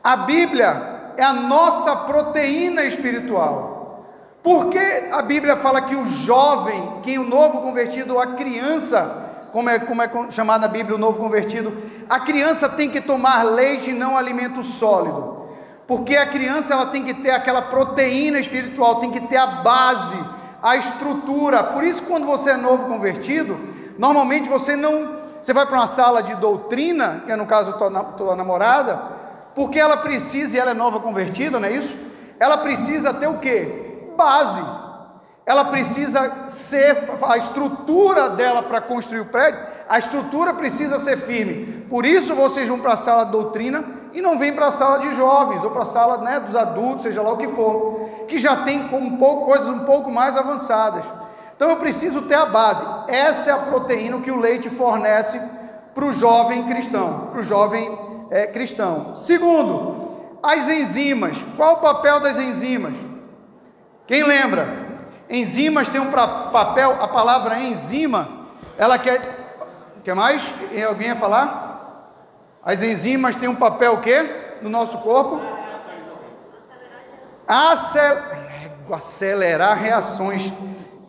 [0.03, 4.05] A Bíblia é a nossa proteína espiritual.
[4.41, 9.69] Por que a Bíblia fala que o jovem, quem o novo convertido, a criança, como
[9.69, 11.77] é, como é chamado na Bíblia o novo convertido,
[12.09, 15.41] a criança tem que tomar leite e não alimento sólido?
[15.85, 20.17] Porque a criança ela tem que ter aquela proteína espiritual, tem que ter a base,
[20.63, 21.63] a estrutura.
[21.63, 23.59] Por isso, quando você é novo convertido,
[23.99, 25.21] normalmente você não.
[25.41, 29.01] Você vai para uma sala de doutrina, que é no caso tua, tua namorada,
[29.53, 31.97] porque ela precisa, e ela é nova convertida, não é isso?
[32.39, 34.11] Ela precisa ter o quê?
[34.15, 34.61] Base.
[35.45, 39.59] Ela precisa ser, a estrutura dela para construir o prédio,
[39.89, 41.85] a estrutura precisa ser firme.
[41.89, 43.83] Por isso vocês vão para a sala de doutrina
[44.13, 47.03] e não vêm para a sala de jovens, ou para a sala né, dos adultos,
[47.03, 51.03] seja lá o que for, que já tem um pouco, coisas um pouco mais avançadas.
[51.55, 52.83] Então eu preciso ter a base.
[53.07, 55.41] Essa é a proteína que o leite fornece
[55.93, 57.97] para o jovem cristão, para o jovem
[58.31, 59.13] é, cristão.
[59.13, 61.37] Segundo, as enzimas.
[61.57, 62.95] Qual o papel das enzimas?
[64.07, 64.67] Quem lembra?
[65.29, 68.27] Enzimas tem um papel, a palavra enzima,
[68.77, 69.21] ela quer.
[70.03, 70.51] Quer mais?
[70.87, 72.07] Alguém ia falar?
[72.63, 74.57] As enzimas têm um papel o quê?
[74.61, 75.41] No nosso corpo?
[77.47, 78.17] Acel...
[78.91, 80.51] Acelerar reações.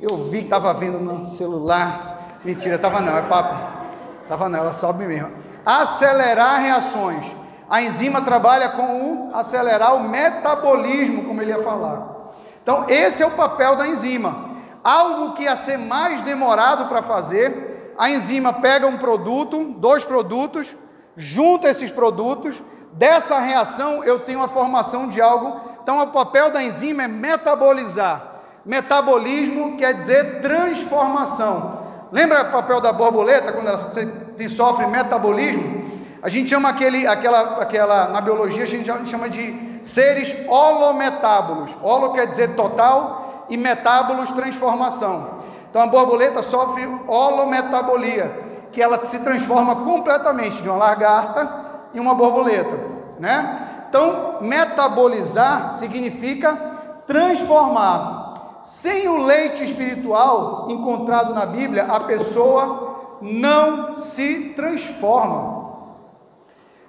[0.01, 2.39] Eu vi que estava vendo no celular.
[2.44, 3.57] Mentira, estava não, é papo.
[4.23, 5.41] Estava não, ela sobe mesmo.
[5.64, 7.36] Acelerar reações.
[7.68, 12.06] A enzima trabalha com o acelerar o metabolismo, como ele ia falar.
[12.62, 14.51] Então, esse é o papel da enzima.
[14.84, 20.76] Algo que ia ser mais demorado para fazer, a enzima pega um produto, dois produtos,
[21.16, 22.62] junta esses produtos,
[22.93, 25.60] dessa reação eu tenho a formação de algo.
[25.82, 28.22] Então, o papel da enzima é metabolizar.
[28.64, 31.82] Metabolismo quer dizer transformação.
[32.12, 33.78] Lembra o papel da borboleta quando ela
[34.48, 35.90] sofre metabolismo?
[36.22, 41.76] A gente chama aquele, aquela, aquela, na biologia a gente chama de seres holometábolos.
[41.82, 45.43] Holo quer dizer total e metábolos transformação.
[45.68, 48.30] Então a borboleta sofre holometabolia,
[48.70, 51.51] que ela se transforma completamente de uma lagarta
[51.94, 52.78] em uma borboleta,
[53.18, 53.68] né?
[53.89, 56.56] Então, metabolizar significa
[57.06, 58.22] transformar.
[58.62, 65.62] Sem o leite espiritual encontrado na Bíblia, a pessoa não se transforma.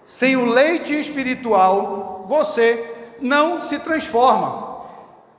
[0.04, 4.72] Sem o leite espiritual, você não se transforma.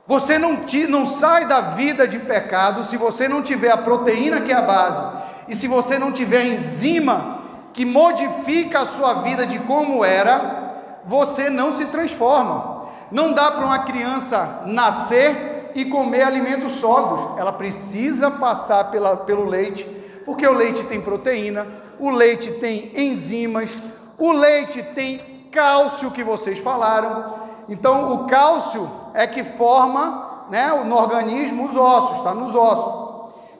[0.05, 4.41] Você não, te, não sai da vida de pecado se você não tiver a proteína
[4.41, 5.01] que é a base,
[5.47, 7.39] e se você não tiver a enzima
[7.73, 12.87] que modifica a sua vida de como era, você não se transforma.
[13.09, 19.45] Não dá para uma criança nascer e comer alimentos sólidos, ela precisa passar pela, pelo
[19.45, 19.83] leite,
[20.25, 21.67] porque o leite tem proteína,
[21.99, 23.77] o leite tem enzimas,
[24.17, 25.17] o leite tem
[25.51, 27.25] cálcio que vocês falaram.
[27.67, 33.05] Então, o cálcio é que forma né, no organismo os ossos, está nos ossos.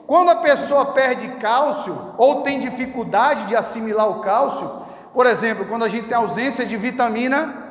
[0.06, 4.70] Quando a pessoa perde cálcio ou tem dificuldade de assimilar o cálcio,
[5.12, 7.62] por exemplo, quando a gente tem ausência de vitamina,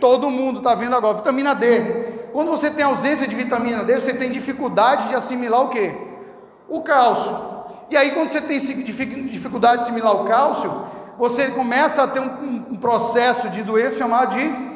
[0.00, 2.09] todo mundo está vendo agora, vitamina D.
[2.32, 5.92] Quando você tem ausência de vitamina D, você tem dificuldade de assimilar o que?
[6.68, 7.36] O cálcio.
[7.90, 10.86] E aí, quando você tem dificuldade de assimilar o cálcio,
[11.18, 14.70] você começa a ter um, um processo de doença chamado de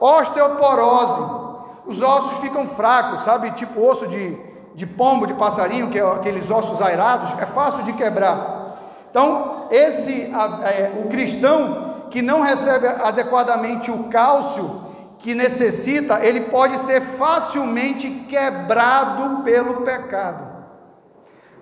[0.00, 1.46] osteoporose.
[1.86, 3.52] Os ossos ficam fracos, sabe?
[3.52, 4.36] Tipo osso de,
[4.74, 8.78] de pombo, de passarinho, que é aqueles ossos airados, é fácil de quebrar.
[9.10, 14.85] Então, esse é, o cristão que não recebe adequadamente o cálcio
[15.18, 20.56] que necessita, ele pode ser facilmente quebrado pelo pecado.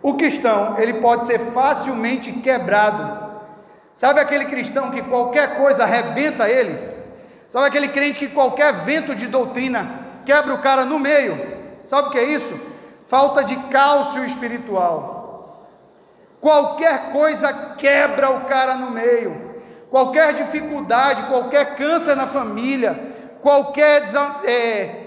[0.03, 3.25] O cristão, ele pode ser facilmente quebrado
[3.95, 6.77] Sabe aquele cristão que qualquer coisa arrebenta ele?
[7.47, 11.39] Sabe aquele crente que qualquer vento de doutrina quebra o cara no meio?
[11.85, 12.61] Sabe o que é isso?
[13.05, 15.71] Falta de cálcio espiritual.
[16.41, 19.55] Qualquer coisa quebra o cara no meio.
[19.89, 23.14] Qualquer dificuldade, qualquer câncer na família,
[23.45, 24.03] qualquer
[24.45, 25.07] é,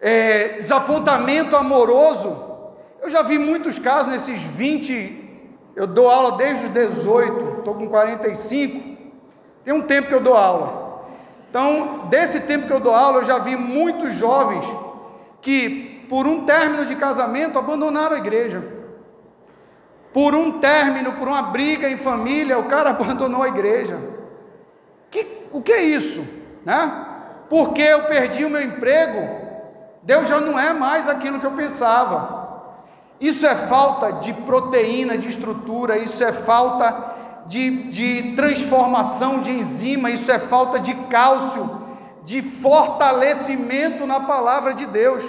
[0.00, 2.44] é, desapontamento amoroso.
[3.00, 5.24] Eu já vi muitos casos nesses 20
[5.76, 8.96] eu dou aula desde os 18, estou com 45.
[9.62, 11.04] Tem um tempo que eu dou aula.
[11.50, 14.64] Então, desse tempo que eu dou aula, eu já vi muitos jovens
[15.42, 18.64] que, por um término de casamento, abandonaram a igreja.
[20.14, 24.00] Por um término, por uma briga em família, o cara abandonou a igreja.
[25.10, 26.26] Que, o que é isso?
[26.64, 27.04] Né?
[27.48, 29.46] Porque eu perdi o meu emprego,
[30.02, 32.46] Deus já não é mais aquilo que eu pensava.
[33.20, 37.14] Isso é falta de proteína, de estrutura, isso é falta
[37.46, 41.82] de, de transformação de enzima, isso é falta de cálcio,
[42.24, 45.24] de fortalecimento na palavra de Deus.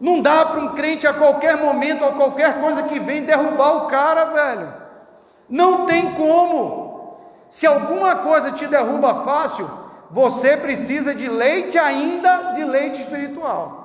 [0.00, 3.86] Não dá para um crente a qualquer momento ou qualquer coisa que vem derrubar o
[3.86, 4.72] cara, velho.
[5.48, 7.18] Não tem como.
[7.48, 9.68] Se alguma coisa te derruba fácil,
[10.10, 13.80] você precisa de leite ainda de leite espiritual.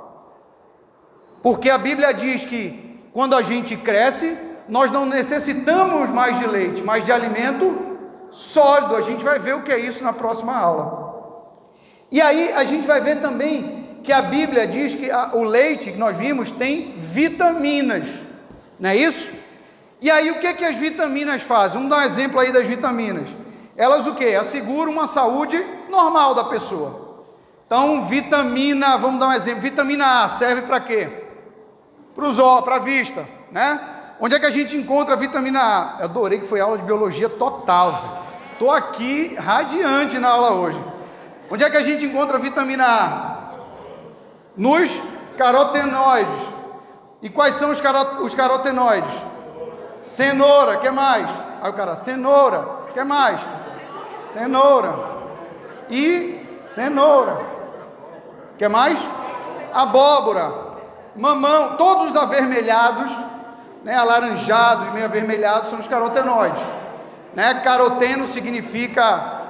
[1.43, 4.35] Porque a Bíblia diz que quando a gente cresce,
[4.68, 7.77] nós não necessitamos mais de leite, mas de alimento
[8.31, 8.95] sólido.
[8.95, 11.06] A gente vai ver o que é isso na próxima aula.
[12.11, 15.97] E aí a gente vai ver também que a Bíblia diz que o leite que
[15.97, 18.07] nós vimos tem vitaminas,
[18.80, 19.30] não é isso?
[20.02, 21.77] E aí o que que as vitaminas fazem?
[21.77, 23.30] Vamos dar um exemplo aí das vitaminas.
[23.77, 24.35] Elas o que?
[24.35, 27.06] Asseguram uma saúde normal da pessoa.
[27.65, 31.10] Então, vitamina, vamos dar um exemplo, vitamina A serve para quê?
[32.14, 33.80] Para os olhos, para a vista, né?
[34.19, 35.95] Onde é que a gente encontra a vitamina A?
[35.99, 38.26] Eu adorei que foi aula de biologia total, velho.
[38.60, 40.81] Tô aqui radiante na aula hoje.
[41.49, 43.35] Onde é que a gente encontra a vitamina A?
[44.56, 45.02] Nos
[45.38, 46.56] carotenoides.
[47.22, 49.14] E quais são os, carot os carotenoides?
[50.02, 51.30] Cenoura, que mais?
[51.61, 53.41] Aí o cara, cenoura, que mais?
[54.26, 54.93] Cenoura.
[55.89, 57.38] E cenoura.
[58.57, 58.99] Que mais?
[59.73, 60.52] Abóbora,
[61.15, 63.11] mamão, todos os avermelhados,
[63.84, 66.64] né, alaranjados, meio avermelhados são os carotenoides.
[67.34, 67.61] Né?
[67.64, 69.43] Caroteno significa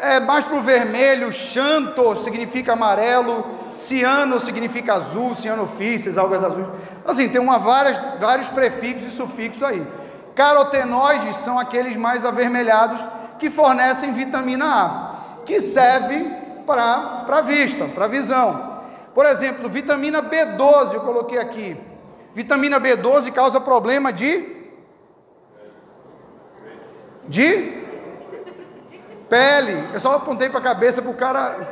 [0.00, 6.66] é mais para o vermelho, xanto significa amarelo, ciano significa azul, cianofíceas, algas azuis.
[7.06, 9.86] Assim, tem uma várias, vários prefixos e sufixos aí.
[10.34, 13.00] Carotenoides são aqueles mais avermelhados
[13.42, 16.30] que fornecem vitamina A, que serve
[16.64, 18.78] para a vista, para a visão.
[19.12, 21.76] Por exemplo, vitamina B12, eu coloquei aqui.
[22.32, 24.62] Vitamina B12 causa problema de
[27.26, 27.82] de
[29.28, 29.88] pele.
[29.92, 31.68] Eu só apontei para a cabeça para o cara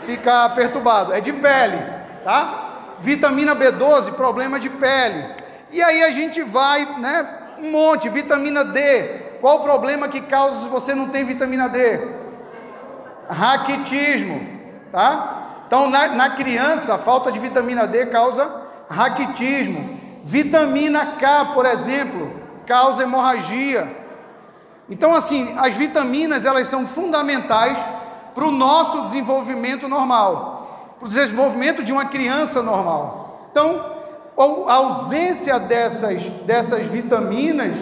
[0.00, 1.14] ficar perturbado.
[1.14, 1.78] É de pele,
[2.22, 2.96] tá?
[3.00, 5.24] Vitamina B12, problema de pele.
[5.70, 7.16] E aí a gente vai, né?
[7.56, 8.10] Um monte.
[8.10, 9.21] Vitamina D.
[9.42, 12.00] Qual o problema que causa se você não tem vitamina D?
[13.28, 14.40] Raquitismo,
[14.92, 15.64] tá?
[15.66, 18.48] Então, na, na criança, a falta de vitamina D causa
[18.88, 19.98] raquitismo.
[20.22, 22.30] Vitamina K, por exemplo,
[22.64, 23.90] causa hemorragia.
[24.88, 27.84] Então, assim, as vitaminas elas são fundamentais
[28.36, 33.48] para o nosso desenvolvimento normal, para o desenvolvimento de uma criança normal.
[33.50, 33.84] Então,
[34.68, 37.76] a ausência dessas, dessas vitaminas,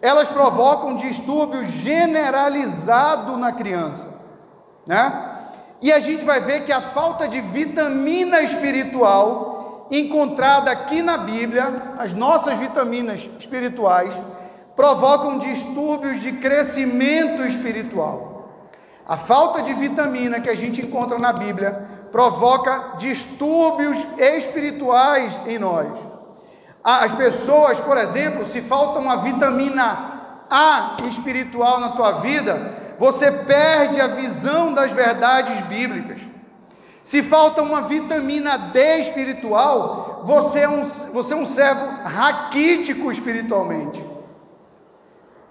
[0.00, 4.22] elas provocam distúrbio generalizado na criança,
[4.86, 5.36] né?
[5.80, 11.94] E a gente vai ver que a falta de vitamina espiritual encontrada aqui na Bíblia,
[11.98, 14.18] as nossas vitaminas espirituais,
[14.74, 18.48] provocam distúrbios de crescimento espiritual.
[19.06, 25.98] A falta de vitamina que a gente encontra na Bíblia provoca distúrbios espirituais em nós.
[26.82, 34.00] As pessoas, por exemplo, se falta uma vitamina A espiritual na tua vida, você perde
[34.00, 36.20] a visão das verdades bíblicas.
[37.02, 44.04] Se falta uma vitamina D espiritual, você é um, você é um servo raquítico espiritualmente.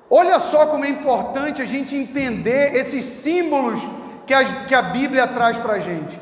[0.09, 3.85] Olha só como é importante a gente entender esses símbolos
[4.25, 6.19] que a, que a Bíblia traz para a gente.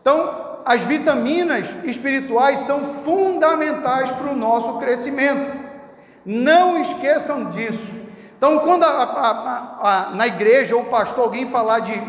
[0.00, 5.50] Então, as vitaminas espirituais são fundamentais para o nosso crescimento.
[6.24, 8.06] Não esqueçam disso.
[8.38, 9.30] Então, quando a, a,
[9.80, 12.00] a, na igreja ou pastor alguém falar de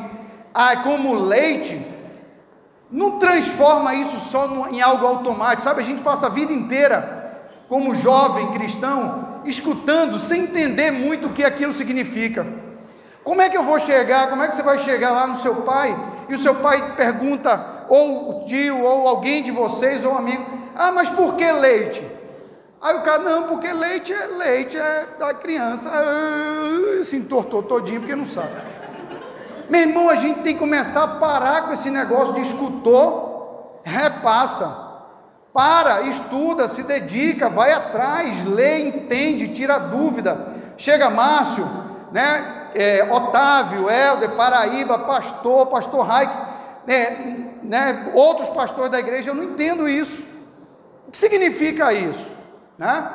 [0.54, 1.84] ah, como leite,
[2.92, 5.82] não transforma isso só no, em algo automático, sabe?
[5.82, 11.44] A gente passa a vida inteira, como jovem cristão, escutando, sem entender muito o que
[11.44, 12.46] aquilo significa.
[13.24, 14.30] Como é que eu vou chegar?
[14.30, 15.98] Como é que você vai chegar lá no seu pai
[16.30, 20.46] e o seu pai pergunta, ou o tio, ou alguém de vocês, ou um amigo,
[20.74, 22.02] ah, mas por que leite?
[22.82, 25.92] Aí o cara, não, porque leite é leite, é da criança.
[25.94, 28.50] Ah, se entortou todinho porque não sabe.
[29.70, 34.90] Meu irmão, a gente tem que começar a parar com esse negócio de escutou, repassa.
[35.52, 40.48] Para, estuda, se dedica, vai atrás, lê, entende, tira dúvida.
[40.78, 41.70] Chega Márcio,
[42.10, 42.70] né?
[42.74, 46.34] É, Otávio, Helder, Paraíba, pastor, pastor Raik,
[46.88, 50.26] né, né, outros pastores da igreja, eu não entendo isso.
[51.08, 52.32] O que significa isso?
[52.78, 53.10] Né?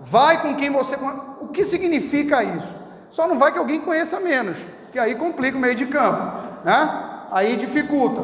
[0.00, 0.96] Vai com quem você.
[1.40, 2.72] O que significa isso?
[3.10, 4.58] Só não vai que alguém conheça menos,
[4.92, 6.22] que aí complica o meio de campo,
[6.64, 7.04] né?
[7.30, 8.22] Aí dificulta.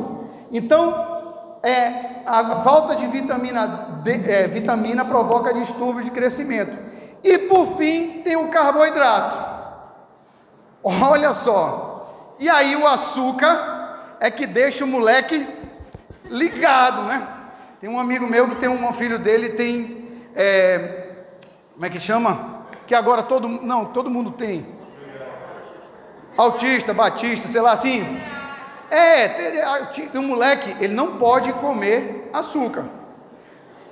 [0.52, 1.14] Então,
[1.62, 3.66] é, a falta de vitamina,
[4.02, 6.76] D, é, vitamina provoca distúrbio de crescimento.
[7.22, 9.36] E por fim, tem o carboidrato.
[10.82, 12.36] Olha só.
[12.38, 13.73] E aí o açúcar
[14.20, 15.46] é que deixa o moleque
[16.30, 17.28] ligado, né?
[17.80, 20.08] Tem um amigo meu que tem um filho dele, tem.
[20.34, 21.02] é,
[21.74, 22.64] como é que chama?
[22.86, 24.66] Que agora todo Não, todo mundo tem.
[26.36, 28.20] Autista, batista, sei lá assim.
[28.90, 29.28] É,
[29.92, 32.84] tem, tem um moleque, ele não pode comer açúcar.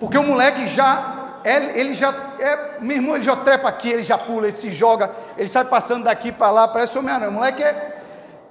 [0.01, 1.39] Porque o moleque já.
[1.45, 2.13] é- Ele já.
[2.39, 5.65] É, meu irmão, ele já trepa aqui, ele já pula, ele se joga, ele sai
[5.65, 7.31] passando daqui para lá, parece Homem-Aranha.
[7.31, 8.02] O moleque é.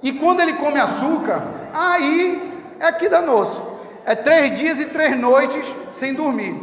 [0.02, 1.42] E quando ele come açúcar,
[1.72, 3.60] aí é que danou-se.
[4.04, 5.64] É três dias e três noites
[5.94, 6.60] sem dormir.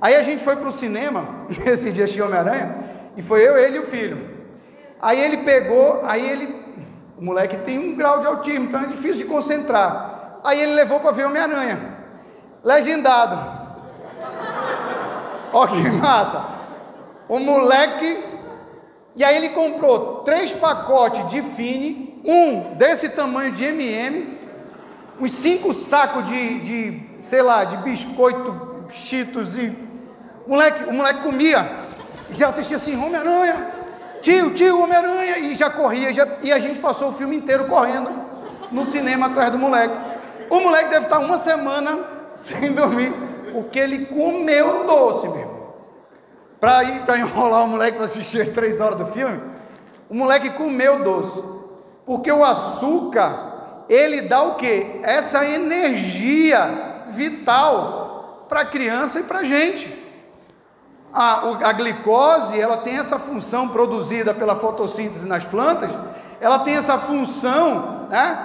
[0.00, 1.26] Aí a gente foi para o cinema,
[1.66, 2.76] esse dia tinha Homem-Aranha,
[3.16, 4.38] e foi eu, ele e o filho.
[5.00, 6.68] Aí ele pegou, aí ele.
[7.16, 10.38] O moleque tem um grau de autismo, então é difícil de concentrar.
[10.44, 11.98] Aí ele levou para ver Homem-Aranha.
[12.62, 13.68] Legendado.
[15.52, 16.44] Ó que massa.
[17.28, 18.24] O moleque.
[19.16, 24.38] E aí ele comprou três pacotes de Fini, um desse tamanho de MM,
[25.20, 29.72] uns cinco sacos de, de sei lá, de biscoito, cheetos e.
[30.46, 31.70] O moleque, o moleque comia.
[32.30, 33.70] Já assistia assim, Homem-Aranha,
[34.22, 38.10] tio, tio, Homem-Aranha, e já corria, já, e a gente passou o filme inteiro correndo
[38.70, 39.94] no cinema atrás do moleque.
[40.50, 41.98] O moleque deve estar uma semana
[42.36, 43.12] sem dormir,
[43.52, 45.58] porque ele comeu doce, meu
[46.60, 49.40] para enrolar o moleque para assistir as três horas do filme,
[50.08, 51.57] o moleque comeu doce.
[52.08, 54.98] Porque o açúcar, ele dá o quê?
[55.02, 59.94] Essa energia vital para a criança e para a gente.
[61.12, 65.90] A, a glicose, ela tem essa função produzida pela fotossíntese nas plantas,
[66.40, 68.38] ela tem essa função, né,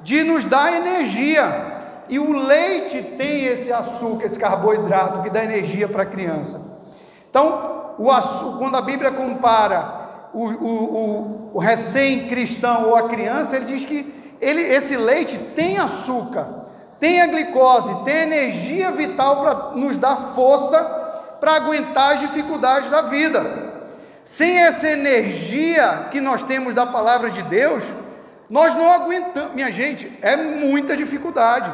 [0.00, 1.82] de nos dar energia.
[2.08, 6.80] E o leite tem esse açúcar, esse carboidrato que dá energia para a criança.
[7.28, 10.01] Então, o açúcar, quando a Bíblia compara
[10.32, 16.46] o, o, o, recém-cristão ou a criança, ele diz que ele, esse leite tem açúcar,
[16.98, 20.78] tem a glicose, tem energia vital para nos dar força
[21.40, 23.72] para aguentar as dificuldades da vida.
[24.22, 27.84] Sem essa energia que nós temos da palavra de Deus,
[28.48, 29.52] nós não aguentamos.
[29.52, 31.72] Minha gente, é muita dificuldade.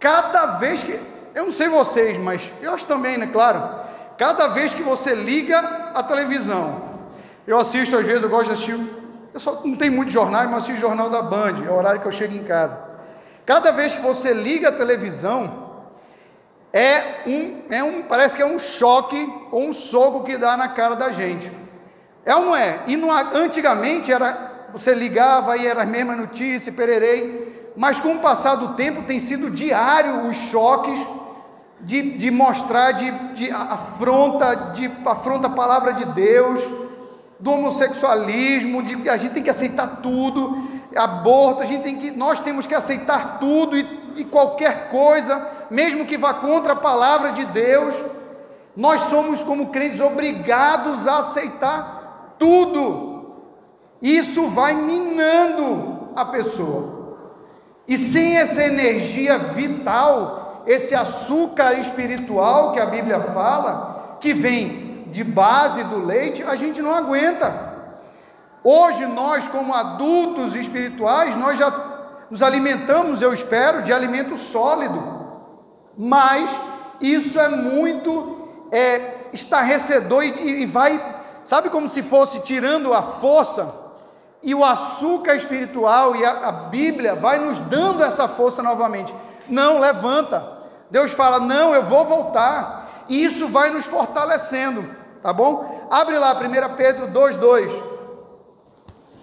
[0.00, 0.98] Cada vez que.
[1.34, 3.26] Eu não sei vocês, mas eu acho também, né?
[3.26, 3.62] Claro.
[4.16, 5.58] Cada vez que você liga
[5.94, 6.87] a televisão,
[7.48, 8.78] eu assisto às vezes, eu gosto de assistir.
[9.32, 12.00] Eu só não tenho muitos jornais, mas assisto o jornal da Band, é o horário
[12.02, 12.78] que eu chego em casa.
[13.46, 15.66] Cada vez que você liga a televisão,
[16.70, 20.68] é um, é um, parece que é um choque ou um soco que dá na
[20.68, 21.50] cara da gente.
[22.22, 22.80] É ou não é?
[22.86, 23.00] E
[23.32, 28.74] antigamente era, você ligava e era a mesma notícia, pererei, mas com o passar do
[28.74, 31.00] tempo tem sido diário os choques
[31.80, 36.62] de, de mostrar, de, de afronta, de afronta a palavra de Deus,
[37.38, 40.56] do homossexualismo, de a gente tem que aceitar tudo,
[40.96, 43.86] aborto, a gente tem que, nós temos que aceitar tudo e,
[44.16, 47.94] e qualquer coisa, mesmo que vá contra a palavra de Deus,
[48.76, 53.18] nós somos como crentes obrigados a aceitar tudo.
[54.00, 57.16] Isso vai minando a pessoa.
[57.86, 65.24] E sem essa energia vital, esse açúcar espiritual que a Bíblia fala, que vem de
[65.24, 67.76] base do leite, a gente não aguenta.
[68.62, 71.70] Hoje nós, como adultos espirituais, nós já
[72.30, 75.02] nos alimentamos, eu espero, de alimento sólido.
[75.96, 76.50] Mas
[77.00, 83.86] isso é muito é, estarrecedor e, e vai, sabe como se fosse tirando a força?
[84.42, 89.12] E o açúcar espiritual e a, a Bíblia vai nos dando essa força novamente.
[89.48, 90.58] Não, levanta.
[90.90, 93.04] Deus fala: não, eu vou voltar.
[93.08, 94.84] E isso vai nos fortalecendo,
[95.22, 95.88] tá bom?
[95.90, 97.70] Abre lá, 1 Pedro 2,2.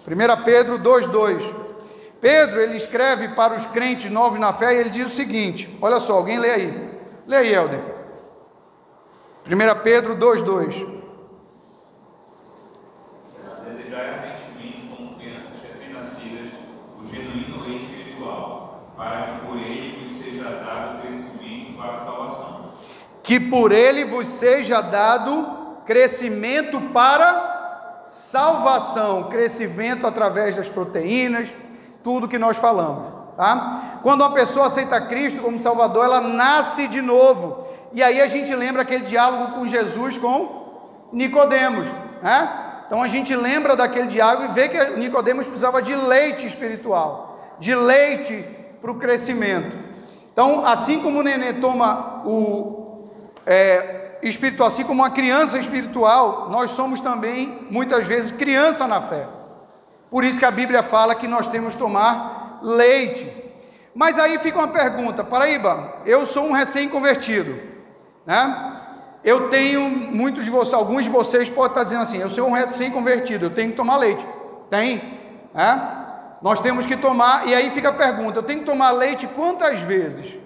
[0.08, 1.66] 1 Pedro 2,2.
[2.20, 6.00] Pedro, ele escreve para os crentes novos na fé e ele diz o seguinte: olha
[6.00, 6.90] só, alguém lê aí.
[7.26, 7.80] Lê aí, Helder.
[9.46, 10.96] 1 Pedro 2,2.
[13.64, 16.50] Desejar ardentemente, como crianças recém-nascidas,
[17.00, 22.72] o genuíno leite espiritual, para que por ele vos seja dado crescimento para a salvação.
[23.22, 31.52] que por ele vos seja dado crescimento para salvação, crescimento através das proteínas,
[32.02, 33.06] tudo que nós falamos,
[33.36, 33.98] tá?
[34.02, 37.66] Quando uma pessoa aceita Cristo como Salvador, ela nasce de novo.
[37.92, 41.88] E aí a gente lembra aquele diálogo com Jesus com Nicodemos,
[42.22, 42.62] né?
[42.86, 47.74] Então a gente lembra daquele diálogo e vê que Nicodemos precisava de leite espiritual, de
[47.74, 48.44] leite
[48.80, 49.76] para o crescimento.
[50.32, 53.08] Então, assim como o nenê toma o
[53.44, 59.26] é, espiritual, assim como uma criança espiritual, nós somos também, muitas vezes, criança na fé.
[60.10, 63.26] Por isso que a Bíblia fala que nós temos que tomar leite.
[63.94, 67.58] Mas aí fica uma pergunta, Paraíba, eu sou um recém-convertido,
[68.26, 68.72] né?
[69.24, 72.52] Eu tenho, muitos de vocês, alguns de vocês podem estar dizendo assim, eu sou um
[72.52, 74.24] recém-convertido, eu tenho que tomar leite.
[74.70, 75.18] Tem,
[75.52, 76.04] né?
[76.42, 79.80] Nós temos que tomar, e aí fica a pergunta, eu tenho que tomar leite quantas
[79.80, 80.38] vezes?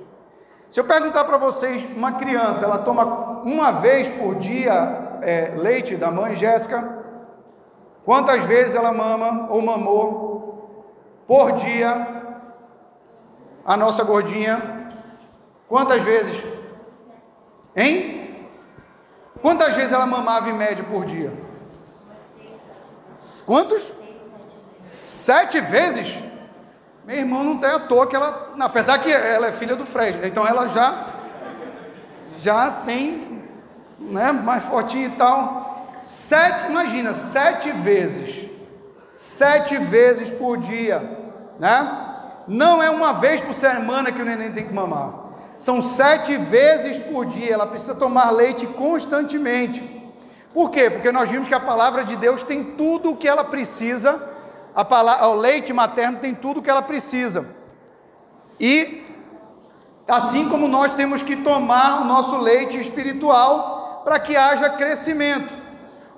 [0.71, 5.97] Se eu perguntar para vocês, uma criança, ela toma uma vez por dia é, leite
[5.97, 7.01] da mãe, Jéssica?
[8.05, 10.87] Quantas vezes ela mama ou mamou
[11.27, 12.07] por dia?
[13.65, 14.93] A nossa gordinha,
[15.69, 16.47] quantas vezes?
[17.75, 18.49] Hein?
[19.43, 21.33] Quantas vezes ela mamava em média por dia?
[23.45, 23.93] Quantos?
[24.81, 26.30] Sete vezes?
[27.11, 30.19] Meu irmão não tem à toa que ela, apesar que ela é filha do Fred,
[30.19, 30.29] né?
[30.29, 31.07] então ela já
[32.39, 33.43] já tem,
[33.99, 35.87] né, mais fortinho e tal.
[36.05, 38.49] Sete, imagina, sete vezes,
[39.13, 41.03] sete vezes por dia,
[41.59, 42.15] né?
[42.47, 45.13] Não é uma vez por semana que o neném tem que mamar.
[45.59, 47.53] São sete vezes por dia.
[47.53, 49.83] Ela precisa tomar leite constantemente.
[50.55, 50.89] Por quê?
[50.89, 54.30] Porque nós vimos que a palavra de Deus tem tudo o que ela precisa.
[54.75, 57.47] A palavra, o leite materno tem tudo o que ela precisa.
[58.59, 59.05] E
[60.09, 65.53] assim como nós temos que tomar o nosso leite espiritual para que haja crescimento.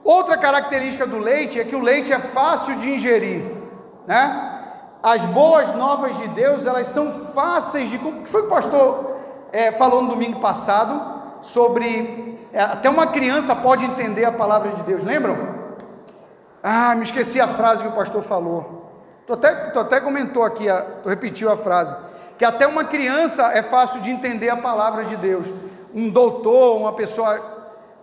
[0.04, 3.44] Outra característica do leite é que o leite é fácil de ingerir,
[4.06, 4.48] né?
[5.02, 7.96] As boas novas de Deus, elas são fáceis de.
[7.96, 9.16] O que foi que o pastor
[9.52, 11.00] é, falou no domingo passado
[11.42, 12.38] sobre.
[12.52, 15.61] É, até uma criança pode entender a palavra de Deus, lembram?
[16.62, 18.92] Ah, me esqueci a frase que o pastor falou.
[19.26, 20.66] Tu até, tu até comentou aqui,
[21.02, 21.94] tu repetiu a frase.
[22.38, 25.46] Que até uma criança é fácil de entender a palavra de Deus.
[25.94, 27.40] Um doutor, uma pessoa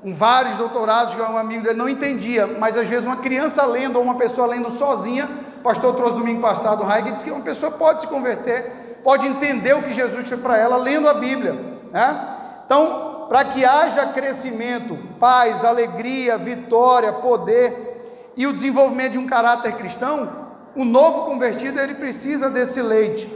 [0.01, 3.65] com vários doutorados, que é um amigo dele, não entendia, mas às vezes uma criança
[3.65, 7.31] lendo ou uma pessoa lendo sozinha, o pastor trouxe domingo passado o Haig, disse que
[7.31, 11.13] uma pessoa pode se converter, pode entender o que Jesus fez para ela lendo a
[11.15, 11.53] Bíblia.
[11.91, 12.27] Né?
[12.65, 17.88] Então, para que haja crescimento, paz, alegria, vitória, poder
[18.39, 20.29] e o desenvolvimento de um caráter cristão,
[20.73, 23.29] o novo convertido ele precisa desse leite.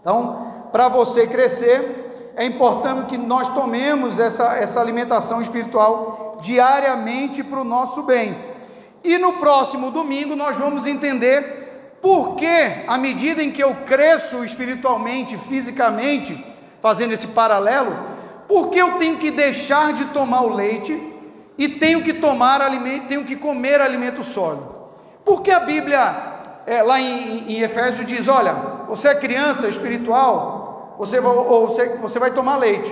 [0.00, 7.60] Então, para você crescer, é importante que nós tomemos essa, essa alimentação espiritual diariamente para
[7.60, 8.36] o nosso bem.
[9.02, 14.44] E no próximo domingo nós vamos entender por que, à medida em que eu cresço
[14.44, 16.46] espiritualmente, fisicamente,
[16.80, 17.96] fazendo esse paralelo,
[18.46, 21.09] por que eu tenho que deixar de tomar o leite
[21.60, 24.80] e tenho que tomar alimento, tenho que comer alimento sólido?
[25.22, 26.00] Porque a Bíblia,
[26.66, 28.54] é, lá em, em Efésios, diz: olha,
[28.88, 32.90] você é criança espiritual, você, ou você, você vai tomar leite.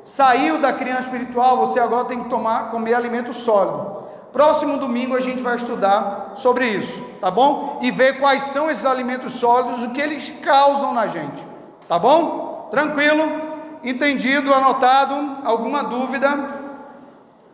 [0.00, 4.00] Saiu da criança espiritual, você agora tem que tomar, comer alimento sólido.
[4.32, 7.78] Próximo domingo a gente vai estudar sobre isso, tá bom?
[7.80, 11.40] E ver quais são esses alimentos sólidos, o que eles causam na gente,
[11.86, 12.66] tá bom?
[12.72, 13.22] Tranquilo?
[13.84, 14.52] Entendido?
[14.52, 15.38] Anotado?
[15.44, 16.59] Alguma dúvida?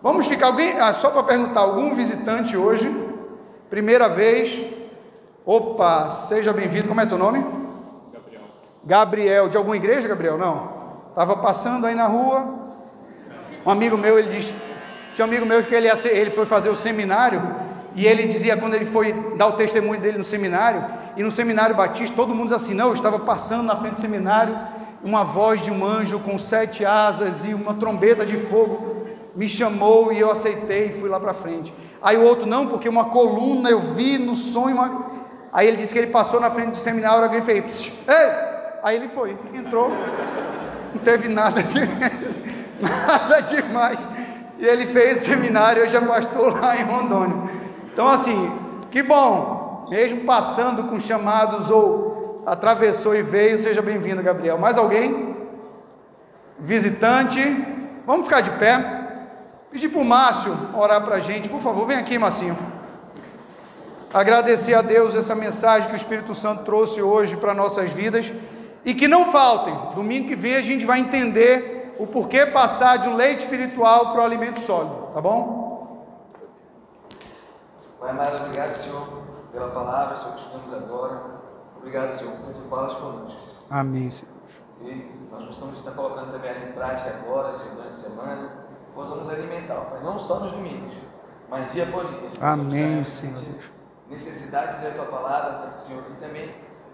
[0.07, 2.89] Vamos ficar alguém, ah, só para perguntar, algum visitante hoje?
[3.69, 4.63] Primeira vez?
[5.45, 6.87] Opa, seja bem-vindo.
[6.87, 7.45] Como é teu nome?
[8.13, 8.43] Gabriel.
[8.85, 10.39] Gabriel, de alguma igreja, Gabriel?
[10.39, 10.71] Não.
[11.09, 12.55] Estava passando aí na rua.
[13.67, 14.53] Um amigo meu, ele diz,
[15.17, 17.43] tinha um amigo meu que ele, ele foi fazer o seminário
[17.97, 20.85] e ele dizia quando ele foi dar o testemunho dele no seminário,
[21.17, 24.01] e no seminário batista, todo mundo diz assim: não, eu estava passando na frente do
[24.01, 24.57] seminário,
[25.03, 28.96] uma voz de um anjo com sete asas e uma trombeta de fogo
[29.37, 31.73] me chamou e eu aceitei e fui lá para frente.
[32.03, 34.75] Aí o outro, não, porque uma coluna eu vi no sonho.
[34.75, 35.05] Uma...
[35.53, 38.57] Aí ele disse que ele passou na frente do seminário, alguém fez, ei!
[38.83, 39.91] Aí ele foi, entrou,
[40.95, 41.81] não teve nada de,
[42.81, 43.99] nada demais.
[44.59, 47.51] E ele fez seminário, hoje é pastor lá em Rondônia.
[47.93, 48.51] Então, assim,
[48.91, 54.57] que bom, mesmo passando com chamados ou atravessou e veio, seja bem-vindo, Gabriel.
[54.57, 55.37] Mais alguém?
[56.59, 57.41] Visitante?
[58.07, 58.96] Vamos ficar de pé.
[59.71, 62.57] Pedir para o Márcio orar para a gente, por favor, vem aqui, Marcinho.
[64.15, 68.33] Agradecer a Deus essa mensagem que o Espírito Santo trouxe hoje para nossas vidas
[68.85, 69.75] e que não faltem.
[69.95, 74.23] Domingo que vem a gente vai entender o porquê passar de um leite espiritual para
[74.23, 76.07] o alimento sólido, tá bom?
[77.99, 79.09] Pai amado, obrigado, Senhor,
[79.53, 81.23] pela palavra, Senhor, que estudamos agora.
[81.79, 83.41] Obrigado, Senhor, por tu falas conosco.
[83.43, 83.67] Senhor.
[83.71, 84.33] Amém, Senhor.
[84.83, 88.66] E nós possamos estar colocando também em prática agora, Senhor, durante a semana,
[88.97, 90.95] possamos alimentar, Pai, não só nos domingos,
[91.51, 92.31] mas dia após dia.
[92.41, 93.37] Amém, Senhor.
[94.11, 96.49] Necessidade de ler a tua palavra, Senhor, e também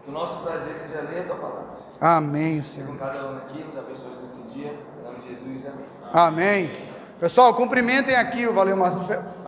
[0.05, 1.71] que o nosso prazer seja ler a tua palavra.
[2.01, 2.89] Amém, Senhor.
[2.89, 4.75] Com cada um aqui, nos abençoe nesse dia.
[5.01, 5.87] Em nome de Jesus, amém.
[6.13, 6.73] Amém.
[7.21, 9.01] Pessoal, cumprimentem aqui o Valeu Márcio.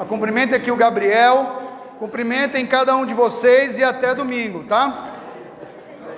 [0.08, 1.62] Cumprimentem aqui o Gabriel.
[1.98, 5.10] Cumprimentem cada um de vocês e até domingo, tá?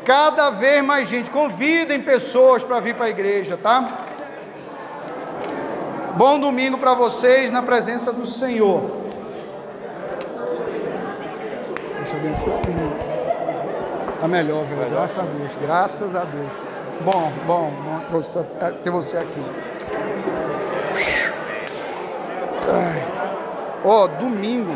[0.05, 1.31] Cada vez mais gente.
[1.31, 3.89] Convidem pessoas para vir para a igreja, tá?
[6.17, 8.91] Bom domingo para vocês na presença do Senhor.
[11.97, 12.33] Deixa eu ver.
[14.19, 14.79] Tá melhor, viu?
[14.89, 15.55] Graças a Deus.
[15.61, 16.65] Graças a Deus.
[17.03, 17.71] Bom, bom,
[18.11, 18.21] bom
[18.61, 19.45] é, ter você aqui.
[22.73, 23.05] Ai.
[23.85, 24.75] Ó, domingo.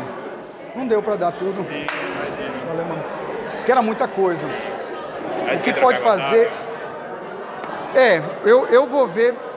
[0.75, 1.65] Não deu para dar tudo.
[2.67, 3.03] Valeu, mano.
[3.65, 4.45] Que era muita coisa.
[5.55, 6.51] O que pode fazer?
[7.95, 9.50] É, eu, eu vou ver.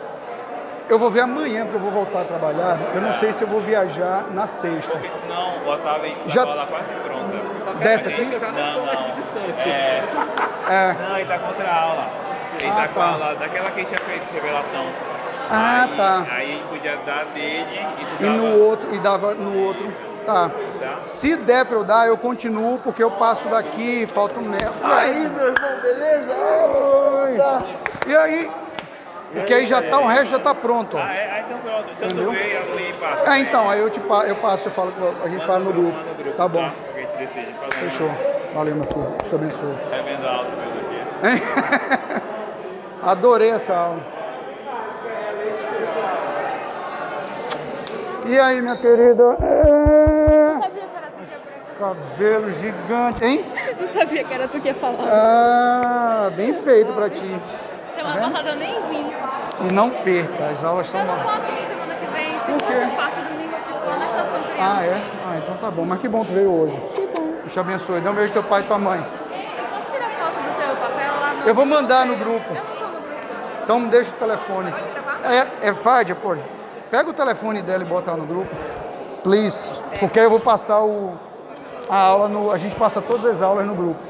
[0.89, 2.79] Eu vou ver amanhã, porque eu vou voltar a trabalhar.
[2.95, 4.93] Eu não sei se eu vou viajar na sexta.
[4.93, 6.55] Porque senão o Otávio Já- Já...
[6.55, 7.37] lá quase pronta.
[7.59, 8.39] Só que Desce aqui?
[8.39, 9.69] já não sou mais visitante.
[9.69, 10.05] É.
[10.69, 10.97] É.
[11.09, 12.07] Não, ele tá contra a aula.
[12.61, 13.11] Ele Ah, tá com a tá.
[13.13, 14.85] aula daquela que a gente tinha feito de revelação.
[15.49, 16.27] Ah, aí, tá.
[16.31, 18.37] Aí ele podia dar dele e tu E dava.
[18.37, 19.89] no outro, e dava no outro.
[20.27, 20.51] Tá.
[21.03, 24.73] Se der pra eu dar, eu continuo, porque eu passo daqui, falta um metro.
[24.83, 26.35] Aí, meu irmão, beleza?
[26.35, 27.39] Oi.
[28.07, 28.51] E aí?
[29.35, 31.01] Porque aí já tá, o resto já tá pronto, ó.
[31.01, 31.31] Ah, é?
[31.31, 31.87] Ah, então pronto.
[31.97, 32.33] Então Entendeu?
[32.93, 33.35] tu passa.
[33.35, 34.93] É, então, aí eu, te, pa- eu passo, eu falo,
[35.25, 35.99] a gente fala no grupo.
[36.37, 36.71] Tá bom.
[36.93, 37.55] Que a gente decide.
[37.73, 38.11] Fechou.
[38.55, 39.03] Valeu, meu filho.
[39.19, 39.75] Deus te abençoe.
[39.91, 41.31] Tá vendo a aula do meu dia?
[41.31, 42.23] Hein?
[43.03, 43.99] Adorei essa aula.
[48.27, 49.37] E aí, minha querida?
[49.43, 50.75] É...
[51.79, 53.45] Cabelo gigante, hein?
[53.81, 55.09] Não sabia que era tu que ia falar.
[55.11, 57.29] Ah, bem feito pra ti.
[57.95, 59.13] Semana tá passada eu nem vim.
[59.61, 62.41] E não perca, as aulas estão Eu não posso vir semana que vem.
[62.41, 64.77] Segunda, quarta, domingo eu fico lá na estação criança.
[64.77, 65.03] Ah, é?
[65.27, 65.85] Ah, então tá bom.
[65.85, 66.77] Mas que bom que tu veio hoje.
[66.95, 67.25] Que bom.
[67.41, 68.01] Deus te abençoe.
[68.01, 68.99] Dá um beijo teu pai e tua mãe.
[68.99, 71.49] Eu posso tirar foto do teu papel lá no...
[71.49, 72.47] Eu vou mandar no grupo.
[72.49, 73.25] Eu não tô no grupo.
[73.63, 74.71] Então me deixa o telefone.
[74.73, 75.33] Pode gravar?
[75.33, 76.37] É, é Fádia, pô.
[76.91, 78.51] Pega o telefone dela e bota lá no grupo.
[79.23, 79.73] Please.
[79.99, 81.15] Porque aí eu vou passar o,
[81.89, 82.51] a aula no.
[82.51, 84.01] A gente passa todas as aulas no grupo.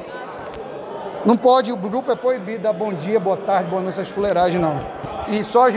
[1.25, 4.61] Não pode, o grupo é proibido dar bom dia, boa tarde, boa noite, essas fuleiragens,
[4.61, 4.77] não.
[5.29, 5.73] E só a gente.